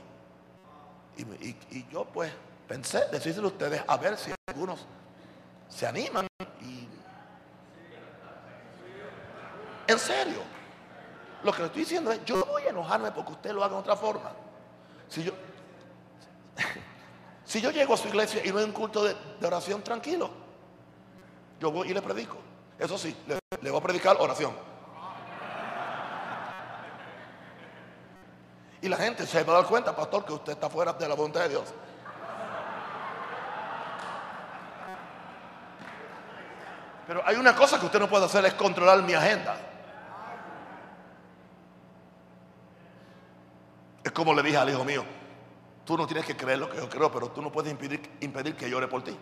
y 1.18 1.88
yo 1.92 2.06
pues 2.06 2.32
Pensé 2.70 3.04
decírselo 3.12 3.48
a 3.48 3.52
ustedes 3.52 3.84
a 3.88 3.98
ver 3.98 4.16
si 4.16 4.32
algunos 4.46 4.86
se 5.68 5.88
animan 5.88 6.28
y... 6.62 6.88
En 9.88 9.98
serio. 9.98 10.44
Lo 11.44 11.52
que 11.52 11.60
le 11.60 11.66
estoy 11.66 11.82
diciendo 11.82 12.12
es, 12.12 12.24
yo 12.26 12.38
no 12.38 12.46
voy 12.46 12.62
a 12.62 12.70
enojarme 12.70 13.12
porque 13.12 13.32
usted 13.32 13.54
lo 13.54 13.64
haga 13.64 13.74
de 13.74 13.80
otra 13.80 13.96
forma. 13.96 14.32
Si 15.08 15.24
yo, 15.24 15.32
si 17.44 17.60
yo 17.60 17.72
llego 17.72 17.96
a 17.96 17.98
su 17.98 18.08
iglesia 18.08 18.46
y 18.46 18.52
no 18.52 18.60
hay 18.60 18.66
un 18.66 18.72
culto 18.72 19.04
de, 19.04 19.16
oración 19.44 19.82
tranquilo, 19.82 20.30
yo 21.60 21.72
voy 21.72 21.90
y 21.90 21.94
le 21.96 22.04
predico. 22.04 22.38
Eso 22.78 23.00
sí, 23.00 23.18
le, 23.26 23.40
le 23.62 23.72
voy 23.72 23.80
a 23.80 23.84
predicar 23.84 24.16
oración. 24.20 24.54
Y 28.80 28.88
la 28.88 28.98
gente 28.98 29.26
se 29.26 29.44
va 29.44 29.54
a 29.54 29.56
dar 29.62 29.66
cuenta, 29.66 29.96
pastor, 29.96 30.24
que 30.24 30.34
usted 30.34 30.54
está 30.54 30.70
fuera 30.70 30.94
de 30.94 31.08
la 31.08 31.16
voluntad 31.16 31.42
de 31.42 31.50
Dios. 31.50 31.74
Pero 37.10 37.24
hay 37.26 37.38
una 37.38 37.56
cosa 37.56 37.80
que 37.80 37.88
usted 37.88 38.00
no 38.00 38.08
puede 38.08 38.26
hacer, 38.26 38.46
es 38.46 38.54
controlar 38.54 39.02
mi 39.02 39.16
agenda. 39.16 39.58
Es 44.04 44.12
como 44.12 44.32
le 44.32 44.44
dije 44.44 44.58
al 44.58 44.70
hijo 44.70 44.86
mío, 44.86 45.04
tú 45.84 45.98
no 45.98 46.06
tienes 46.06 46.24
que 46.24 46.38
creer 46.38 46.60
lo 46.60 46.70
que 46.70 46.78
yo 46.78 46.88
creo, 46.88 47.12
pero 47.12 47.32
tú 47.32 47.42
no 47.42 47.52
puedes 47.52 47.72
impedir, 47.72 48.16
impedir 48.20 48.56
que 48.56 48.70
llore 48.70 48.88
por 48.88 49.04
ti. 49.04 49.18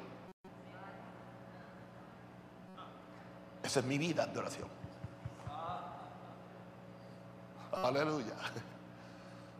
Esa 3.63 3.79
es 3.79 3.85
mi 3.85 3.97
vida 3.97 4.25
de 4.25 4.37
oración. 4.37 4.67
Aleluya. 7.71 8.33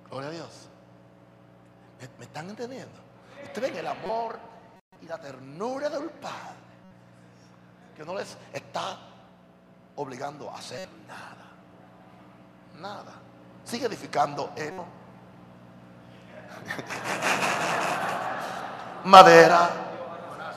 Gloria 0.09 0.27
a 0.27 0.31
Dios. 0.33 0.67
¿Me, 2.01 2.09
¿Me, 2.17 2.25
están 2.25 2.49
entendiendo? 2.49 2.99
Usted 3.45 3.61
ven 3.61 3.77
el 3.77 3.87
amor 3.87 4.37
y 5.01 5.05
la 5.05 5.17
ternura 5.17 5.87
del 5.87 6.09
Padre 6.09 6.66
que 7.97 8.05
no 8.05 8.13
les 8.13 8.37
está 8.53 8.95
obligando 9.95 10.51
a 10.51 10.59
hacer 10.59 10.87
nada. 11.07 11.47
Nada. 12.75 13.13
Sigue 13.65 13.87
edificando 13.87 14.53
heno. 14.55 14.85
Madera. 19.03 19.69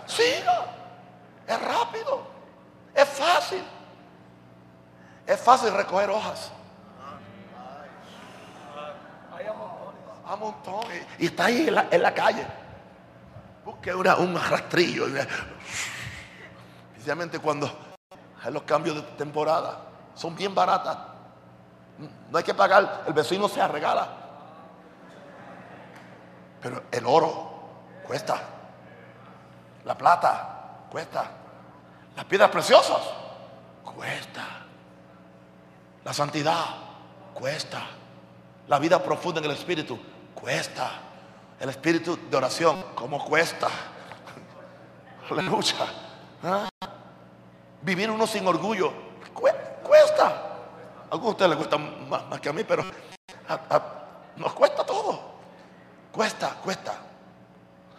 Siga. 0.06 0.66
Es 1.46 1.62
rápido. 1.62 2.26
Es 2.94 3.08
fácil. 3.08 3.64
Es 5.26 5.40
fácil 5.40 5.72
recoger 5.72 6.10
hojas. 6.10 6.52
A 10.26 10.36
montones. 10.36 11.06
Y 11.18 11.26
está 11.26 11.46
ahí 11.46 11.68
en 11.68 11.74
la, 11.74 11.88
en 11.90 12.02
la 12.02 12.12
calle. 12.12 12.46
Busque 13.64 13.94
una, 13.94 14.16
un 14.16 14.38
rastrillo. 14.38 15.06
Especialmente 17.00 17.38
cuando 17.38 17.66
hay 18.42 18.52
los 18.52 18.64
cambios 18.64 18.96
de 18.96 19.02
temporada. 19.16 19.86
Son 20.14 20.36
bien 20.36 20.54
baratas. 20.54 20.98
No 22.30 22.36
hay 22.36 22.44
que 22.44 22.52
pagar, 22.52 23.04
el 23.06 23.14
vecino 23.14 23.48
se 23.48 23.66
regala. 23.66 24.06
Pero 26.60 26.82
el 26.92 27.06
oro 27.06 27.52
cuesta. 28.06 28.38
La 29.86 29.96
plata 29.96 30.88
cuesta. 30.90 31.24
Las 32.16 32.26
piedras 32.26 32.50
preciosas 32.50 33.00
cuesta. 33.82 34.44
La 36.04 36.12
santidad 36.12 36.66
cuesta. 37.32 37.80
La 38.68 38.78
vida 38.78 39.02
profunda 39.02 39.40
en 39.40 39.46
el 39.46 39.52
espíritu 39.52 39.98
cuesta. 40.34 40.90
El 41.58 41.70
espíritu 41.70 42.18
de 42.30 42.36
oración, 42.36 42.84
¿cómo 42.94 43.24
cuesta? 43.24 43.68
Aleluya. 45.30 46.09
¿Ah? 46.42 46.68
Vivir 47.82 48.10
uno 48.10 48.26
sin 48.26 48.46
orgullo 48.46 49.10
cuesta. 49.90 50.46
A 51.10 51.16
ustedes 51.16 51.50
les 51.50 51.58
cuesta 51.58 51.76
más, 51.76 52.40
que 52.40 52.48
a 52.48 52.52
mí, 52.52 52.62
pero 52.64 52.84
nos 54.36 54.52
cuesta 54.54 54.84
todo. 54.84 55.18
Cuesta, 56.12 56.54
cuesta. 56.62 56.94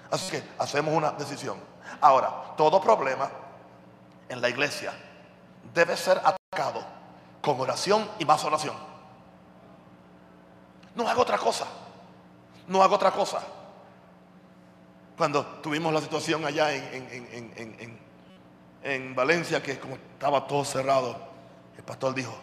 Así 0.10 0.32
que 0.32 0.44
hacemos 0.58 0.94
una 0.94 1.12
decisión. 1.12 1.58
Ahora, 2.00 2.54
todo 2.56 2.82
problema 2.82 3.30
en 4.30 4.42
la 4.42 4.50
iglesia 4.50 4.94
debe 5.74 5.98
ser 5.98 6.20
atacado 6.20 6.84
con 7.42 7.60
oración 7.60 8.10
y 8.20 8.26
más 8.26 8.44
oración. 8.44 8.76
No 10.96 11.08
hago 11.08 11.22
otra 11.22 11.38
cosa. 11.38 11.66
No 12.68 12.82
hago 12.84 12.96
otra 12.96 13.12
cosa. 13.12 13.42
Cuando 15.18 15.46
tuvimos 15.62 15.94
la 15.94 16.02
situación 16.02 16.46
allá 16.46 16.74
en, 16.74 18.00
Valencia, 19.16 19.62
que 19.62 19.80
como 19.80 19.96
estaba 19.96 20.48
todo 20.48 20.66
cerrado, 20.66 21.16
el 21.78 21.84
pastor 21.84 22.16
dijo, 22.16 22.36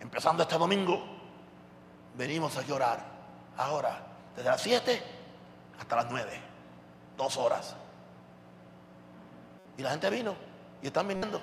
empezando 0.00 0.42
este 0.42 0.56
domingo, 0.56 1.02
venimos 2.14 2.56
a 2.56 2.62
llorar. 2.62 3.04
Ahora, 3.56 4.00
desde 4.34 4.48
las 4.48 4.62
7 4.62 5.02
hasta 5.78 5.96
las 5.96 6.10
9, 6.10 6.40
dos 7.16 7.36
horas. 7.36 7.76
Y 9.76 9.82
la 9.82 9.90
gente 9.90 10.08
vino 10.10 10.34
y 10.80 10.86
están 10.86 11.08
viniendo. 11.08 11.40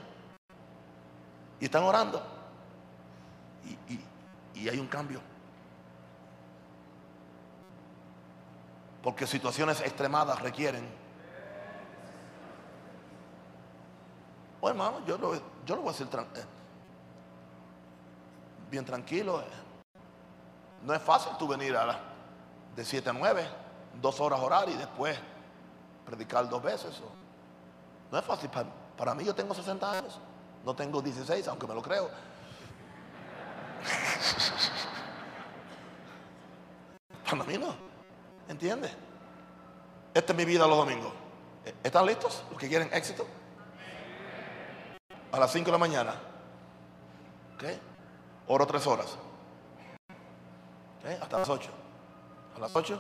Y 1.60 1.66
están 1.66 1.84
orando. 1.84 2.26
y 4.56 4.68
hay 4.68 4.80
un 4.80 4.88
cambio. 4.88 5.22
Porque 9.02 9.26
situaciones 9.26 9.80
extremadas 9.82 10.42
requieren. 10.42 10.99
Bueno, 14.62 14.84
hermano, 14.84 15.06
yo 15.06 15.18
lo, 15.18 15.34
yo 15.66 15.76
lo 15.76 15.82
voy 15.82 15.90
a 15.90 15.92
decir 15.92 16.08
eh, 16.14 16.46
bien 18.70 18.86
tranquilo. 18.86 19.42
Eh. 19.42 19.46
No 20.84 20.94
es 20.94 21.02
fácil 21.02 21.32
tú 21.38 21.48
venir 21.48 21.76
a 21.76 22.00
de 22.76 22.86
7 22.86 23.10
a 23.10 23.14
9, 23.14 23.48
dos 24.02 24.20
horas 24.20 24.40
orar 24.40 24.70
y 24.70 24.74
después 24.74 25.18
predicar 26.06 26.48
dos 26.50 26.62
veces. 26.62 27.02
No 28.12 28.18
es 28.18 28.26
fácil. 28.26 28.50
Para, 28.50 28.68
para 28.98 29.16
mí 29.16 29.24
yo 29.24 29.34
tengo 29.34 29.54
60 29.54 29.92
años. 29.92 30.20
No 30.66 30.76
tengo 30.76 31.02
16, 31.02 31.48
aunque 31.48 31.68
me 31.68 31.74
lo 31.74 31.82
creo. 31.82 32.10
Para 37.30 37.44
mí 37.46 37.58
no. 37.58 37.74
¿Entiendes? 38.50 38.92
Esta 40.14 40.34
es 40.34 40.38
mi 40.38 40.44
vida 40.44 40.68
los 40.68 40.78
domingos. 40.78 41.14
¿Están 41.84 42.06
listos 42.06 42.44
los 42.50 42.60
que 42.60 42.68
quieren 42.68 42.90
éxito? 42.92 43.26
A 45.32 45.40
las 45.40 45.52
5 45.52 45.66
de 45.66 45.72
la 45.72 45.78
mañana. 45.78 46.14
¿Ok? 47.56 47.64
Oro 48.48 48.66
tres 48.66 48.86
horas. 48.88 49.18
¿Ok? 51.00 51.22
Hasta 51.22 51.40
las 51.40 51.50
8. 51.50 51.70
A 52.56 52.60
las 52.60 52.76
8 52.76 53.00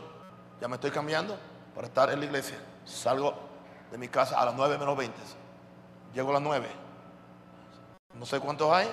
ya 0.61 0.67
me 0.67 0.75
estoy 0.75 0.91
cambiando 0.91 1.38
para 1.73 1.88
estar 1.88 2.09
en 2.11 2.19
la 2.19 2.25
iglesia. 2.25 2.57
Salgo 2.86 3.34
de 3.91 3.97
mi 3.97 4.07
casa 4.07 4.39
a 4.39 4.45
las 4.45 4.55
9 4.55 4.77
menos 4.77 4.95
20. 4.95 5.17
Llego 6.13 6.30
a 6.30 6.34
las 6.34 6.41
9. 6.41 6.67
No 8.13 8.25
sé 8.25 8.39
cuántos 8.39 8.71
hay. 8.71 8.89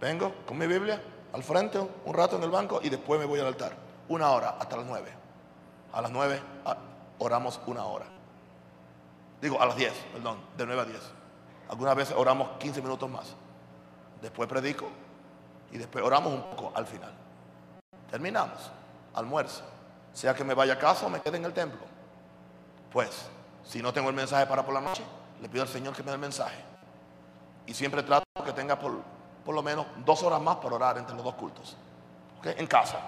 Vengo 0.00 0.32
con 0.46 0.58
mi 0.58 0.66
Biblia 0.66 1.02
al 1.32 1.42
frente 1.42 1.78
un 1.78 2.14
rato 2.14 2.36
en 2.36 2.42
el 2.42 2.50
banco 2.50 2.80
y 2.82 2.88
después 2.88 3.20
me 3.20 3.26
voy 3.26 3.38
al 3.40 3.46
altar. 3.46 3.76
Una 4.08 4.30
hora 4.30 4.56
hasta 4.58 4.76
las 4.76 4.86
9. 4.86 5.12
A 5.92 6.02
las 6.02 6.10
9 6.10 6.42
oramos 7.18 7.60
una 7.66 7.84
hora. 7.84 8.06
Digo, 9.40 9.60
a 9.60 9.66
las 9.66 9.76
10, 9.76 9.92
perdón, 10.12 10.38
de 10.56 10.66
9 10.66 10.82
a 10.82 10.84
10. 10.84 11.19
Algunas 11.70 11.94
veces 11.94 12.16
oramos 12.16 12.58
15 12.58 12.82
minutos 12.82 13.08
más. 13.08 13.34
Después 14.20 14.48
predico 14.48 14.88
y 15.70 15.78
después 15.78 16.04
oramos 16.04 16.32
un 16.32 16.42
poco 16.42 16.72
al 16.74 16.84
final. 16.84 17.12
Terminamos, 18.10 18.70
almuerzo. 19.14 19.62
Sea 20.12 20.34
que 20.34 20.42
me 20.42 20.52
vaya 20.52 20.74
a 20.74 20.78
casa 20.78 21.06
o 21.06 21.08
me 21.08 21.20
quede 21.20 21.36
en 21.36 21.44
el 21.44 21.52
templo. 21.52 21.80
Pues, 22.92 23.28
si 23.64 23.80
no 23.80 23.92
tengo 23.92 24.08
el 24.08 24.16
mensaje 24.16 24.46
para 24.46 24.64
por 24.64 24.74
la 24.74 24.80
noche, 24.80 25.04
le 25.40 25.48
pido 25.48 25.62
al 25.62 25.68
Señor 25.68 25.94
que 25.94 26.02
me 26.02 26.08
dé 26.08 26.14
el 26.14 26.20
mensaje. 26.20 26.60
Y 27.66 27.72
siempre 27.72 28.02
trato 28.02 28.24
que 28.44 28.52
tenga 28.52 28.76
por, 28.76 29.00
por 29.44 29.54
lo 29.54 29.62
menos 29.62 29.86
dos 30.04 30.24
horas 30.24 30.40
más 30.40 30.56
para 30.56 30.74
orar 30.74 30.98
entre 30.98 31.14
los 31.14 31.24
dos 31.24 31.34
cultos. 31.34 31.76
En 32.42 32.66
casa, 32.66 32.98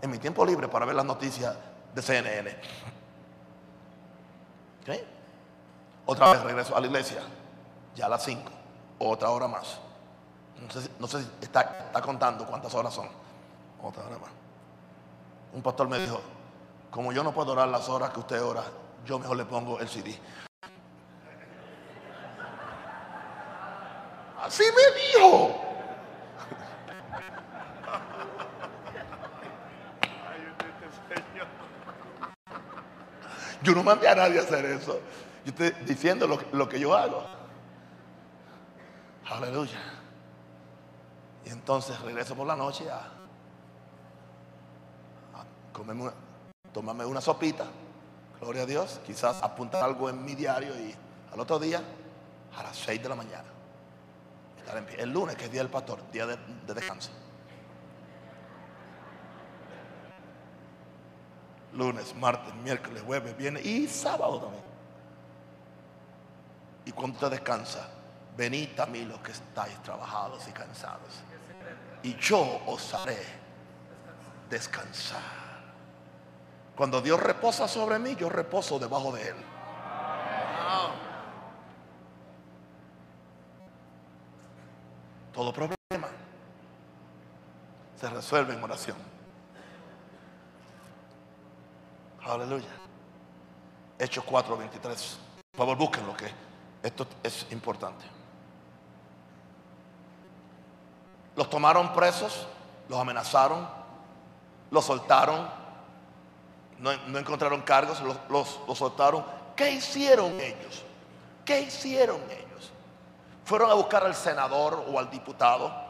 en 0.00 0.10
mi 0.10 0.16
tiempo 0.16 0.46
libre 0.46 0.66
para 0.66 0.86
ver 0.86 0.94
las 0.94 1.04
noticias 1.04 1.54
de 1.94 2.00
CNN. 2.00 2.56
Otra 6.06 6.32
vez 6.32 6.42
regreso 6.42 6.74
a 6.74 6.80
la 6.80 6.86
iglesia, 6.86 7.20
ya 7.94 8.06
a 8.06 8.08
las 8.08 8.24
5, 8.24 8.42
otra 8.98 9.30
hora 9.30 9.48
más. 9.48 9.78
No 10.98 11.06
sé, 11.06 11.22
si 11.22 11.28
está, 11.42 11.60
está 11.86 12.00
contando 12.02 12.44
cuántas 12.46 12.74
horas 12.74 12.92
son. 12.92 13.08
Otra 13.82 14.04
hora 14.04 14.18
más. 14.18 14.30
Un 15.52 15.62
pastor 15.62 15.88
me 15.88 15.98
dijo, 15.98 16.20
como 16.90 17.12
yo 17.12 17.22
no 17.22 17.32
puedo 17.32 17.52
orar 17.52 17.68
las 17.68 17.88
horas 17.88 18.10
que 18.10 18.20
usted 18.20 18.42
ora, 18.42 18.64
yo 19.04 19.18
mejor 19.18 19.36
le 19.36 19.44
pongo 19.44 19.78
el 19.78 19.88
CD. 19.88 20.18
Así 24.42 24.64
me 24.64 25.18
dijo. 25.20 25.68
Yo 33.62 33.74
no 33.74 33.82
mandé 33.82 34.08
a 34.08 34.14
nadie 34.14 34.38
a 34.38 34.42
hacer 34.42 34.64
eso. 34.64 35.00
Yo 35.44 35.50
estoy 35.50 35.70
diciendo 35.84 36.26
lo, 36.52 36.68
que 36.68 36.80
yo 36.80 36.94
hago. 36.96 37.37
Aleluya. 39.38 39.78
Y 41.44 41.50
entonces 41.50 41.98
regreso 42.00 42.34
por 42.34 42.46
la 42.46 42.56
noche 42.56 42.90
a, 42.90 43.08
tomarme 46.72 47.04
una 47.04 47.20
sopita. 47.20 47.66
Gloria 48.40 48.62
a 48.62 48.66
Dios. 48.66 49.00
Quizás 49.06 49.42
apuntar 49.42 49.82
algo 49.82 50.10
en 50.10 50.24
mi 50.24 50.34
diario 50.34 50.74
y 50.78 50.94
al 51.32 51.40
otro 51.40 51.58
día 51.58 51.82
a 52.56 52.62
las 52.64 52.76
6 52.76 53.02
de 53.02 53.08
la 53.08 53.14
mañana. 53.14 53.48
Estar 54.58 54.76
en 54.76 54.86
pie. 54.86 55.00
El 55.00 55.12
lunes, 55.12 55.36
que 55.36 55.44
es 55.44 55.52
día 55.52 55.62
del 55.62 55.70
pastor, 55.70 55.98
día 56.10 56.26
de 56.26 56.36
descanso. 56.66 57.10
lunes, 61.72 62.14
martes, 62.16 62.52
miércoles, 62.56 63.02
jueves, 63.06 63.36
viernes 63.36 63.64
y 63.64 63.86
sábado 63.86 64.40
también. 64.40 64.64
Y 66.84 66.92
cuando 66.92 67.14
usted 67.14 67.30
descansa, 67.30 67.88
venid 68.38 68.78
a 68.78 68.86
mí 68.86 69.04
los 69.04 69.18
que 69.18 69.32
estáis 69.32 69.76
trabajados 69.82 70.46
y 70.46 70.52
cansados. 70.52 71.12
Y 72.04 72.14
yo 72.14 72.60
os 72.66 72.94
haré 72.94 73.18
descansar. 74.48 75.20
Cuando 76.76 77.02
Dios 77.02 77.20
reposa 77.20 77.66
sobre 77.66 77.98
mí, 77.98 78.14
yo 78.14 78.28
reposo 78.28 78.78
debajo 78.78 79.10
de 79.10 79.28
Él. 79.28 79.36
Todo 85.32 85.52
problema 85.52 86.08
se 87.96 88.08
resuelve 88.08 88.54
en 88.54 88.62
oración. 88.62 88.96
Aleluya. 92.22 92.68
Hechos 93.98 94.22
4, 94.24 94.56
23. 94.56 95.18
Por 95.50 95.58
favor, 95.58 95.76
búsquenlo 95.76 96.16
que 96.16 96.30
esto 96.82 97.06
es 97.24 97.46
importante. 97.50 98.17
Los 101.38 101.48
tomaron 101.48 101.92
presos, 101.92 102.48
los 102.88 102.98
amenazaron, 102.98 103.68
los 104.72 104.84
soltaron, 104.84 105.48
no, 106.80 106.90
encontraron 107.16 107.62
cargos, 107.62 108.00
los, 108.00 108.58
los 108.66 108.76
soltaron. 108.76 109.24
¿Qué 109.54 109.70
hicieron 109.70 110.32
ellos? 110.40 110.82
¿Qué 111.44 111.60
hicieron 111.60 112.20
ellos? 112.28 112.72
¿Fueron 113.44 113.70
a 113.70 113.74
buscar 113.74 114.02
al 114.02 114.16
senador 114.16 114.84
o 114.88 114.98
al 114.98 115.08
diputado? 115.10 115.86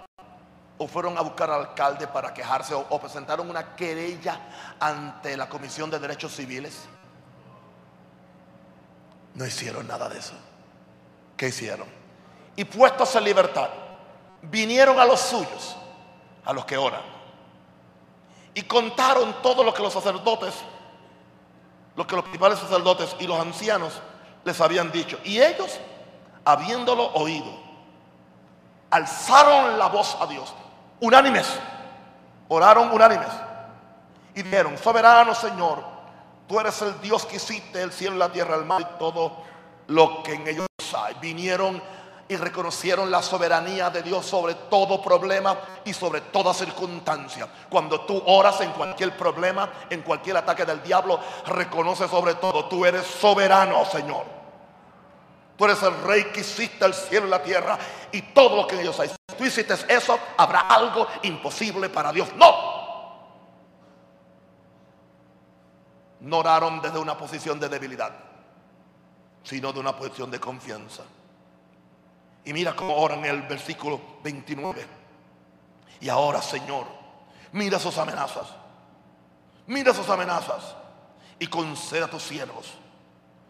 o 0.80 0.86
fueron 0.86 1.16
a 1.18 1.22
buscar 1.22 1.50
al 1.50 1.60
alcalde 1.62 2.06
para 2.06 2.32
quejarse 2.32 2.74
o, 2.74 3.00
presentaron 3.00 3.48
una 3.50 3.74
querella 3.74 4.76
ante 4.78 5.34
la 5.34 5.48
Comisión 5.48 5.90
de 5.90 5.98
Derechos 5.98 6.36
Civiles. 6.36 6.84
No 9.34 9.46
hicieron 9.46 9.88
nada 9.88 10.08
de 10.08 10.18
eso. 10.18 10.34
¿Qué 11.36 11.48
hicieron? 11.48 11.88
Y 12.54 12.64
puestos 12.64 13.16
en 13.16 13.24
libertad, 13.24 13.70
vinieron 14.42 14.98
a 14.98 15.04
los 15.04 15.20
suyos, 15.20 15.76
a 16.44 16.52
los 16.52 16.64
que 16.64 16.76
oran, 16.76 17.02
y 18.54 18.62
contaron 18.62 19.36
todo 19.42 19.62
lo 19.62 19.72
que 19.72 19.82
los 19.82 19.92
sacerdotes, 19.92 20.54
lo 21.96 22.06
que 22.06 22.14
los 22.14 22.24
principales 22.24 22.58
sacerdotes 22.58 23.16
y 23.18 23.26
los 23.26 23.38
ancianos 23.38 24.00
les 24.44 24.60
habían 24.60 24.90
dicho. 24.90 25.18
Y 25.24 25.40
ellos, 25.40 25.78
habiéndolo 26.44 27.06
oído, 27.14 27.52
alzaron 28.90 29.78
la 29.78 29.88
voz 29.88 30.16
a 30.20 30.26
Dios 30.26 30.54
unánimes, 31.00 31.46
oraron 32.48 32.90
unánimes 32.92 33.28
y 34.34 34.42
dijeron, 34.42 34.76
soberano 34.78 35.34
Señor, 35.34 35.82
tú 36.46 36.58
eres 36.60 36.80
el 36.82 37.00
Dios 37.00 37.26
que 37.26 37.36
hiciste 37.36 37.82
el 37.82 37.92
cielo, 37.92 38.16
la 38.16 38.30
tierra, 38.30 38.56
el 38.56 38.64
mar 38.64 38.80
y 38.82 38.98
todo 38.98 39.42
lo 39.88 40.22
que 40.22 40.34
en 40.34 40.48
ellos 40.48 40.66
hay. 40.96 41.14
Vinieron 41.20 41.82
y 42.28 42.36
reconocieron 42.36 43.10
la 43.10 43.22
soberanía 43.22 43.90
de 43.90 44.02
Dios 44.02 44.26
sobre 44.26 44.54
todo 44.54 45.02
problema 45.02 45.58
y 45.84 45.92
sobre 45.92 46.20
toda 46.20 46.52
circunstancia. 46.52 47.48
Cuando 47.70 48.02
tú 48.02 48.22
oras 48.26 48.60
en 48.60 48.72
cualquier 48.72 49.16
problema, 49.16 49.70
en 49.88 50.02
cualquier 50.02 50.36
ataque 50.36 50.64
del 50.64 50.82
diablo, 50.82 51.18
reconoce 51.46 52.06
sobre 52.08 52.34
todo, 52.34 52.66
tú 52.66 52.84
eres 52.84 53.06
soberano, 53.06 53.84
Señor. 53.86 54.24
Tú 55.56 55.64
eres 55.64 55.82
el 55.82 56.02
rey 56.02 56.24
que 56.32 56.40
hiciste 56.40 56.84
el 56.84 56.94
cielo 56.94 57.26
y 57.26 57.30
la 57.30 57.42
tierra 57.42 57.78
y 58.12 58.22
todo 58.22 58.56
lo 58.56 58.66
que 58.66 58.80
ellos 58.80 58.98
hay. 59.00 59.08
Si 59.08 59.36
tú 59.36 59.44
hiciste 59.44 59.74
eso, 59.88 60.18
habrá 60.36 60.60
algo 60.60 61.06
imposible 61.22 61.88
para 61.88 62.12
Dios. 62.12 62.28
No. 62.36 62.78
no 66.20 66.38
oraron 66.38 66.80
desde 66.80 66.98
una 66.98 67.16
posición 67.16 67.60
de 67.60 67.68
debilidad, 67.68 68.12
sino 69.42 69.72
de 69.72 69.80
una 69.80 69.96
posición 69.96 70.30
de 70.30 70.40
confianza. 70.40 71.04
Y 72.48 72.52
mira 72.54 72.74
cómo 72.74 72.96
oran 72.96 73.18
en 73.18 73.26
el 73.26 73.42
versículo 73.42 74.00
29. 74.22 74.86
Y 76.00 76.08
ahora, 76.08 76.40
Señor, 76.40 76.86
mira 77.52 77.78
sus 77.78 77.98
amenazas. 77.98 78.46
Mira 79.66 79.92
sus 79.92 80.08
amenazas 80.08 80.74
y 81.38 81.46
conceda 81.48 82.06
a 82.06 82.08
tus 82.08 82.22
siervos. 82.22 82.72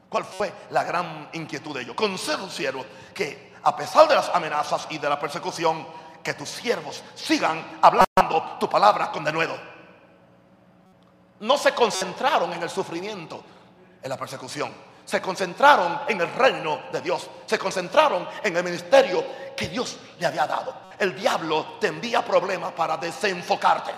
¿Cuál 0.09 0.25
fue 0.25 0.53
la 0.71 0.83
gran 0.83 1.31
inquietud 1.35 1.77
de 1.77 1.83
ellos? 1.83 1.95
Conceda 1.95 2.39
a 2.39 2.41
tus 2.41 2.53
siervos 2.53 2.85
que 3.15 3.55
a 3.63 3.77
pesar 3.77 4.09
de 4.09 4.17
las 4.17 4.31
amenazas 4.31 4.89
y 4.91 4.99
de 4.99 5.09
la 5.09 5.21
persecución, 5.21 5.87
que 6.21 6.35
tus 6.35 6.49
siervos 6.49 7.05
sigan 7.15 7.79
hablando 7.81 8.57
tu 8.59 8.69
palabra 8.69 9.13
con 9.13 9.23
denuedo. 9.23 9.57
No 11.39 11.57
se 11.57 11.73
concentraron 11.73 12.53
en 12.53 12.65
el 12.65 12.69
sufrimiento, 12.69 13.45
en 14.03 14.09
la 14.09 14.17
persecución. 14.17 14.88
Se 15.09 15.23
concentraron 15.23 16.01
en 16.07 16.21
el 16.21 16.31
reino 16.35 16.83
de 16.93 17.01
Dios. 17.01 17.31
Se 17.47 17.59
concentraron 17.59 18.29
en 18.43 18.55
el 18.55 18.63
ministerio 18.63 19.25
que 19.57 19.69
Dios 19.69 19.99
le 20.19 20.27
había 20.27 20.47
dado. 20.47 20.75
El 20.99 21.19
diablo 21.19 21.79
te 21.81 21.87
envía 21.87 22.23
problemas 22.23 22.75
para 22.75 22.99
desenfocarte. 22.99 23.91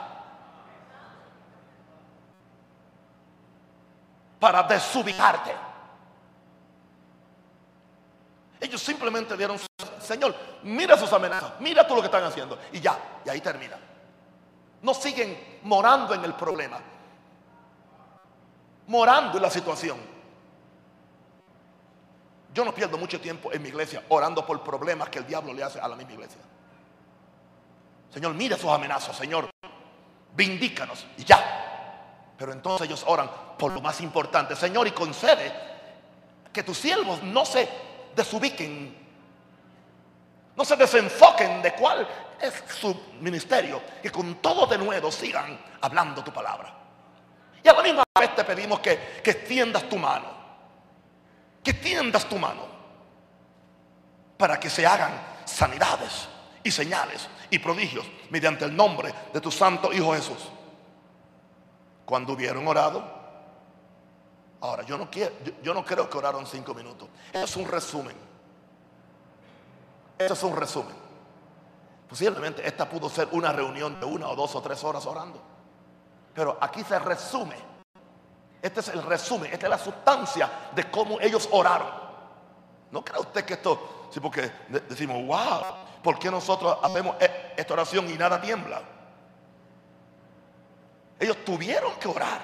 Para 4.39 4.63
desubicarte. 4.63 5.53
Ellos 8.61 8.81
simplemente 8.81 9.37
dieron, 9.37 9.59
Señor, 10.01 10.33
mira 10.63 10.97
sus 10.97 11.13
amenazas, 11.13 11.55
mira 11.59 11.89
tú 11.89 11.97
lo 11.97 12.03
que 12.03 12.07
están 12.07 12.23
haciendo. 12.23 12.57
Y 12.71 12.79
ya, 12.79 12.97
y 13.25 13.31
ahí 13.31 13.41
termina. 13.41 13.77
No 14.83 14.95
siguen 14.95 15.59
morando 15.65 16.15
en 16.15 16.25
el 16.25 16.35
problema, 16.35 16.79
morando 18.87 19.39
en 19.39 19.43
la 19.43 19.51
situación. 19.51 20.20
Yo 22.53 22.65
no 22.65 22.75
pierdo 22.75 22.99
mucho 22.99 23.21
tiempo 23.21 23.53
en 23.53 23.63
mi 23.63 23.69
iglesia 23.69 24.03
orando 24.09 24.45
por 24.45 24.63
problemas 24.63 25.09
que 25.09 25.19
el 25.19 25.27
diablo 25.27 25.53
le 25.53 25.63
hace 25.63 25.79
a 25.79 25.87
la 25.87 25.95
misma 25.95 26.15
iglesia. 26.15 26.41
Señor, 28.13 28.35
mira 28.35 28.57
sus 28.57 28.71
amenazas, 28.71 29.17
Señor, 29.17 29.49
vindícanos 30.35 31.07
y 31.17 31.25
ya. 31.25 32.35
Pero 32.37 32.53
entonces 32.53 32.89
ellos 32.89 33.05
oran 33.07 33.31
por 33.57 33.73
lo 33.73 33.81
más 33.81 34.01
importante, 34.01 34.57
Señor, 34.57 34.87
y 34.89 34.91
concede 34.91 35.53
que 36.53 36.63
tus 36.63 36.79
siervos 36.79 37.23
no 37.23 37.45
se 37.45 37.69
desubiquen, 38.17 38.97
no 40.57 40.65
se 40.65 40.75
desenfoquen 40.75 41.63
de 41.63 41.75
cuál 41.75 42.09
es 42.41 42.65
su 42.75 42.99
ministerio, 43.21 43.81
que 44.03 44.11
con 44.11 44.37
todo 44.37 44.67
de 44.67 44.79
nuevo 44.79 45.13
sigan 45.13 45.61
hablando 45.83 46.25
tu 46.25 46.33
palabra. 46.33 46.75
Y 47.63 47.69
a 47.69 47.75
la 47.75 47.83
misma 47.83 48.03
vez 48.19 48.35
te 48.35 48.43
pedimos 48.43 48.81
que, 48.81 49.21
que 49.23 49.31
extiendas 49.33 49.89
tu 49.89 49.99
mano, 49.99 50.40
que 51.63 51.73
extiendas 51.73 52.29
tu 52.29 52.39
mano 52.39 52.67
para 54.37 54.59
que 54.59 54.71
se 54.71 54.87
hagan 54.87 55.13
sanidades 55.45 56.29
y 56.63 56.71
señales 56.71 57.29
y 57.51 57.59
prodigios 57.59 58.07
mediante 58.31 58.65
el 58.65 58.75
nombre 58.75 59.13
de 59.33 59.41
tu 59.41 59.51
santo 59.51 59.93
Hijo 59.93 60.15
Jesús. 60.15 60.49
Cuando 62.05 62.33
hubieron 62.33 62.67
orado, 62.67 63.21
Ahora, 64.63 64.83
yo 64.83 64.99
no, 64.99 65.11
quiero, 65.11 65.35
yo, 65.63 65.73
no 65.73 65.85
creo 65.85 66.09
que 66.11 66.19
oraron 66.19 66.47
cinco 66.47 66.75
minutos. 66.75 67.09
Eso 67.33 67.45
es 67.45 67.57
un 67.57 67.67
resumen. 67.67 68.17
Eso 70.19 70.35
es 70.35 70.43
un 70.43 70.55
resumen. 70.55 70.95
Posiblemente 72.09 72.67
esta 72.67 72.89
pudo 72.89 73.09
ser 73.09 73.29
una 73.33 73.53
reunión 73.53 73.99
de 73.99 74.05
una 74.05 74.29
o 74.29 74.37
dos 74.37 74.55
o 74.55 74.61
tres 74.61 74.85
horas 74.85 75.07
orando. 75.07 75.41
Pero 76.35 76.59
aquí 76.61 76.85
se 76.85 76.99
resume. 76.99 77.70
Este 78.63 78.81
es 78.81 78.89
el 78.89 79.03
resumen, 79.03 79.53
esta 79.53 79.67
es 79.67 79.71
la 79.71 79.79
sustancia 79.79 80.51
de 80.75 80.91
cómo 80.91 81.19
ellos 81.21 81.49
oraron. 81.51 81.89
¿No 82.91 83.05
cree 83.05 83.21
usted 83.21 83.45
que 83.45 83.55
esto, 83.55 84.09
sí, 84.13 84.21
porque 84.21 84.51
decimos, 84.89 85.25
wow, 85.25 85.63
¿por 86.03 86.19
qué 86.19 86.31
nosotros 86.31 86.77
hacemos 86.83 87.17
e, 87.21 87.55
esta 87.57 87.73
oración 87.73 88.11
y 88.11 88.15
nada 88.15 88.41
tiembla? 88.41 88.83
Ellos 91.19 91.39
tuvieron 91.45 91.95
que 91.95 92.09
orar. 92.09 92.41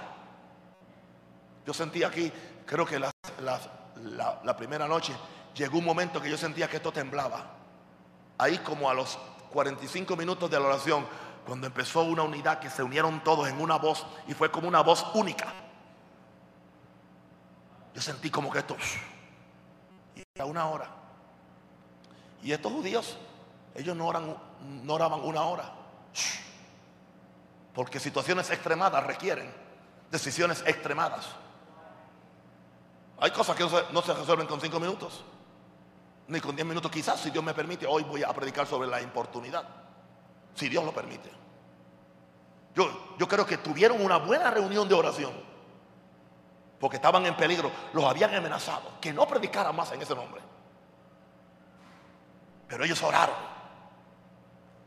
Yo 1.67 1.75
sentía 1.75 2.07
aquí, 2.07 2.33
creo 2.65 2.87
que 2.87 2.99
la, 2.99 3.11
primera 4.57 4.87
noche 4.87 5.15
llegó 5.55 5.79
un 5.79 5.85
momento 5.85 6.21
que 6.21 6.31
yo 6.31 6.39
sentía 6.39 6.69
que 6.69 6.77
esto 6.77 6.93
temblaba. 6.93 7.45
Ahí 8.39 8.59
como 8.59 8.89
a 8.89 8.95
los 8.95 9.19
45 9.53 10.17
minutos 10.17 10.51
de 10.51 10.61
la 10.61 10.67
oración, 10.67 11.07
cuando 11.45 11.67
empezó 11.67 12.03
una 12.03 12.23
unidad 12.23 12.61
que 12.61 12.71
se 12.71 12.83
unieron 12.83 13.23
todos 13.25 13.49
en 13.49 13.61
una 13.61 13.77
voz 13.77 14.07
y 14.29 14.35
fue 14.35 14.51
como 14.51 14.69
una 14.69 14.83
voz 14.83 15.05
única. 15.15 15.66
Yo 17.97 18.03
sentí 18.03 18.29
como 18.29 18.53
que 18.53 18.59
esto, 18.59 18.77
y 20.15 20.23
era 20.35 20.45
una 20.45 20.69
hora. 20.69 20.87
Y 22.43 22.53
estos 22.53 22.71
judíos, 22.71 23.17
ellos 23.75 23.97
no, 23.97 24.07
oran, 24.07 24.37
no 24.83 24.93
oraban 24.93 25.21
una 25.21 25.41
hora. 25.45 25.73
Porque 27.73 27.99
situaciones 27.99 28.51
extremadas 28.51 29.03
requieren 29.03 29.51
decisiones 30.11 30.63
extremadas. 30.67 31.25
Hay 33.19 33.31
cosas 33.31 33.57
que 33.57 33.65
no 33.65 34.03
se, 34.03 34.13
resuelven 34.13 34.47
con 34.47 34.61
cinco 34.61 34.79
minutos, 34.79 35.25
ni 36.29 36.39
con 36.39 36.55
diez 36.55 36.69
minutos. 36.69 36.91
Quizás, 36.91 37.19
si 37.19 37.31
Dios 37.31 37.43
me 37.43 37.55
permite, 37.55 37.87
hoy 37.87 38.03
voy 38.03 38.23
a 38.23 38.33
predicar 38.35 38.67
sobre 38.67 38.89
la 38.91 39.01
importunidad. 39.01 39.67
Si 40.55 40.69
Dios 40.69 40.85
lo 40.85 40.93
permite. 40.93 41.31
Yo, 42.75 43.17
yo 43.19 43.27
creo 43.27 43.47
que 43.47 43.57
tuvieron 43.57 44.05
una 44.05 44.19
buena 44.19 44.51
reunión 44.51 44.87
de 44.87 44.95
oración. 44.95 45.56
Porque 46.79 46.97
estaban 46.97 47.25
en 47.27 47.37
peligro. 47.37 47.71
Los 47.93 48.05
habían 48.05 48.35
amenazado. 48.35 49.01
Que 49.01 49.13
no 49.13 49.27
predicaran 49.27 49.75
más 49.75 49.93
en 49.93 50.03
ese 50.03 50.15
nombre. 50.15 50.43
Pero 52.69 52.85
ellos 52.85 53.03
oraron. 53.03 53.37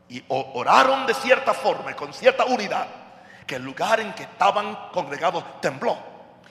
Y 0.08 0.24
oraron 0.28 1.06
de 1.06 1.14
cierta 1.14 1.54
forma, 1.54 1.94
con 1.94 2.12
cierta 2.12 2.44
unidad, 2.44 2.88
que 3.46 3.56
el 3.56 3.62
lugar 3.62 4.00
en 4.00 4.12
que 4.12 4.24
estaban 4.24 4.90
congregados 4.92 5.44
tembló. 5.60 5.96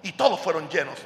Y 0.02 0.14
todos 0.14 0.40
fueron 0.40 0.70
llenos 0.70 0.98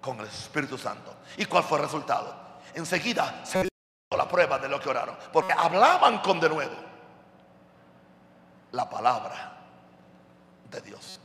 con 0.00 0.20
el 0.20 0.26
Espíritu 0.26 0.78
Santo. 0.78 1.16
¿Y 1.36 1.44
cuál 1.46 1.64
fue 1.64 1.78
el 1.78 1.84
resultado? 1.84 2.34
Enseguida 2.74 3.44
se 3.44 3.62
dio 3.62 3.70
la 4.16 4.28
prueba 4.28 4.58
de 4.58 4.68
lo 4.68 4.80
que 4.80 4.88
oraron. 4.88 5.16
Porque 5.32 5.52
hablaban 5.52 6.18
con 6.18 6.38
de 6.38 6.48
nuevo 6.48 6.74
la 8.72 8.88
palabra 8.88 9.58
de 10.70 10.80
Dios. 10.80 11.20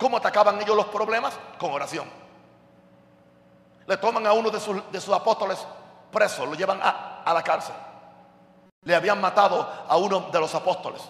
¿Cómo 0.00 0.16
atacaban 0.16 0.60
ellos 0.60 0.74
los 0.74 0.86
problemas? 0.86 1.38
Con 1.58 1.70
oración. 1.70 2.10
Le 3.86 3.96
toman 3.98 4.26
a 4.26 4.32
uno 4.32 4.50
de 4.50 4.58
sus, 4.58 4.90
de 4.90 5.00
sus 5.00 5.14
apóstoles 5.14 5.58
preso, 6.10 6.44
lo 6.46 6.54
llevan 6.54 6.80
a, 6.82 7.22
a 7.22 7.32
la 7.32 7.42
cárcel. 7.42 7.74
Le 8.82 8.94
habían 8.96 9.20
matado 9.20 9.68
a 9.86 9.96
uno 9.96 10.30
de 10.32 10.40
los 10.40 10.52
apóstoles. 10.54 11.02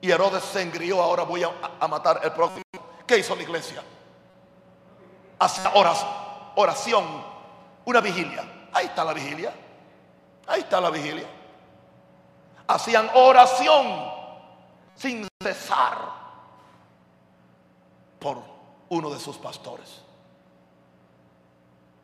Y 0.00 0.10
Herodes 0.10 0.44
se 0.44 0.60
engrió, 0.60 1.00
ahora 1.00 1.22
voy 1.22 1.44
a, 1.44 1.50
a 1.80 1.88
matar 1.88 2.20
el 2.22 2.32
próximo. 2.32 2.62
¿Qué 3.06 3.18
hizo 3.18 3.34
la 3.34 3.42
iglesia? 3.42 3.82
hacia 5.38 5.70
oración, 6.56 7.04
una 7.84 8.00
vigilia. 8.00 8.44
Ahí 8.72 8.86
está 8.86 9.04
la 9.04 9.12
vigilia. 9.12 9.52
Ahí 10.46 10.60
está 10.60 10.80
la 10.80 10.90
vigilia. 10.90 11.26
Hacían 12.66 13.10
oración 13.14 14.12
sin 14.94 15.26
cesar 15.42 16.27
por 18.18 18.42
uno 18.88 19.10
de 19.10 19.20
sus 19.20 19.36
pastores. 19.36 20.02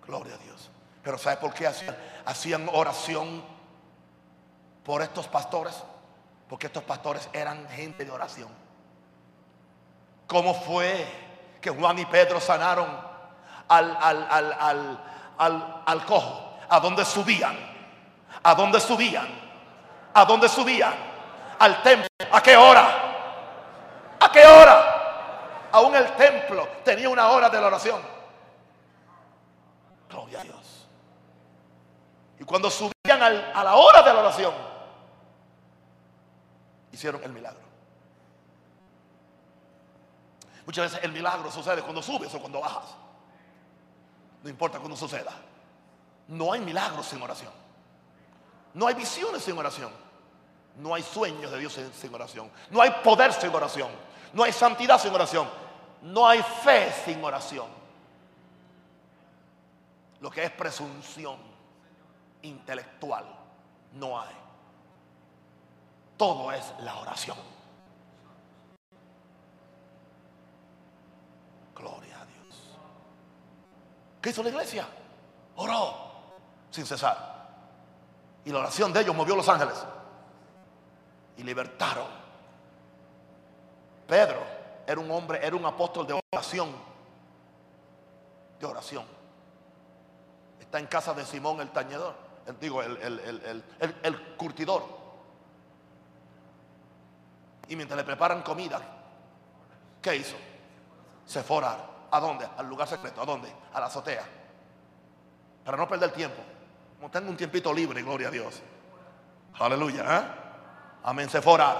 Gloria 0.06 0.34
a 0.34 0.38
Dios. 0.38 0.70
Pero 1.02 1.18
¿sabe 1.18 1.36
por 1.36 1.52
qué 1.52 1.66
hacían, 1.66 1.96
hacían 2.24 2.68
oración 2.72 3.42
por 4.84 5.02
estos 5.02 5.28
pastores? 5.28 5.82
Porque 6.48 6.66
estos 6.66 6.84
pastores 6.84 7.28
eran 7.32 7.68
gente 7.68 8.04
de 8.04 8.10
oración. 8.10 8.48
¿Cómo 10.26 10.54
fue 10.54 11.06
que 11.60 11.70
Juan 11.70 11.98
y 11.98 12.04
Pedro 12.04 12.40
sanaron 12.40 12.86
al, 13.68 13.96
al, 14.00 14.98
al, 15.38 15.82
al, 15.86 16.04
cojo. 16.04 16.58
¿A 16.68 16.80
dónde 16.80 17.04
subían? 17.04 17.56
¿A 18.42 18.54
dónde 18.54 18.80
subían? 18.80 19.26
¿A 20.12 20.24
dónde 20.24 20.48
subían? 20.48 20.94
Al 21.58 21.82
templo. 21.82 22.08
¿A 22.30 22.42
qué 22.42 22.56
hora? 22.56 22.88
¿A 24.20 24.30
qué 24.30 24.44
hora? 24.46 24.93
Aún 25.74 25.92
el 25.96 26.14
templo 26.14 26.68
tenía 26.84 27.08
una 27.08 27.30
hora 27.30 27.50
de 27.50 27.60
la 27.60 27.66
oración. 27.66 28.00
Gloria 30.08 30.40
a 30.40 30.42
Dios. 30.44 30.86
Y 32.38 32.44
cuando 32.44 32.70
subían 32.70 33.20
a 33.20 33.64
la 33.64 33.74
hora 33.74 34.02
de 34.02 34.14
la 34.14 34.20
oración, 34.20 34.54
hicieron 36.92 37.24
el 37.24 37.32
milagro. 37.32 37.64
Muchas 40.64 40.92
veces 40.92 41.04
el 41.04 41.10
milagro 41.10 41.50
sucede 41.50 41.82
cuando 41.82 42.00
subes 42.00 42.32
o 42.32 42.38
cuando 42.38 42.60
bajas. 42.60 42.94
No 44.44 44.50
importa 44.50 44.78
cuando 44.78 44.96
suceda. 44.96 45.32
No 46.28 46.52
hay 46.52 46.60
milagros 46.60 47.04
sin 47.04 47.20
oración. 47.20 47.50
No 48.74 48.86
hay 48.86 48.94
visiones 48.94 49.42
sin 49.42 49.58
oración. 49.58 49.90
No 50.76 50.94
hay 50.94 51.02
sueños 51.02 51.50
de 51.50 51.58
Dios 51.58 51.76
sin 52.00 52.14
oración. 52.14 52.48
No 52.70 52.80
hay 52.80 52.92
poder 53.02 53.32
sin 53.32 53.52
oración. 53.52 53.88
No 54.32 54.44
hay 54.44 54.52
santidad 54.52 55.00
sin 55.00 55.12
oración. 55.12 55.63
No 56.04 56.28
hay 56.28 56.42
fe 56.42 56.92
sin 57.04 57.24
oración. 57.24 57.66
Lo 60.20 60.30
que 60.30 60.44
es 60.44 60.50
presunción 60.50 61.38
intelectual, 62.42 63.24
no 63.94 64.20
hay. 64.20 64.34
Todo 66.18 66.52
es 66.52 66.74
la 66.80 66.98
oración. 66.98 67.38
Gloria 71.74 72.20
a 72.20 72.26
Dios. 72.26 72.76
¿Qué 74.20 74.28
hizo 74.28 74.42
la 74.42 74.50
iglesia? 74.50 74.86
Oró 75.56 75.94
sin 76.70 76.84
cesar. 76.84 77.32
Y 78.44 78.50
la 78.50 78.58
oración 78.58 78.92
de 78.92 79.00
ellos 79.00 79.16
movió 79.16 79.34
los 79.34 79.48
ángeles. 79.48 79.82
Y 81.38 81.42
libertaron. 81.42 82.08
Pedro 84.06 84.53
era 84.86 85.00
un 85.00 85.10
hombre, 85.10 85.44
era 85.44 85.56
un 85.56 85.64
apóstol 85.64 86.06
de 86.06 86.20
oración. 86.32 86.70
De 88.58 88.66
oración. 88.66 89.04
Está 90.60 90.78
en 90.78 90.86
casa 90.86 91.14
de 91.14 91.24
Simón 91.24 91.60
el 91.60 91.70
tañedor. 91.70 92.14
Digo, 92.60 92.82
el, 92.82 93.64
el 94.02 94.36
curtidor. 94.36 95.04
Y 97.68 97.76
mientras 97.76 97.96
le 97.96 98.04
preparan 98.04 98.42
comida, 98.42 98.80
¿qué 100.02 100.16
hizo? 100.16 100.36
Se 101.24 101.42
fue. 101.42 101.64
¿A 101.64 102.20
dónde? 102.20 102.46
Al 102.56 102.68
lugar 102.68 102.86
secreto. 102.86 103.22
¿A 103.22 103.24
dónde? 103.24 103.52
A 103.72 103.80
la 103.80 103.86
azotea. 103.86 104.24
Para 105.64 105.76
no 105.76 105.88
perder 105.88 106.12
tiempo. 106.12 106.42
Como 106.96 107.10
tengo 107.10 107.30
un 107.30 107.36
tiempito 107.36 107.72
libre, 107.72 108.02
gloria 108.02 108.28
a 108.28 108.30
Dios. 108.30 108.62
Aleluya. 109.58 110.18
¿eh? 110.18 110.24
Amén. 111.04 111.28
Se 111.28 111.40
fue 111.40 111.52
a 111.52 111.54
orar. 111.54 111.76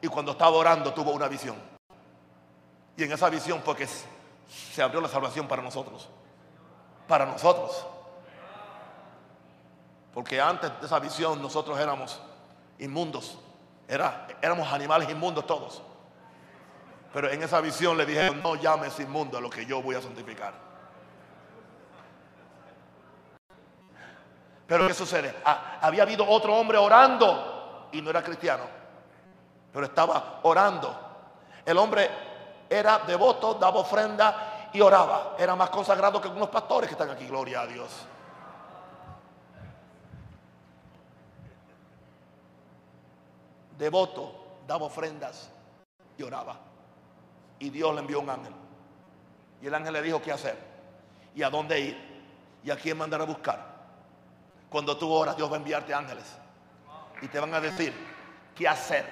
Y 0.00 0.08
cuando 0.08 0.32
estaba 0.32 0.56
orando 0.56 0.92
tuvo 0.94 1.12
una 1.12 1.28
visión. 1.28 1.71
Y 2.96 3.04
en 3.04 3.12
esa 3.12 3.30
visión 3.30 3.62
fue 3.62 3.76
que 3.76 3.86
se 3.86 4.82
abrió 4.82 5.00
la 5.00 5.08
salvación 5.08 5.48
para 5.48 5.62
nosotros. 5.62 6.08
Para 7.08 7.26
nosotros. 7.26 7.86
Porque 10.12 10.40
antes 10.40 10.70
de 10.80 10.86
esa 10.86 10.98
visión 10.98 11.40
nosotros 11.40 11.78
éramos 11.78 12.20
inmundos. 12.78 13.38
Era, 13.88 14.26
éramos 14.40 14.70
animales 14.72 15.08
inmundos 15.08 15.46
todos. 15.46 15.82
Pero 17.12 17.30
en 17.30 17.42
esa 17.42 17.60
visión 17.60 17.96
le 17.96 18.06
dijeron, 18.06 18.42
no 18.42 18.56
llames 18.56 18.98
inmundo 19.00 19.38
a 19.38 19.40
lo 19.40 19.50
que 19.50 19.66
yo 19.66 19.82
voy 19.82 19.96
a 19.96 20.02
santificar. 20.02 20.54
Pero 24.66 24.86
¿qué 24.86 24.94
sucede? 24.94 25.34
Ah, 25.44 25.78
había 25.82 26.02
habido 26.02 26.26
otro 26.26 26.54
hombre 26.54 26.78
orando 26.78 27.88
y 27.92 28.00
no 28.00 28.08
era 28.08 28.22
cristiano, 28.22 28.64
pero 29.70 29.84
estaba 29.84 30.40
orando. 30.44 30.98
El 31.66 31.76
hombre 31.76 32.10
era 32.72 33.00
devoto, 33.00 33.54
daba 33.54 33.80
ofrenda 33.80 34.68
y 34.72 34.80
oraba. 34.80 35.36
Era 35.38 35.54
más 35.54 35.70
consagrado 35.70 36.20
que 36.20 36.28
algunos 36.28 36.48
pastores 36.48 36.88
que 36.88 36.94
están 36.94 37.10
aquí, 37.10 37.26
gloria 37.26 37.60
a 37.60 37.66
Dios. 37.66 37.90
Devoto, 43.76 44.60
daba 44.66 44.86
ofrendas 44.86 45.50
y 46.16 46.22
oraba. 46.22 46.56
Y 47.58 47.70
Dios 47.70 47.94
le 47.94 48.00
envió 48.00 48.20
un 48.20 48.30
ángel. 48.30 48.54
Y 49.60 49.66
el 49.66 49.74
ángel 49.74 49.92
le 49.92 50.02
dijo 50.02 50.20
qué 50.22 50.32
hacer 50.32 50.56
y 51.34 51.42
a 51.42 51.50
dónde 51.50 51.78
ir 51.78 52.12
y 52.64 52.70
a 52.70 52.76
quién 52.76 52.96
mandar 52.96 53.20
a 53.20 53.24
buscar. 53.24 53.72
Cuando 54.68 54.96
tú 54.96 55.10
oras, 55.10 55.36
Dios 55.36 55.50
va 55.50 55.54
a 55.54 55.58
enviarte 55.58 55.92
ángeles. 55.92 56.24
Y 57.20 57.28
te 57.28 57.38
van 57.38 57.54
a 57.54 57.60
decir 57.60 57.94
qué 58.54 58.66
hacer, 58.66 59.04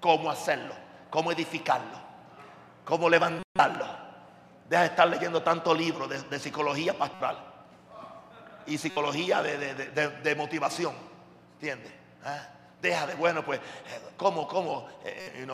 cómo 0.00 0.30
hacerlo, 0.30 0.74
cómo 1.08 1.32
edificarlo, 1.32 1.98
cómo 2.90 3.08
levantarlo. 3.08 3.86
Deja 4.68 4.82
de 4.82 4.88
estar 4.88 5.08
leyendo 5.08 5.42
tanto 5.42 5.74
libro 5.74 6.06
de, 6.06 6.38
psicología 6.38 6.96
pastoral 6.96 7.38
y 8.66 8.76
psicología 8.76 9.42
de, 9.42 10.34
motivación. 10.36 10.94
¿Entiendes? 11.54 11.92
¿Ah? 12.24 12.48
Deja 12.82 13.06
de, 13.06 13.14
bueno, 13.14 13.44
pues, 13.44 13.58
eh, 13.60 14.12
¿cómo, 14.16 14.46
cómo? 14.46 14.88
Eh, 15.04 15.46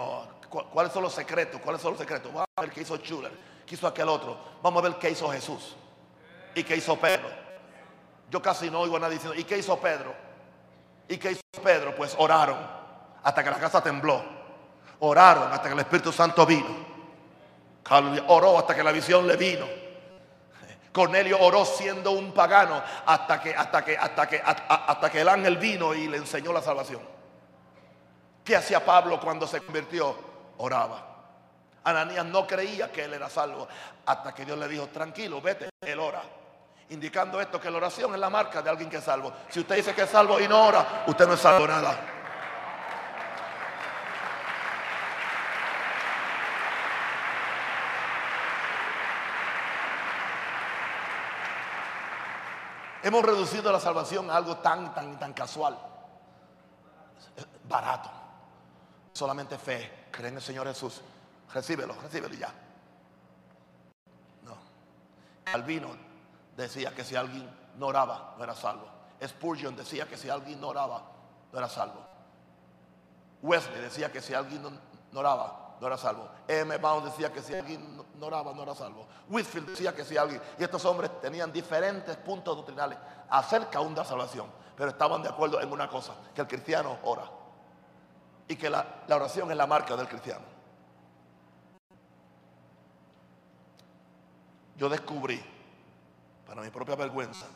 ¿Cuáles 0.49 0.93
son 0.93 1.03
los 1.05 1.13
secretos? 1.13 1.61
¿Cuáles 1.61 1.81
son 1.81 1.93
los 1.93 2.01
secretos? 2.01 2.33
Vamos 2.33 2.49
a 2.57 2.61
ver 2.61 2.71
qué 2.71 2.81
hizo 2.81 2.97
Schuller, 2.97 3.33
qué 3.65 3.75
hizo 3.77 3.87
aquel 3.87 4.09
otro. 4.09 4.39
Vamos 4.63 4.85
a 4.85 4.89
ver 4.89 4.99
qué 4.99 5.11
hizo 5.11 5.31
Jesús 5.31 5.77
y 6.55 6.65
qué 6.65 6.77
hizo 6.77 6.97
Pedro 6.99 7.47
yo 8.31 8.43
casi 8.43 8.71
no 8.71 8.81
oigo 8.81 8.97
a 8.97 9.01
nadie 9.01 9.15
diciendo, 9.15 9.39
¿y 9.39 9.45
qué 9.45 9.59
hizo 9.59 9.79
Pedro? 9.79 10.15
¿Y 11.09 11.17
qué 11.17 11.33
hizo 11.33 11.43
Pedro? 11.63 11.95
Pues 11.95 12.15
oraron 12.19 12.59
hasta 13.23 13.43
que 13.45 13.51
la 13.51 13.59
casa 13.59 13.83
tembló. 13.83 14.23
Oraron 15.01 15.53
hasta 15.53 15.69
que 15.69 15.75
el 15.75 15.81
Espíritu 15.81 16.13
Santo 16.13 16.45
vino. 16.45 16.96
Oró 18.29 18.59
hasta 18.59 18.75
que 18.75 18.83
la 18.83 18.93
visión 18.93 19.27
le 19.27 19.37
vino. 19.37 19.67
Cornelio 20.93 21.39
oró 21.41 21.65
siendo 21.65 22.13
un 22.13 22.33
pagano 22.33 22.83
hasta 23.05 23.41
que, 23.41 23.55
hasta 23.55 23.85
que, 23.85 23.97
hasta 23.99 24.27
que, 24.27 24.43
hasta 24.43 25.11
que 25.11 25.21
el 25.21 25.29
ángel 25.29 25.59
vino 25.59 25.93
y 25.93 26.09
le 26.09 26.17
enseñó 26.17 26.53
la 26.53 26.63
salvación. 26.63 27.03
¿Qué 28.43 28.57
hacía 28.57 28.85
Pablo 28.85 29.21
cuando 29.21 29.47
se 29.47 29.61
convirtió? 29.61 30.17
Oraba. 30.59 31.05
Ananías 31.85 32.25
no 32.25 32.47
creía 32.47 32.91
que 32.91 33.05
él 33.05 33.15
era 33.15 33.29
salvo 33.29 33.69
hasta 34.07 34.35
que 34.35 34.45
Dios 34.45 34.59
le 34.59 34.69
dijo, 34.69 34.87
tranquilo, 34.87 35.41
vete, 35.41 35.69
él 35.83 36.01
ora 36.01 36.23
indicando 36.91 37.41
esto, 37.41 37.61
que 37.61 37.71
la 37.71 37.79
oración 37.79 38.15
es 38.15 38.21
la 38.21 38.31
marca 38.31 38.63
de 38.63 38.71
alguien 38.71 38.89
que 38.89 38.99
es 38.99 39.05
salvo. 39.05 39.33
Si 39.49 39.61
usted 39.61 39.77
dice 39.77 39.95
que 39.95 40.03
es 40.03 40.11
salvo 40.11 40.41
y 40.41 40.47
no 40.49 40.67
ora, 40.67 41.05
usted 41.07 41.27
no 41.27 41.35
es 41.35 41.41
salvo 41.41 41.67
nada. 41.67 42.16
Hemos 53.07 53.23
reducido 53.25 53.71
la 53.71 53.79
salvación 53.79 54.29
a 54.29 54.37
algo 54.37 54.57
tan, 54.57 54.93
tan, 54.93 55.17
tan 55.17 55.33
casual, 55.33 55.79
barato. 57.69 58.11
Solamente 59.13 59.57
fe, 59.59 60.09
cree 60.11 60.31
en 60.31 60.35
el 60.35 60.43
Señor 60.43 60.67
Jesús. 60.67 61.03
Recíbelo, 61.55 61.95
recíbelo 62.03 62.35
ya. 62.35 62.53
No. 64.43 64.57
Calvino 65.45 65.91
decía 66.57 66.93
que 66.97 67.05
si 67.05 67.15
alguien 67.15 67.49
no 67.77 67.87
oraba, 67.87 68.35
no 68.39 68.43
era 68.43 68.57
salvo. 68.57 68.89
Spurgeon 69.25 69.77
decía 69.77 70.09
que 70.09 70.17
si 70.17 70.29
alguien 70.29 70.61
no 70.61 70.71
oraba, 70.71 71.05
no 71.53 71.59
era 71.61 71.69
salvo. 71.69 72.05
Wesley 73.41 73.83
decía 73.83 74.11
que 74.11 74.21
si 74.21 74.35
alguien 74.35 74.65
no, 75.13 75.21
oraba, 75.21 75.66
no 75.81 75.87
era 75.87 75.97
salvo. 75.97 76.29
M. 76.49 76.77
Bound 76.79 77.07
decía 77.07 77.33
que 77.33 77.43
si 77.43 77.55
alguien 77.55 78.03
no 78.19 78.27
oraba, 78.27 78.53
no 78.53 78.63
era 78.63 78.75
salvo. 78.75 79.07
Whitfield 79.29 79.71
decía 79.71 79.95
que 79.95 80.05
si 80.05 80.17
alguien... 80.17 80.41
Y 80.59 80.65
estos 80.65 80.85
hombres 80.85 81.21
tenían 81.21 81.53
diferentes 81.53 82.17
puntos 82.17 82.57
doctrinales 82.57 82.99
acerca 83.29 83.79
aún 83.79 83.95
de 83.95 84.01
la 84.01 84.07
salvación. 84.07 84.47
Pero 84.77 84.91
estaban 84.91 85.23
de 85.23 85.29
acuerdo 85.29 85.61
en 85.61 85.71
una 85.71 85.89
cosa, 85.89 86.15
que 86.35 86.41
el 86.41 86.47
cristiano 86.47 86.99
ora. 87.05 87.25
Y 88.49 88.57
que 88.57 88.71
la, 88.71 89.03
la 89.07 89.17
oración 89.17 89.51
es 89.51 89.57
la 89.57 89.67
marca 89.67 89.97
del 89.97 90.09
cristiano. 90.09 90.45
Yo 94.77 94.89
descubrí 94.89 95.43
para 96.47 96.63
mi 96.63 96.71
propia 96.71 96.95
vergüenza, 96.95 97.47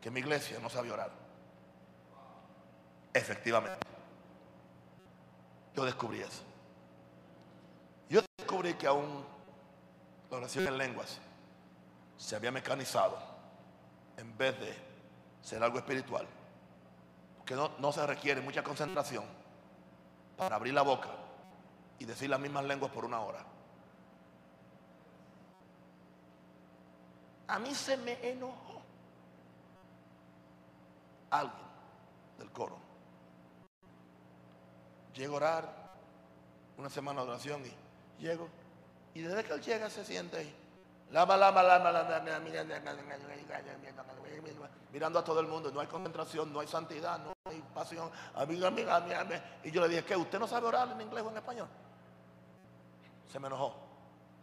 que 0.00 0.10
mi 0.10 0.20
iglesia 0.20 0.58
no 0.60 0.70
sabe 0.70 0.92
orar. 0.92 1.10
Efectivamente. 3.12 3.86
Yo 5.74 5.84
descubrí 5.84 6.20
eso. 6.20 6.49
Descubrí 8.60 8.78
que 8.78 8.86
aún 8.86 9.24
la 10.30 10.36
oración 10.36 10.66
en 10.66 10.76
lenguas 10.76 11.18
se 12.18 12.36
había 12.36 12.50
mecanizado 12.50 13.16
en 14.18 14.36
vez 14.36 14.60
de 14.60 14.76
ser 15.40 15.62
algo 15.62 15.78
espiritual. 15.78 16.26
Que 17.46 17.54
no, 17.54 17.70
no 17.78 17.90
se 17.90 18.06
requiere 18.06 18.42
mucha 18.42 18.62
concentración 18.62 19.24
para 20.36 20.56
abrir 20.56 20.74
la 20.74 20.82
boca 20.82 21.08
y 21.98 22.04
decir 22.04 22.28
las 22.28 22.38
mismas 22.38 22.66
lenguas 22.66 22.92
por 22.92 23.06
una 23.06 23.20
hora. 23.20 23.42
A 27.48 27.58
mí 27.58 27.74
se 27.74 27.96
me 27.96 28.18
enojó 28.28 28.82
alguien 31.30 31.66
del 32.36 32.50
coro. 32.50 32.76
Llego 35.14 35.32
a 35.32 35.36
orar 35.36 35.92
una 36.76 36.90
semana 36.90 37.22
de 37.22 37.30
oración 37.30 37.64
y 37.64 37.79
llego. 38.20 38.48
Y 39.14 39.22
desde 39.22 39.42
que 39.44 39.52
él 39.54 39.60
llega 39.60 39.90
se 39.90 40.04
siente 40.04 40.36
ahí. 40.36 40.54
Lama, 41.10 41.36
lama, 41.36 41.62
lama, 41.62 41.90
lama, 41.90 42.40
mirando 44.92 45.18
a 45.18 45.24
todo 45.24 45.40
el 45.40 45.46
mundo. 45.46 45.70
No 45.72 45.80
hay 45.80 45.86
concentración, 45.86 46.52
no 46.52 46.60
hay 46.60 46.68
santidad, 46.68 47.18
no 47.18 47.32
hay 47.44 47.62
pasión. 47.74 48.10
Amiga, 48.34 48.68
amiga, 48.68 48.96
amiga. 48.96 49.26
Y 49.64 49.70
yo 49.70 49.80
le 49.80 49.88
dije, 49.88 50.04
¿qué? 50.04 50.16
¿Usted 50.16 50.38
no 50.38 50.46
sabe 50.46 50.66
orar 50.66 50.90
en 50.92 51.00
inglés 51.00 51.24
o 51.24 51.30
en 51.30 51.36
español? 51.36 51.68
Se 53.30 53.38
me 53.38 53.48
enojó. 53.48 53.74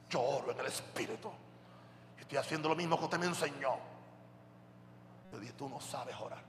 Lloro 0.09 0.51
en 0.51 0.59
el 0.59 0.65
espíritu. 0.65 1.31
Estoy 2.19 2.37
haciendo 2.37 2.69
lo 2.69 2.75
mismo 2.75 2.97
que 2.97 3.05
usted 3.05 3.17
me 3.17 3.27
enseñó. 3.27 3.77
Yo 5.31 5.39
dije, 5.39 5.53
tú 5.53 5.69
no 5.69 5.79
sabes 5.79 6.15
orar. 6.19 6.43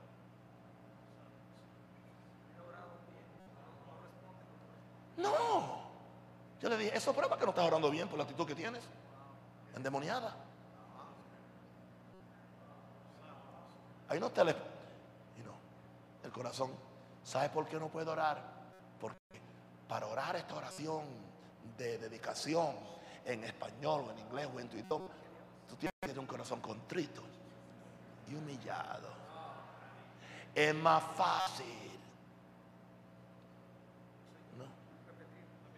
No. 5.17 5.88
Yo 6.61 6.69
le 6.69 6.77
dije, 6.77 6.97
eso 6.97 7.13
prueba 7.13 7.39
que 7.39 7.45
no 7.45 7.51
estás 7.51 7.67
orando 7.67 7.91
bien 7.91 8.09
por 8.09 8.19
la 8.19 8.25
actitud 8.25 8.47
que 8.47 8.55
tienes. 8.55 8.83
Endemoniada. 9.77 10.35
Ahí 14.09 14.19
no 14.19 14.27
está 14.27 14.43
el, 14.43 14.49
el 16.25 16.33
corazón. 16.33 16.71
¿Sabe 17.23 17.51
por 17.51 17.67
qué 17.67 17.79
no 17.79 17.89
puede 17.89 18.11
orar? 18.11 18.43
Porque 19.01 19.19
para 19.87 20.07
orar 20.07 20.35
esta 20.37 20.55
oración 20.55 21.05
de 21.77 21.99
dedicación 21.99 22.75
en 23.25 23.45
español 23.45 24.07
o 24.09 24.11
en 24.11 24.19
inglés 24.19 24.49
o 24.53 24.59
en 24.59 24.69
tu 24.69 24.77
idioma, 24.77 25.09
tú 25.69 25.77
tienes 25.77 25.95
que 26.01 26.09
tener 26.09 26.19
un 26.19 26.27
corazón 26.27 26.61
contrito 26.61 27.23
y 28.29 28.35
humillado. 28.35 29.09
Es 30.55 30.75
más 30.75 31.05
fácil 31.17 31.98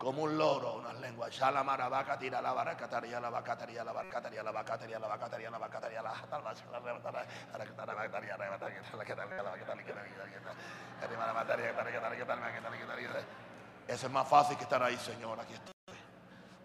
como 0.00 0.22
un 0.22 0.38
loro, 0.38 0.76
unas 0.76 0.98
lenguas. 0.98 1.38
la 1.38 1.62
marabaca, 1.62 2.18
tira 2.18 2.40
la 2.40 2.54
la 2.54 2.64
la 2.64 2.72
la 2.72 3.20
la 3.20 3.20
la 3.20 4.50
la 4.50 4.64
Eso 13.86 14.06
es 14.06 14.12
más 14.12 14.26
fácil 14.26 14.56
que 14.56 14.62
estar 14.62 14.82
ahí, 14.82 14.96
Señor. 14.96 15.38
Aquí 15.38 15.52
estoy. 15.52 15.74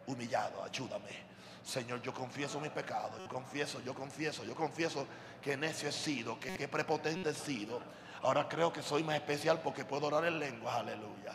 Humillado, 0.07 0.63
ayúdame. 0.63 1.35
Señor, 1.61 2.01
yo 2.01 2.13
confieso 2.13 2.61
mis 2.61 2.71
pecados. 2.71 3.19
Yo 3.19 3.27
confieso, 3.27 3.81
yo 3.81 3.93
confieso, 3.93 4.45
yo 4.45 4.55
confieso 4.55 5.05
que 5.41 5.57
necio 5.57 5.89
he 5.89 5.91
sido, 5.91 6.39
que, 6.39 6.55
que 6.55 6.69
prepotente 6.69 7.31
he 7.31 7.33
sido. 7.33 7.81
Ahora 8.21 8.47
creo 8.47 8.71
que 8.71 8.81
soy 8.81 9.03
más 9.03 9.17
especial 9.17 9.59
porque 9.61 9.83
puedo 9.83 10.07
orar 10.07 10.23
en 10.23 10.39
lenguas. 10.39 10.75
Aleluya. 10.75 11.33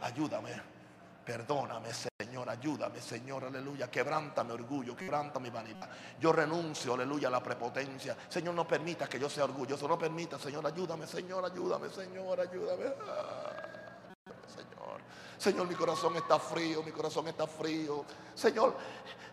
Ayúdame. 0.00 0.81
Perdóname, 1.24 1.90
Señor, 1.92 2.50
ayúdame, 2.50 3.00
Señor, 3.00 3.44
aleluya. 3.44 3.88
Quebranta 3.88 4.42
mi 4.42 4.52
orgullo, 4.52 4.96
quebranta 4.96 5.38
mi 5.38 5.50
vanidad. 5.50 5.88
Yo 6.18 6.32
renuncio, 6.32 6.94
aleluya, 6.94 7.28
a 7.28 7.30
la 7.30 7.42
prepotencia. 7.42 8.16
Señor, 8.28 8.54
no 8.54 8.66
permita 8.66 9.08
que 9.08 9.20
yo 9.20 9.30
sea 9.30 9.44
orgulloso. 9.44 9.86
No 9.86 9.96
permita, 9.96 10.38
Señor, 10.38 10.66
ayúdame, 10.66 11.06
Señor, 11.06 11.44
ayúdame, 11.44 11.88
Señor, 11.90 12.40
ayúdame. 12.40 12.84
Señor, 14.52 15.00
Señor, 15.38 15.68
mi 15.68 15.74
corazón 15.76 16.16
está 16.16 16.40
frío, 16.40 16.82
mi 16.82 16.90
corazón 16.90 17.28
está 17.28 17.46
frío. 17.46 18.04
Señor, 18.34 18.76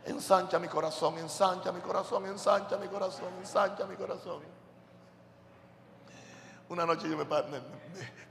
ensancha 0.06 0.60
mi 0.60 0.68
corazón, 0.68 1.18
ensancha 1.18 1.72
mi 1.72 1.82
corazón, 1.82 2.26
ensancha 2.28 2.78
mi 2.78 2.88
corazón, 2.88 3.34
ensancha 3.40 3.86
mi 3.86 3.96
corazón. 3.96 4.44
Una 6.70 6.86
noche 6.86 7.10
yo 7.10 7.18
me, 7.18 7.26
me, 7.26 7.62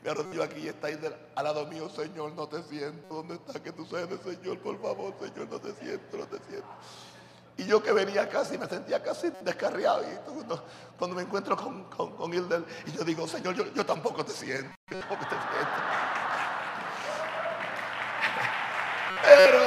me 0.02 0.10
arrodillo 0.10 0.42
aquí 0.42 0.60
y 0.60 0.68
está 0.68 0.88
ahí 0.88 0.98
al 1.34 1.44
lado 1.44 1.66
mío, 1.66 1.88
Señor, 1.88 2.32
no 2.32 2.46
te 2.48 2.62
siento. 2.62 3.14
¿Dónde 3.14 3.34
está 3.34 3.62
que 3.62 3.72
tú 3.72 3.84
cedes, 3.86 4.20
Señor? 4.22 4.58
Por 4.58 4.80
favor, 4.80 5.14
Señor, 5.20 5.48
no 5.48 5.60
te 5.60 5.72
siento, 5.74 6.16
no 6.16 6.26
te 6.26 6.38
siento. 6.48 6.68
Y 7.56 7.64
yo 7.64 7.82
que 7.82 7.92
venía 7.92 8.28
casi, 8.28 8.56
me 8.56 8.66
sentía 8.66 9.02
casi 9.02 9.32
descarriado. 9.40 10.02
Y 10.02 10.30
cuando, 10.30 10.64
cuando 10.96 11.16
me 11.16 11.22
encuentro 11.22 11.56
con, 11.56 11.84
con, 11.84 12.32
Hilder, 12.32 12.64
y 12.86 12.92
yo 12.92 13.02
digo, 13.04 13.26
Señor, 13.26 13.54
yo, 13.54 13.72
yo 13.74 13.84
tampoco 13.84 14.24
te 14.24 14.32
siento. 14.32 14.70
Yo 14.88 14.98
tampoco 14.98 15.24
te 15.24 15.34
siento. 15.34 15.68
Pero, 19.24 19.58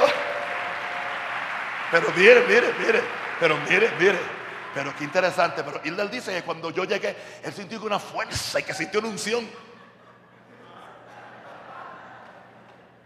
pero 1.90 2.12
mire, 2.16 2.40
mire, 2.46 2.74
mire, 2.78 3.02
pero 3.38 3.56
mire, 3.68 3.90
mire. 3.98 4.42
Pero 4.74 4.94
qué 4.96 5.04
interesante. 5.04 5.62
Pero 5.62 5.80
Hildel 5.84 6.10
dice 6.10 6.32
que 6.34 6.42
cuando 6.42 6.70
yo 6.70 6.84
llegué, 6.84 7.16
él 7.42 7.52
sintió 7.52 7.82
una 7.82 7.98
fuerza 7.98 8.60
y 8.60 8.62
que 8.62 8.74
sintió 8.74 9.00
una 9.00 9.10
unción. 9.10 9.46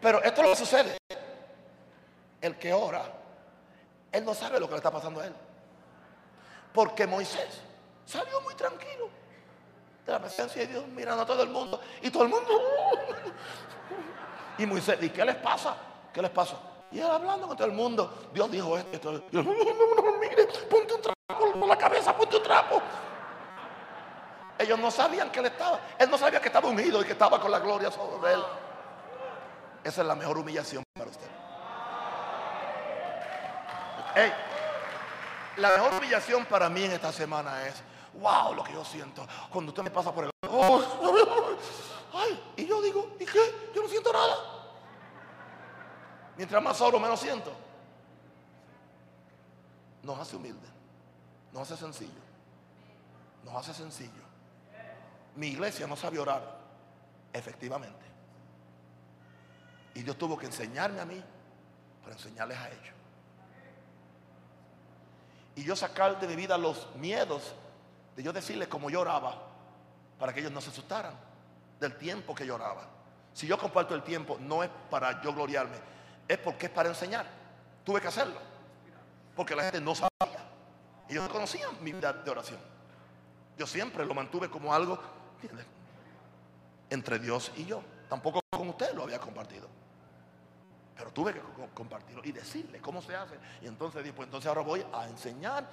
Pero 0.06 0.22
esto 0.22 0.40
lo 0.40 0.50
que 0.50 0.56
sucede. 0.56 0.98
El 2.40 2.56
que 2.58 2.72
ora, 2.72 3.02
él 4.12 4.24
no 4.24 4.34
sabe 4.34 4.60
lo 4.60 4.68
que 4.68 4.74
le 4.74 4.76
está 4.76 4.92
pasando 4.92 5.20
a 5.20 5.26
él. 5.26 5.34
Porque 6.72 7.08
Moisés 7.08 7.60
salió 8.04 8.40
muy 8.42 8.54
tranquilo 8.54 9.08
de 10.06 10.12
la 10.12 10.20
presencia 10.20 10.62
de 10.62 10.68
Dios, 10.68 10.86
mirando 10.86 11.24
a 11.24 11.26
todo 11.26 11.42
el 11.42 11.48
mundo. 11.48 11.80
Y 12.02 12.10
todo 12.12 12.22
el 12.22 12.28
mundo. 12.28 12.48
Y 14.58 14.64
Moisés, 14.64 14.96
¿y 15.02 15.10
qué 15.10 15.24
les 15.24 15.34
pasa? 15.34 15.76
¿Qué 16.14 16.22
les 16.22 16.30
pasa? 16.30 16.54
Y 16.92 17.00
él 17.00 17.10
hablando 17.10 17.48
con 17.48 17.56
todo 17.56 17.66
el 17.66 17.74
mundo. 17.74 18.28
Dios 18.32 18.48
dijo 18.48 18.78
esto. 18.78 19.24
no, 19.32 19.42
no, 19.42 19.52
no, 19.52 20.18
mire, 20.20 20.46
ponte 20.70 20.94
un 20.94 21.00
por 21.58 21.68
la 21.68 21.76
cabeza, 21.76 22.16
ponte 22.16 22.36
un 22.36 22.42
trapo. 22.44 22.80
Ellos 24.56 24.78
no 24.78 24.88
sabían 24.88 25.32
que 25.32 25.40
él 25.40 25.46
estaba. 25.46 25.80
Él 25.98 26.08
no 26.08 26.16
sabía 26.16 26.40
que 26.40 26.46
estaba 26.46 26.68
unido 26.68 27.02
y 27.02 27.04
que 27.04 27.12
estaba 27.12 27.40
con 27.40 27.50
la 27.50 27.58
gloria 27.58 27.90
sobre 27.90 28.34
él. 28.34 28.42
Esa 29.86 30.00
es 30.00 30.08
la 30.08 30.16
mejor 30.16 30.36
humillación 30.36 30.82
para 30.98 31.08
usted. 31.08 31.30
la 35.58 35.70
mejor 35.70 35.94
humillación 35.94 36.44
para 36.46 36.68
mí 36.68 36.82
en 36.82 36.92
esta 36.92 37.12
semana 37.12 37.68
es, 37.68 37.76
wow, 38.14 38.52
lo 38.52 38.64
que 38.64 38.72
yo 38.72 38.84
siento. 38.84 39.24
Cuando 39.48 39.70
usted 39.70 39.84
me 39.84 39.92
pasa 39.92 40.12
por 40.12 40.24
el... 40.24 40.30
ay, 42.14 42.52
y 42.56 42.66
yo 42.66 42.82
digo, 42.82 43.14
¿y 43.20 43.24
qué? 43.24 43.70
Yo 43.72 43.80
no 43.80 43.88
siento 43.88 44.12
nada. 44.12 44.34
Mientras 46.36 46.60
más 46.60 46.80
oro, 46.80 46.98
menos 46.98 47.20
siento. 47.20 47.52
Nos 50.02 50.18
hace 50.18 50.34
humilde. 50.34 50.66
Nos 51.52 51.62
hace 51.62 51.80
sencillo. 51.80 52.22
Nos 53.44 53.54
hace 53.54 53.72
sencillo. 53.72 54.24
Mi 55.36 55.46
iglesia 55.46 55.86
no 55.86 55.94
sabe 55.94 56.18
orar, 56.18 56.58
efectivamente. 57.32 58.05
Y 59.96 60.02
Dios 60.02 60.18
tuvo 60.18 60.36
que 60.36 60.44
enseñarme 60.44 61.00
a 61.00 61.06
mí 61.06 61.22
para 62.02 62.14
enseñarles 62.14 62.58
a 62.58 62.68
ellos. 62.68 62.94
Y 65.54 65.64
yo 65.64 65.74
sacar 65.74 66.20
de 66.20 66.26
mi 66.26 66.36
vida 66.36 66.58
los 66.58 66.94
miedos 66.96 67.54
de 68.14 68.22
yo 68.22 68.30
decirles 68.30 68.68
cómo 68.68 68.90
yo 68.90 69.00
oraba 69.00 69.42
para 70.18 70.34
que 70.34 70.40
ellos 70.40 70.52
no 70.52 70.60
se 70.60 70.68
asustaran 70.68 71.14
del 71.80 71.96
tiempo 71.96 72.34
que 72.34 72.46
yo. 72.46 72.58
Si 73.32 73.46
yo 73.46 73.56
comparto 73.56 73.94
el 73.94 74.02
tiempo, 74.02 74.36
no 74.38 74.62
es 74.62 74.70
para 74.90 75.22
yo 75.22 75.32
gloriarme, 75.32 75.78
es 76.28 76.36
porque 76.38 76.66
es 76.66 76.72
para 76.72 76.90
enseñar. 76.90 77.26
Tuve 77.82 78.02
que 78.02 78.08
hacerlo. 78.08 78.38
Porque 79.34 79.56
la 79.56 79.62
gente 79.62 79.80
no 79.80 79.94
sabía. 79.94 80.10
Ellos 81.08 81.24
no 81.24 81.30
conocían 81.30 81.70
mi 81.82 81.92
vida 81.92 82.12
de 82.12 82.30
oración. 82.30 82.60
Yo 83.56 83.66
siempre 83.66 84.04
lo 84.04 84.12
mantuve 84.12 84.50
como 84.50 84.74
algo 84.74 84.98
entre 86.90 87.18
Dios 87.18 87.50
y 87.56 87.64
yo. 87.64 87.82
Tampoco 88.10 88.40
con 88.50 88.68
usted 88.68 88.92
lo 88.92 89.04
había 89.04 89.18
compartido. 89.18 89.85
Pero 90.96 91.12
tuve 91.12 91.34
que 91.34 91.40
compartirlo 91.74 92.22
y 92.24 92.32
decirle 92.32 92.80
cómo 92.80 93.02
se 93.02 93.14
hace. 93.14 93.34
Y 93.60 93.66
entonces 93.66 94.02
dije, 94.02 94.14
pues 94.14 94.26
entonces 94.26 94.48
ahora 94.48 94.62
voy 94.62 94.84
a 94.92 95.06
enseñar, 95.06 95.68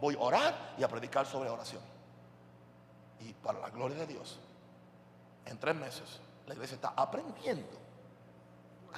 voy 0.00 0.14
a 0.16 0.18
orar 0.18 0.74
y 0.76 0.82
a 0.82 0.88
predicar 0.88 1.24
sobre 1.26 1.48
oración. 1.48 1.82
Y 3.20 3.32
para 3.34 3.60
la 3.60 3.70
gloria 3.70 3.98
de 3.98 4.06
Dios, 4.06 4.40
en 5.46 5.58
tres 5.58 5.74
meses 5.74 6.20
la 6.46 6.54
iglesia 6.54 6.74
está 6.76 6.94
aprendiendo, 6.96 7.78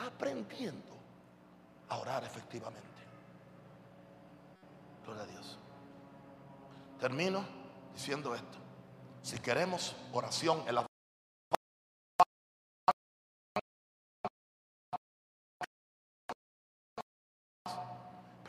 aprendiendo 0.06 0.96
a 1.88 1.98
orar 1.98 2.24
efectivamente. 2.24 2.88
Gloria 5.04 5.22
a 5.22 5.26
Dios. 5.26 5.58
Termino 6.98 7.44
diciendo 7.92 8.34
esto. 8.34 8.58
Si 9.22 9.38
queremos 9.38 9.94
oración 10.12 10.62
en 10.66 10.76
la 10.76 10.89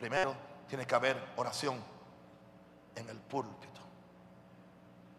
Primero 0.02 0.34
tiene 0.68 0.84
que 0.84 0.96
haber 0.96 1.16
oración 1.36 1.80
en 2.96 3.08
el 3.08 3.18
púlpito. 3.18 3.80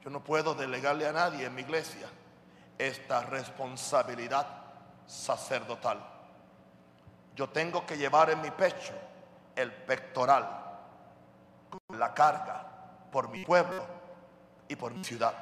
Yo 0.03 0.09
no 0.09 0.21
puedo 0.21 0.53
delegarle 0.55 1.07
a 1.07 1.13
nadie 1.13 1.45
en 1.45 1.55
mi 1.55 1.61
iglesia 1.61 2.09
esta 2.77 3.21
responsabilidad 3.21 4.45
sacerdotal. 5.07 6.05
Yo 7.33 7.47
tengo 7.47 7.85
que 7.85 7.97
llevar 7.97 8.31
en 8.31 8.41
mi 8.41 8.51
pecho 8.51 8.91
el 9.55 9.71
pectoral 9.71 10.49
la 11.97 12.13
carga 12.13 12.67
por 13.09 13.29
mi 13.29 13.45
pueblo 13.45 13.85
y 14.67 14.75
por 14.75 14.93
mi 14.93 15.01
ciudad. 15.05 15.33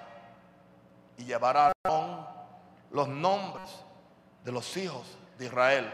Y 1.17 1.25
llevarán 1.25 1.73
los 2.91 3.07
nombres 3.07 3.71
de 4.45 4.51
los 4.51 4.77
hijos 4.77 5.17
de 5.39 5.45
Israel 5.45 5.91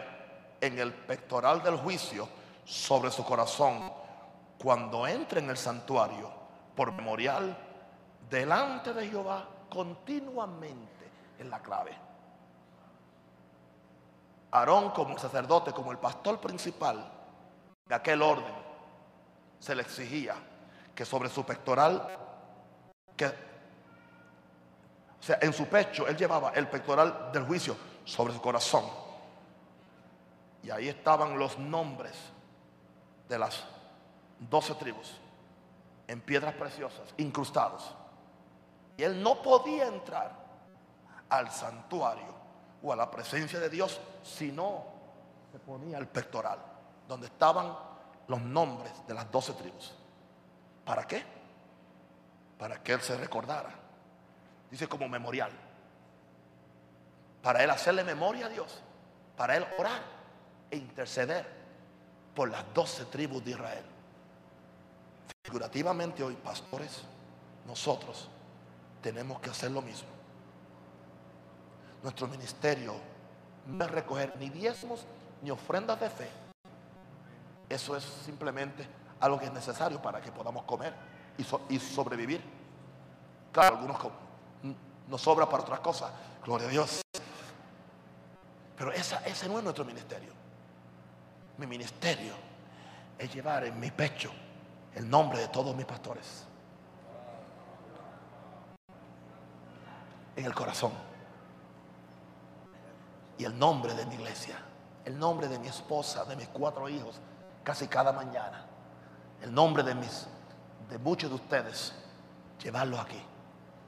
en 0.59 0.77
el 0.79 0.93
pectoral 0.93 1.63
del 1.63 1.77
juicio 1.77 2.27
sobre 2.67 3.09
su 3.11 3.23
corazón 3.23 3.89
cuando 4.61 5.07
entre 5.07 5.39
en 5.39 5.49
el 5.49 5.57
santuario 5.57 6.29
por 6.75 6.91
memorial 6.91 7.57
delante 8.29 8.93
de 8.93 9.07
Jehová 9.07 9.47
continuamente 9.69 11.09
en 11.39 11.49
la 11.49 11.59
clave. 11.61 11.95
Aarón 14.51 14.91
como 14.91 15.17
sacerdote, 15.17 15.71
como 15.71 15.93
el 15.93 15.97
pastor 15.97 16.41
principal 16.41 17.09
de 17.85 17.95
aquel 17.95 18.21
orden, 18.21 18.53
se 19.59 19.73
le 19.73 19.83
exigía 19.83 20.35
que 20.93 21.05
sobre 21.05 21.29
su 21.29 21.45
pectoral, 21.45 22.05
que, 23.15 23.27
o 23.27 23.31
sea, 25.21 25.37
en 25.41 25.53
su 25.53 25.67
pecho, 25.67 26.05
él 26.05 26.17
llevaba 26.17 26.51
el 26.51 26.67
pectoral 26.67 27.31
del 27.31 27.43
juicio 27.45 27.77
sobre 28.03 28.33
su 28.33 28.41
corazón. 28.41 28.83
Y 30.63 30.69
ahí 30.69 30.89
estaban 30.89 31.39
los 31.39 31.57
nombres 31.57 32.33
de 33.27 33.39
las 33.39 33.63
doce 34.39 34.73
tribus 34.75 35.19
en 36.07 36.21
piedras 36.21 36.53
preciosas, 36.55 37.13
incrustados. 37.17 37.93
Y 38.95 39.03
él 39.03 39.21
no 39.21 39.41
podía 39.41 39.87
entrar 39.87 40.31
al 41.29 41.51
santuario 41.51 42.33
o 42.81 42.93
a 42.93 42.95
la 42.95 43.11
presencia 43.11 43.59
de 43.59 43.69
Dios 43.69 43.99
si 44.23 44.51
no 44.51 44.85
se 45.51 45.59
ponía 45.59 45.97
el 45.97 46.07
pectoral, 46.07 46.59
donde 47.07 47.27
estaban 47.27 47.77
los 48.27 48.41
nombres 48.41 48.91
de 49.07 49.13
las 49.13 49.29
doce 49.31 49.53
tribus. 49.53 49.93
¿Para 50.85 51.05
qué? 51.05 51.23
Para 52.57 52.81
que 52.81 52.93
él 52.93 53.01
se 53.01 53.17
recordara. 53.17 53.69
Dice 54.71 54.87
como 54.87 55.07
memorial. 55.07 55.51
Para 57.41 57.63
él 57.63 57.69
hacerle 57.69 58.03
memoria 58.03 58.47
a 58.47 58.49
Dios. 58.49 58.81
Para 59.35 59.57
él 59.57 59.65
orar 59.77 60.01
e 60.71 60.77
interceder 60.77 61.56
por 62.37 62.51
las 62.51 62.63
doce 62.71 63.05
tribus 63.05 63.43
de 63.43 63.49
Israel. 63.49 63.83
Figurativamente 65.43 66.21
hoy, 66.21 66.35
pastores, 66.35 67.01
nosotros 67.65 68.29
tenemos 69.01 69.39
que 69.39 69.49
hacer 69.49 69.71
lo 69.71 69.81
mismo. 69.81 70.07
Nuestro 72.03 72.27
ministerio 72.27 72.93
no 73.65 73.83
es 73.83 73.89
recoger 73.89 74.35
ni 74.37 74.51
diezmos 74.51 75.03
ni 75.41 75.49
ofrendas 75.49 75.99
de 75.99 76.11
fe. 76.11 76.29
Eso 77.69 77.97
es 77.97 78.03
simplemente 78.03 78.87
algo 79.19 79.39
que 79.39 79.47
es 79.47 79.53
necesario 79.53 79.99
para 79.99 80.21
que 80.21 80.31
podamos 80.31 80.63
comer 80.65 80.93
y, 81.69 81.79
sobrevivir. 81.79 82.43
Claro, 83.51 83.77
algunos 83.77 83.97
nos 85.07 85.19
sobra 85.19 85.49
para 85.49 85.63
otras 85.63 85.79
cosas. 85.79 86.11
Gloria 86.45 86.67
a 86.67 86.69
Dios. 86.69 87.01
Pero 88.77 88.91
esa, 88.91 89.25
ese 89.25 89.49
no 89.49 89.57
es 89.57 89.63
nuestro 89.63 89.83
ministerio. 89.83 90.37
Mi 91.57 91.65
ministerio 91.65 92.33
es 93.17 93.33
llevar 93.33 93.65
en 93.65 93.79
mi 93.79 93.89
pecho 93.91 94.31
el 94.95 95.09
nombre 95.09 95.39
de 95.39 95.47
todos 95.47 95.75
mis 95.75 95.85
pastores. 95.85 96.45
En 100.35 100.45
el 100.45 100.53
corazón. 100.53 100.91
Y 103.37 103.43
el 103.43 103.57
nombre 103.57 103.93
de 103.93 104.05
mi 104.05 104.15
iglesia. 104.15 104.57
El 105.05 105.17
nombre 105.17 105.47
de 105.47 105.57
mi 105.57 105.67
esposa, 105.67 106.25
de 106.25 106.35
mis 106.35 106.47
cuatro 106.49 106.89
hijos, 106.89 107.19
casi 107.63 107.87
cada 107.87 108.11
mañana. 108.11 108.65
El 109.41 109.53
nombre 109.53 109.83
de 109.83 109.95
mis, 109.95 110.27
de 110.89 110.97
muchos 110.97 111.29
de 111.29 111.35
ustedes, 111.35 111.93
llevarlo 112.61 112.99
aquí. 112.99 113.21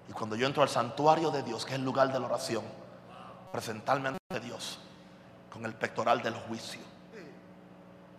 Y 0.08 0.12
cuando 0.12 0.36
yo 0.36 0.48
entro 0.48 0.64
al 0.64 0.70
santuario 0.70 1.30
de 1.30 1.44
Dios, 1.44 1.66
que 1.66 1.74
es 1.74 1.80
el 1.80 1.86
lugar 1.86 2.12
de 2.12 2.20
la 2.20 2.26
oración, 2.26 2.64
presentarme 3.52 4.10
ante 4.10 4.40
Dios 4.40 4.80
con 5.52 5.66
el 5.66 5.74
pectoral 5.74 6.22
del 6.22 6.36
juicio, 6.36 6.82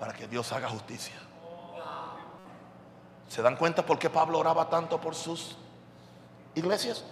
para 0.01 0.15
que 0.15 0.27
Dios 0.27 0.51
haga 0.51 0.69
justicia. 0.71 1.15
¿Se 3.29 3.43
dan 3.43 3.57
cuenta 3.57 3.85
por 3.85 3.99
qué 3.99 4.09
Pablo 4.09 4.39
oraba 4.39 4.71
tanto 4.71 4.99
por 4.99 5.15
sus 5.15 5.57
iglesias 6.55 7.05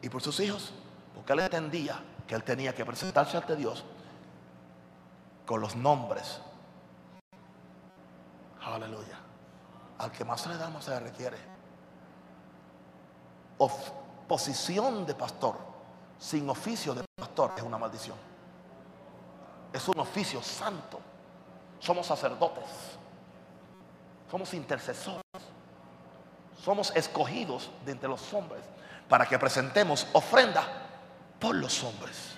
y 0.00 0.08
por 0.08 0.22
sus 0.22 0.38
hijos? 0.38 0.72
Porque 1.12 1.32
él 1.32 1.40
entendía 1.40 2.00
que 2.26 2.36
él 2.36 2.44
tenía 2.44 2.72
que 2.72 2.84
presentarse 2.84 3.36
ante 3.36 3.56
Dios 3.56 3.84
con 5.44 5.60
los 5.60 5.74
nombres. 5.74 6.40
Aleluya. 8.62 9.18
Al 9.98 10.12
que 10.12 10.24
más 10.24 10.46
le 10.46 10.56
damos 10.56 10.84
se 10.84 10.92
le 10.92 11.00
requiere. 11.00 11.38
posición 14.28 15.04
de 15.04 15.14
pastor 15.14 15.56
sin 16.18 16.48
oficio 16.48 16.94
de 16.94 17.04
pastor 17.16 17.52
es 17.56 17.62
una 17.62 17.76
maldición. 17.76 18.16
Es 19.72 19.88
un 19.88 19.98
oficio 19.98 20.40
santo. 20.42 21.00
Somos 21.80 22.06
sacerdotes. 22.06 22.64
Somos 24.30 24.52
intercesores 24.54 25.22
somos 26.66 26.90
escogidos 26.96 27.70
de 27.84 27.92
entre 27.92 28.08
los 28.08 28.34
hombres 28.34 28.60
para 29.08 29.24
que 29.24 29.38
presentemos 29.38 30.04
ofrenda 30.14 30.64
por 31.38 31.54
los 31.54 31.84
hombres. 31.84 32.32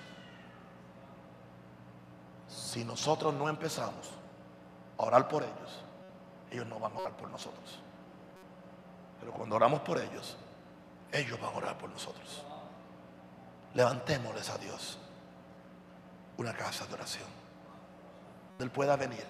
Si 2.47 2.85
nosotros 2.85 3.33
no 3.33 3.49
empezamos 3.49 4.11
a 4.99 5.03
orar 5.03 5.27
por 5.27 5.41
ellos, 5.41 5.83
ellos 6.51 6.67
no 6.67 6.77
van 6.77 6.93
a 6.93 6.97
orar 6.99 7.17
por 7.17 7.27
nosotros. 7.31 7.79
Pero 9.19 9.33
cuando 9.33 9.55
oramos 9.55 9.79
por 9.79 9.97
ellos, 9.97 10.37
ellos 11.11 11.41
van 11.41 11.51
a 11.51 11.57
orar 11.57 11.77
por 11.79 11.89
nosotros. 11.89 12.43
Levantémosles 13.73 14.47
a 14.51 14.59
Dios 14.59 14.99
una 16.37 16.53
casa 16.53 16.85
de 16.85 16.93
oración. 16.93 17.38
Él 18.59 18.69
pueda 18.69 18.95
venir 18.95 19.25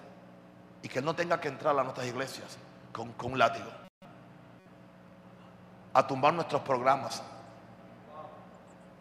y 0.82 0.88
que 0.88 0.98
Él 0.98 1.04
no 1.04 1.14
tenga 1.14 1.40
que 1.40 1.48
entrar 1.48 1.78
a 1.78 1.82
nuestras 1.82 2.06
iglesias 2.06 2.58
con, 2.92 3.12
con 3.12 3.32
un 3.32 3.38
látigo 3.38 3.70
a 5.92 6.06
tumbar 6.06 6.32
nuestros 6.32 6.62
programas, 6.62 7.22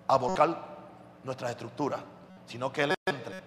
a 0.07 0.17
volcar 0.17 0.57
nuestras 1.23 1.51
estructuras, 1.51 2.01
sino 2.45 2.71
que 2.71 2.83
Él 2.83 2.95
entre. 3.05 3.43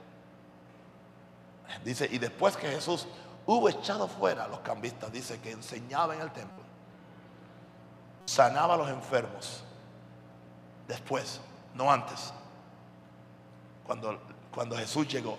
Dice, 1.84 2.08
y 2.10 2.18
después 2.18 2.56
que 2.56 2.68
Jesús 2.68 3.06
hubo 3.46 3.68
echado 3.68 4.06
fuera 4.06 4.44
a 4.44 4.48
los 4.48 4.60
cambistas, 4.60 5.10
dice 5.10 5.40
que 5.40 5.50
enseñaba 5.50 6.14
en 6.14 6.20
el 6.20 6.30
templo, 6.30 6.62
sanaba 8.24 8.74
a 8.74 8.76
los 8.76 8.88
enfermos. 8.88 9.64
Después, 10.86 11.40
no 11.74 11.90
antes, 11.90 12.32
cuando, 13.84 14.20
cuando 14.54 14.76
Jesús 14.76 15.08
llegó 15.08 15.38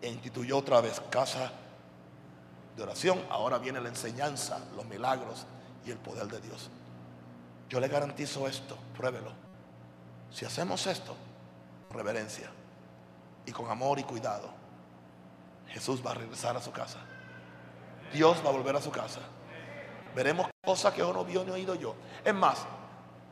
e 0.00 0.08
instituyó 0.08 0.58
otra 0.58 0.80
vez 0.80 1.00
casa 1.10 1.50
de 2.76 2.82
oración, 2.82 3.20
ahora 3.30 3.58
viene 3.58 3.80
la 3.80 3.88
enseñanza, 3.88 4.60
los 4.76 4.84
milagros 4.86 5.46
y 5.84 5.90
el 5.90 5.98
poder 5.98 6.28
de 6.28 6.40
Dios. 6.40 6.70
Yo 7.68 7.80
le 7.80 7.88
garantizo 7.88 8.46
esto, 8.46 8.78
pruébelo. 8.96 9.32
Si 10.30 10.44
hacemos 10.44 10.86
esto, 10.86 11.16
reverencia 11.90 12.50
y 13.44 13.52
con 13.52 13.70
amor 13.70 13.98
y 13.98 14.04
cuidado, 14.04 14.48
Jesús 15.68 16.04
va 16.04 16.12
a 16.12 16.14
regresar 16.14 16.56
a 16.56 16.62
su 16.62 16.70
casa. 16.70 16.98
Dios 18.12 18.42
va 18.44 18.50
a 18.50 18.52
volver 18.52 18.76
a 18.76 18.80
su 18.80 18.90
casa. 18.90 19.20
Veremos 20.14 20.48
cosas 20.64 20.94
que 20.94 21.02
no 21.02 21.24
vio 21.24 21.44
ni 21.44 21.50
oído 21.50 21.74
yo. 21.74 21.94
Es 22.24 22.34
más, 22.34 22.64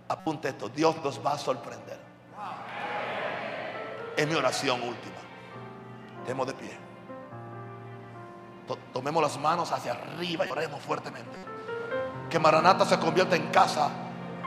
apunte 0.08 0.48
esto, 0.48 0.68
Dios 0.68 0.96
nos 1.02 1.24
va 1.24 1.32
a 1.32 1.38
sorprender. 1.38 1.98
Es 4.16 4.26
mi 4.26 4.34
oración 4.34 4.82
última. 4.82 5.25
Estemos 6.26 6.48
de 6.48 6.54
pie. 6.54 6.76
Tomemos 8.92 9.22
las 9.22 9.38
manos 9.38 9.70
hacia 9.70 9.92
arriba 9.92 10.44
y 10.44 10.50
oremos 10.50 10.82
fuertemente. 10.82 11.38
Que 12.28 12.40
Maranata 12.40 12.84
se 12.84 12.98
convierta 12.98 13.36
en 13.36 13.46
casa 13.52 13.90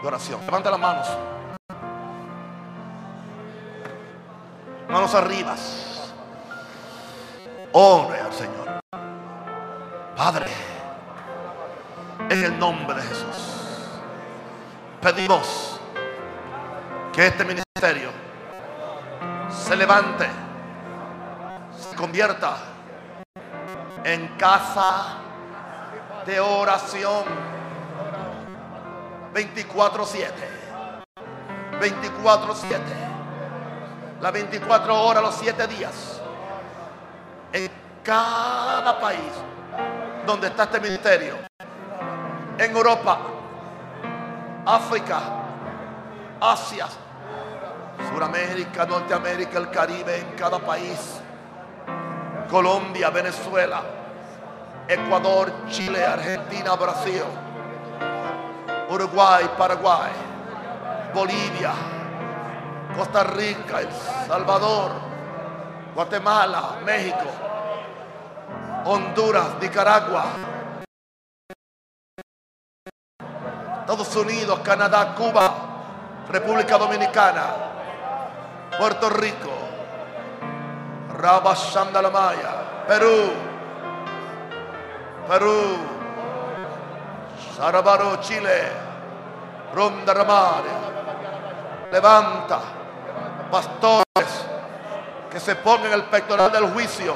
de 0.01 0.05
oración. 0.05 0.41
Levanta 0.41 0.71
las 0.71 0.79
manos. 0.81 1.07
Manos 4.89 5.15
arriba. 5.15 5.55
Honre 7.71 8.19
al 8.19 8.33
Señor. 8.33 8.81
Padre, 10.17 10.51
en 12.29 12.43
el 12.43 12.59
nombre 12.59 12.97
de 12.97 13.03
Jesús, 13.03 13.37
pedimos 15.01 15.79
que 17.13 17.27
este 17.27 17.45
ministerio 17.45 18.09
se 19.49 19.77
levante, 19.77 20.27
convierta 21.99 22.55
en 24.05 24.29
casa 24.37 25.17
de 26.25 26.39
oración 26.39 27.25
24-7. 29.33 30.31
24-7. 31.81 32.79
Las 34.21 34.31
24 34.31 34.95
horas, 34.95 35.23
los 35.23 35.35
7 35.35 35.67
días. 35.67 36.21
En 37.51 37.69
cada 38.01 38.97
país 38.97 39.33
donde 40.25 40.47
está 40.47 40.63
este 40.63 40.79
ministerio. 40.79 41.35
En 42.57 42.75
Europa, 42.77 43.19
África, 44.65 45.19
Asia, 46.39 46.87
Suramérica, 48.09 48.85
Norteamérica, 48.85 49.57
el 49.59 49.69
Caribe, 49.69 50.19
en 50.19 50.31
cada 50.37 50.59
país. 50.59 51.19
Colombia, 52.49 53.09
Venezuela, 53.09 53.83
Ecuador, 54.87 55.51
Chile, 55.69 56.03
Argentina, 56.03 56.75
Brasil. 56.75 57.25
Uruguay, 58.89 59.47
Paraguay, 59.55 60.09
Bolivia, 61.13 61.73
Costa 62.95 63.23
Rica, 63.23 63.81
El 63.81 63.91
Salvador, 64.25 64.91
Guatemala, 65.93 66.79
México, 66.83 67.29
Honduras, 68.85 69.61
Nicaragua, 69.61 70.25
Estados 73.81 74.15
Unidos, 74.15 74.59
Canadá, 74.61 75.13
Cuba, 75.13 76.25
República 76.27 76.79
Dominicana, 76.79 77.45
Puerto 78.75 79.07
Rico, 79.11 79.58
Rabashandalamaya, 81.19 82.85
Perú, 82.87 83.33
Perú, 85.27 85.77
Sarabaro, 87.57 88.21
Chile, 88.21 88.71
Ronda 89.73 90.13
Ramaria. 90.13 90.79
Levanta 91.91 92.59
pastores 93.51 94.45
que 95.29 95.39
se 95.39 95.55
pongan 95.57 95.91
el 95.91 96.03
pectoral 96.03 96.51
del 96.51 96.71
juicio 96.71 97.15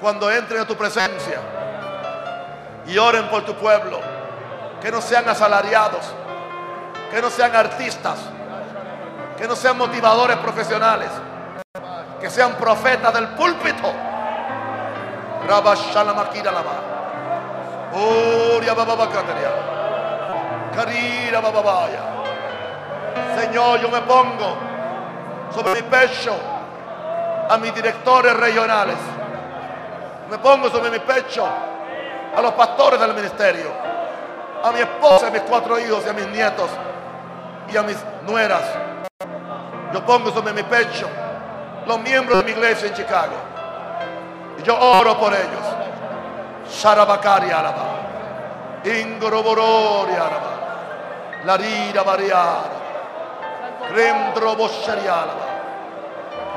cuando 0.00 0.30
entren 0.30 0.60
a 0.60 0.66
tu 0.66 0.76
presencia 0.76 1.40
y 2.86 2.96
oren 2.96 3.28
por 3.28 3.44
tu 3.44 3.54
pueblo. 3.54 4.00
Que 4.80 4.92
no 4.92 5.00
sean 5.00 5.28
asalariados, 5.28 6.04
que 7.10 7.20
no 7.20 7.28
sean 7.28 7.56
artistas, 7.56 8.20
que 9.36 9.48
no 9.48 9.56
sean 9.56 9.76
motivadores 9.76 10.36
profesionales, 10.36 11.10
que 12.20 12.30
sean 12.30 12.54
profetas 12.54 13.14
del 13.14 13.28
púlpito. 13.28 13.92
Señor, 23.38 23.80
yo 23.80 23.88
me 23.88 24.00
pongo 24.02 24.56
sobre 25.54 25.74
mi 25.74 25.82
pecho 25.82 26.34
a 27.48 27.56
mis 27.56 27.74
directores 27.74 28.36
regionales. 28.36 28.96
Me 30.28 30.38
pongo 30.38 30.68
sobre 30.68 30.90
mi 30.90 30.98
pecho 30.98 31.46
a 32.36 32.42
los 32.42 32.52
pastores 32.52 33.00
del 33.00 33.14
ministerio, 33.14 33.72
a 34.62 34.70
mi 34.72 34.80
esposa, 34.80 35.28
a 35.28 35.30
mis 35.30 35.40
cuatro 35.42 35.78
hijos 35.78 36.04
y 36.04 36.08
a 36.10 36.12
mis 36.12 36.26
nietos 36.28 36.68
y 37.72 37.76
a 37.76 37.82
mis 37.82 37.96
nueras. 38.26 38.62
Yo 39.94 40.04
pongo 40.04 40.30
sobre 40.30 40.52
mi 40.52 40.62
pecho 40.64 41.08
los 41.88 42.00
miembros 42.00 42.38
de 42.38 42.44
mi 42.44 42.50
iglesia 42.50 42.88
en 42.88 42.94
Chicago. 42.94 43.32
Y 44.58 44.62
yo 44.62 44.78
oro 44.78 45.18
por 45.18 45.32
ellos. 45.32 45.66
Sharabakari 46.70 47.50
alaba. 47.50 47.86
Ingoroborori 48.84 50.12
alaba. 50.12 50.52
Larira 51.44 52.02
variara. 52.02 52.78
Crendro 53.88 54.54
alaba. 54.54 55.48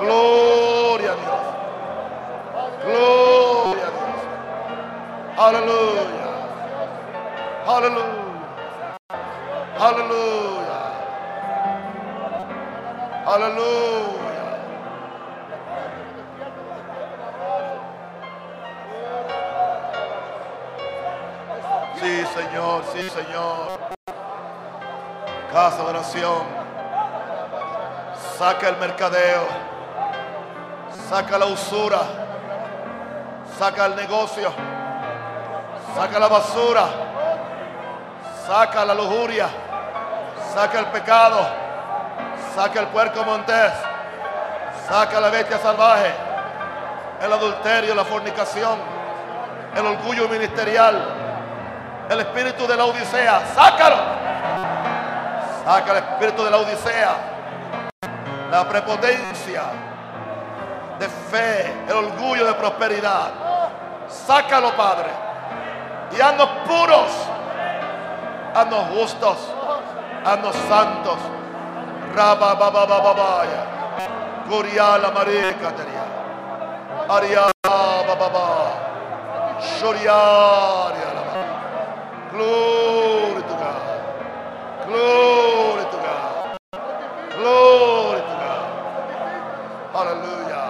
Gloria 0.01 1.11
a 1.11 1.15
Dios. 1.15 1.41
Gloria 2.85 3.85
a 3.87 3.91
Dios. 3.91 4.21
Aleluya. 5.37 6.27
Aleluya. 7.67 8.31
Aleluya. 9.79 10.79
Aleluya. 13.25 14.20
Sí, 22.01 22.25
Señor, 22.33 22.83
sí, 22.91 23.07
Señor. 23.11 23.79
Casa 25.53 25.83
de 25.83 25.89
oración. 25.91 26.41
Saca 28.39 28.69
el 28.69 28.77
mercadeo. 28.77 29.43
Saca 31.07 31.37
la 31.37 31.45
usura. 31.45 31.99
Saca 33.55 33.85
el 33.85 33.95
negocio. 33.97 34.51
Saca 35.93 36.17
la 36.17 36.27
basura. 36.27 36.85
Saca 38.47 38.83
la 38.83 38.95
lujuria. 38.95 39.47
Saca 40.55 40.79
el 40.79 40.87
pecado. 40.87 41.47
Saca 42.55 42.79
el 42.79 42.87
puerco 42.87 43.23
montés. 43.23 43.73
Saca 44.87 45.19
la 45.19 45.29
bestia 45.29 45.59
salvaje. 45.59 46.11
El 47.21 47.31
adulterio, 47.31 47.93
la 47.93 48.05
fornicación. 48.05 48.79
El 49.75 49.85
orgullo 49.85 50.27
ministerial 50.27 51.20
el 52.09 52.19
espíritu 52.19 52.67
de 52.67 52.77
la 52.77 52.85
Odisea. 52.85 53.41
Sácalo. 53.53 53.95
Saca 55.65 55.91
el 55.91 55.97
espíritu 55.97 56.43
de 56.43 56.51
la 56.51 56.57
Odisea. 56.57 57.15
La 58.51 58.67
prepotencia 58.67 59.63
de 60.99 61.07
fe, 61.07 61.85
el 61.87 61.93
orgullo 61.93 62.45
de 62.45 62.53
prosperidad. 62.53 63.31
Sácalo, 64.07 64.75
Padre. 64.75 65.09
Y 66.15 66.21
haznos 66.21 66.49
puros. 66.67 67.11
Haznos 68.53 68.85
justos. 68.89 69.37
Haznos 70.25 70.55
santos. 70.67 71.17
Raba 72.15 72.53
baba 72.55 72.85
baba 72.85 73.13
baya. 73.13 73.63
Curiala 74.49 75.11
marica 75.11 75.71
teria. 75.71 76.05
Aria 77.07 77.51
baba 77.63 78.15
baba. 78.15 78.91
Glory 82.31 83.41
to 83.43 83.55
God. 83.59 83.83
Glory 84.87 85.83
to 85.83 85.97
God. 85.97 86.57
Glory 87.35 88.21
to 88.21 88.35
God. 88.43 88.67
Aleluya. 89.93 90.63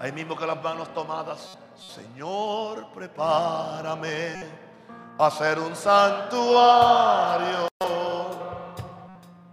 Ahí 0.00 0.12
mismo 0.12 0.36
que 0.36 0.46
las 0.46 0.62
manos 0.62 0.88
tomadas. 0.94 1.58
Señor, 1.76 2.86
prepárame 2.94 4.46
a 5.18 5.30
ser 5.30 5.58
un 5.58 5.74
santuario 5.74 7.68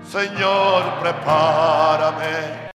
Señor, 0.01 0.81
prepárame 0.99 2.66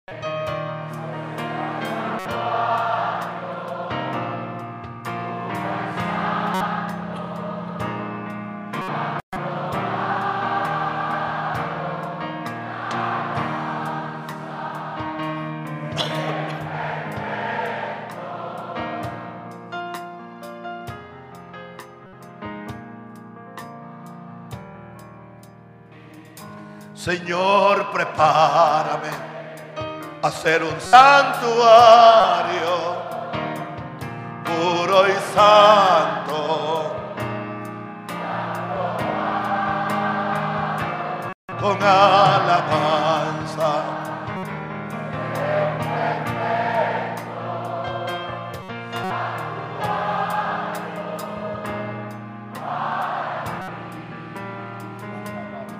Señor, 27.11 27.91
prepárame 27.91 29.09
a 30.21 30.31
ser 30.31 30.63
un 30.63 30.79
santuario 30.79 31.43
puro 34.45 35.09
y 35.09 35.17
santo. 35.35 36.95
Con 41.59 41.83
alabanza. 41.83 43.11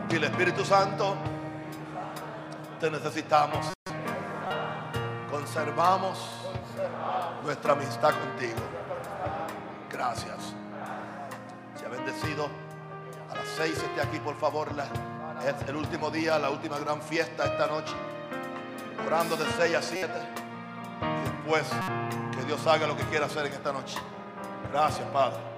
Y 0.09 0.15
el 0.17 0.25
Espíritu 0.25 0.65
Santo, 0.65 1.15
te 2.81 2.89
necesitamos. 2.89 3.67
Conservamos 5.29 6.17
nuestra 7.43 7.73
amistad 7.73 8.09
contigo. 8.09 8.59
Gracias. 9.91 10.55
Se 11.79 11.85
ha 11.85 11.89
bendecido. 11.89 12.49
A 13.29 13.35
las 13.35 13.47
seis 13.55 13.77
esté 13.77 14.01
aquí, 14.01 14.17
por 14.19 14.35
favor. 14.35 14.69
es 15.45 15.69
el 15.69 15.75
último 15.75 16.09
día, 16.09 16.39
la 16.39 16.49
última 16.49 16.79
gran 16.79 16.99
fiesta 17.03 17.45
esta 17.45 17.67
noche. 17.67 17.93
Orando 19.05 19.35
de 19.35 19.45
6 19.57 19.75
a 19.75 19.81
7. 19.81 20.11
Y 21.01 21.29
después 21.29 21.67
que 22.35 22.45
Dios 22.45 22.65
haga 22.65 22.87
lo 22.87 22.97
que 22.97 23.03
quiera 23.03 23.27
hacer 23.27 23.45
en 23.45 23.53
esta 23.53 23.71
noche. 23.71 23.97
Gracias, 24.71 25.07
Padre. 25.09 25.50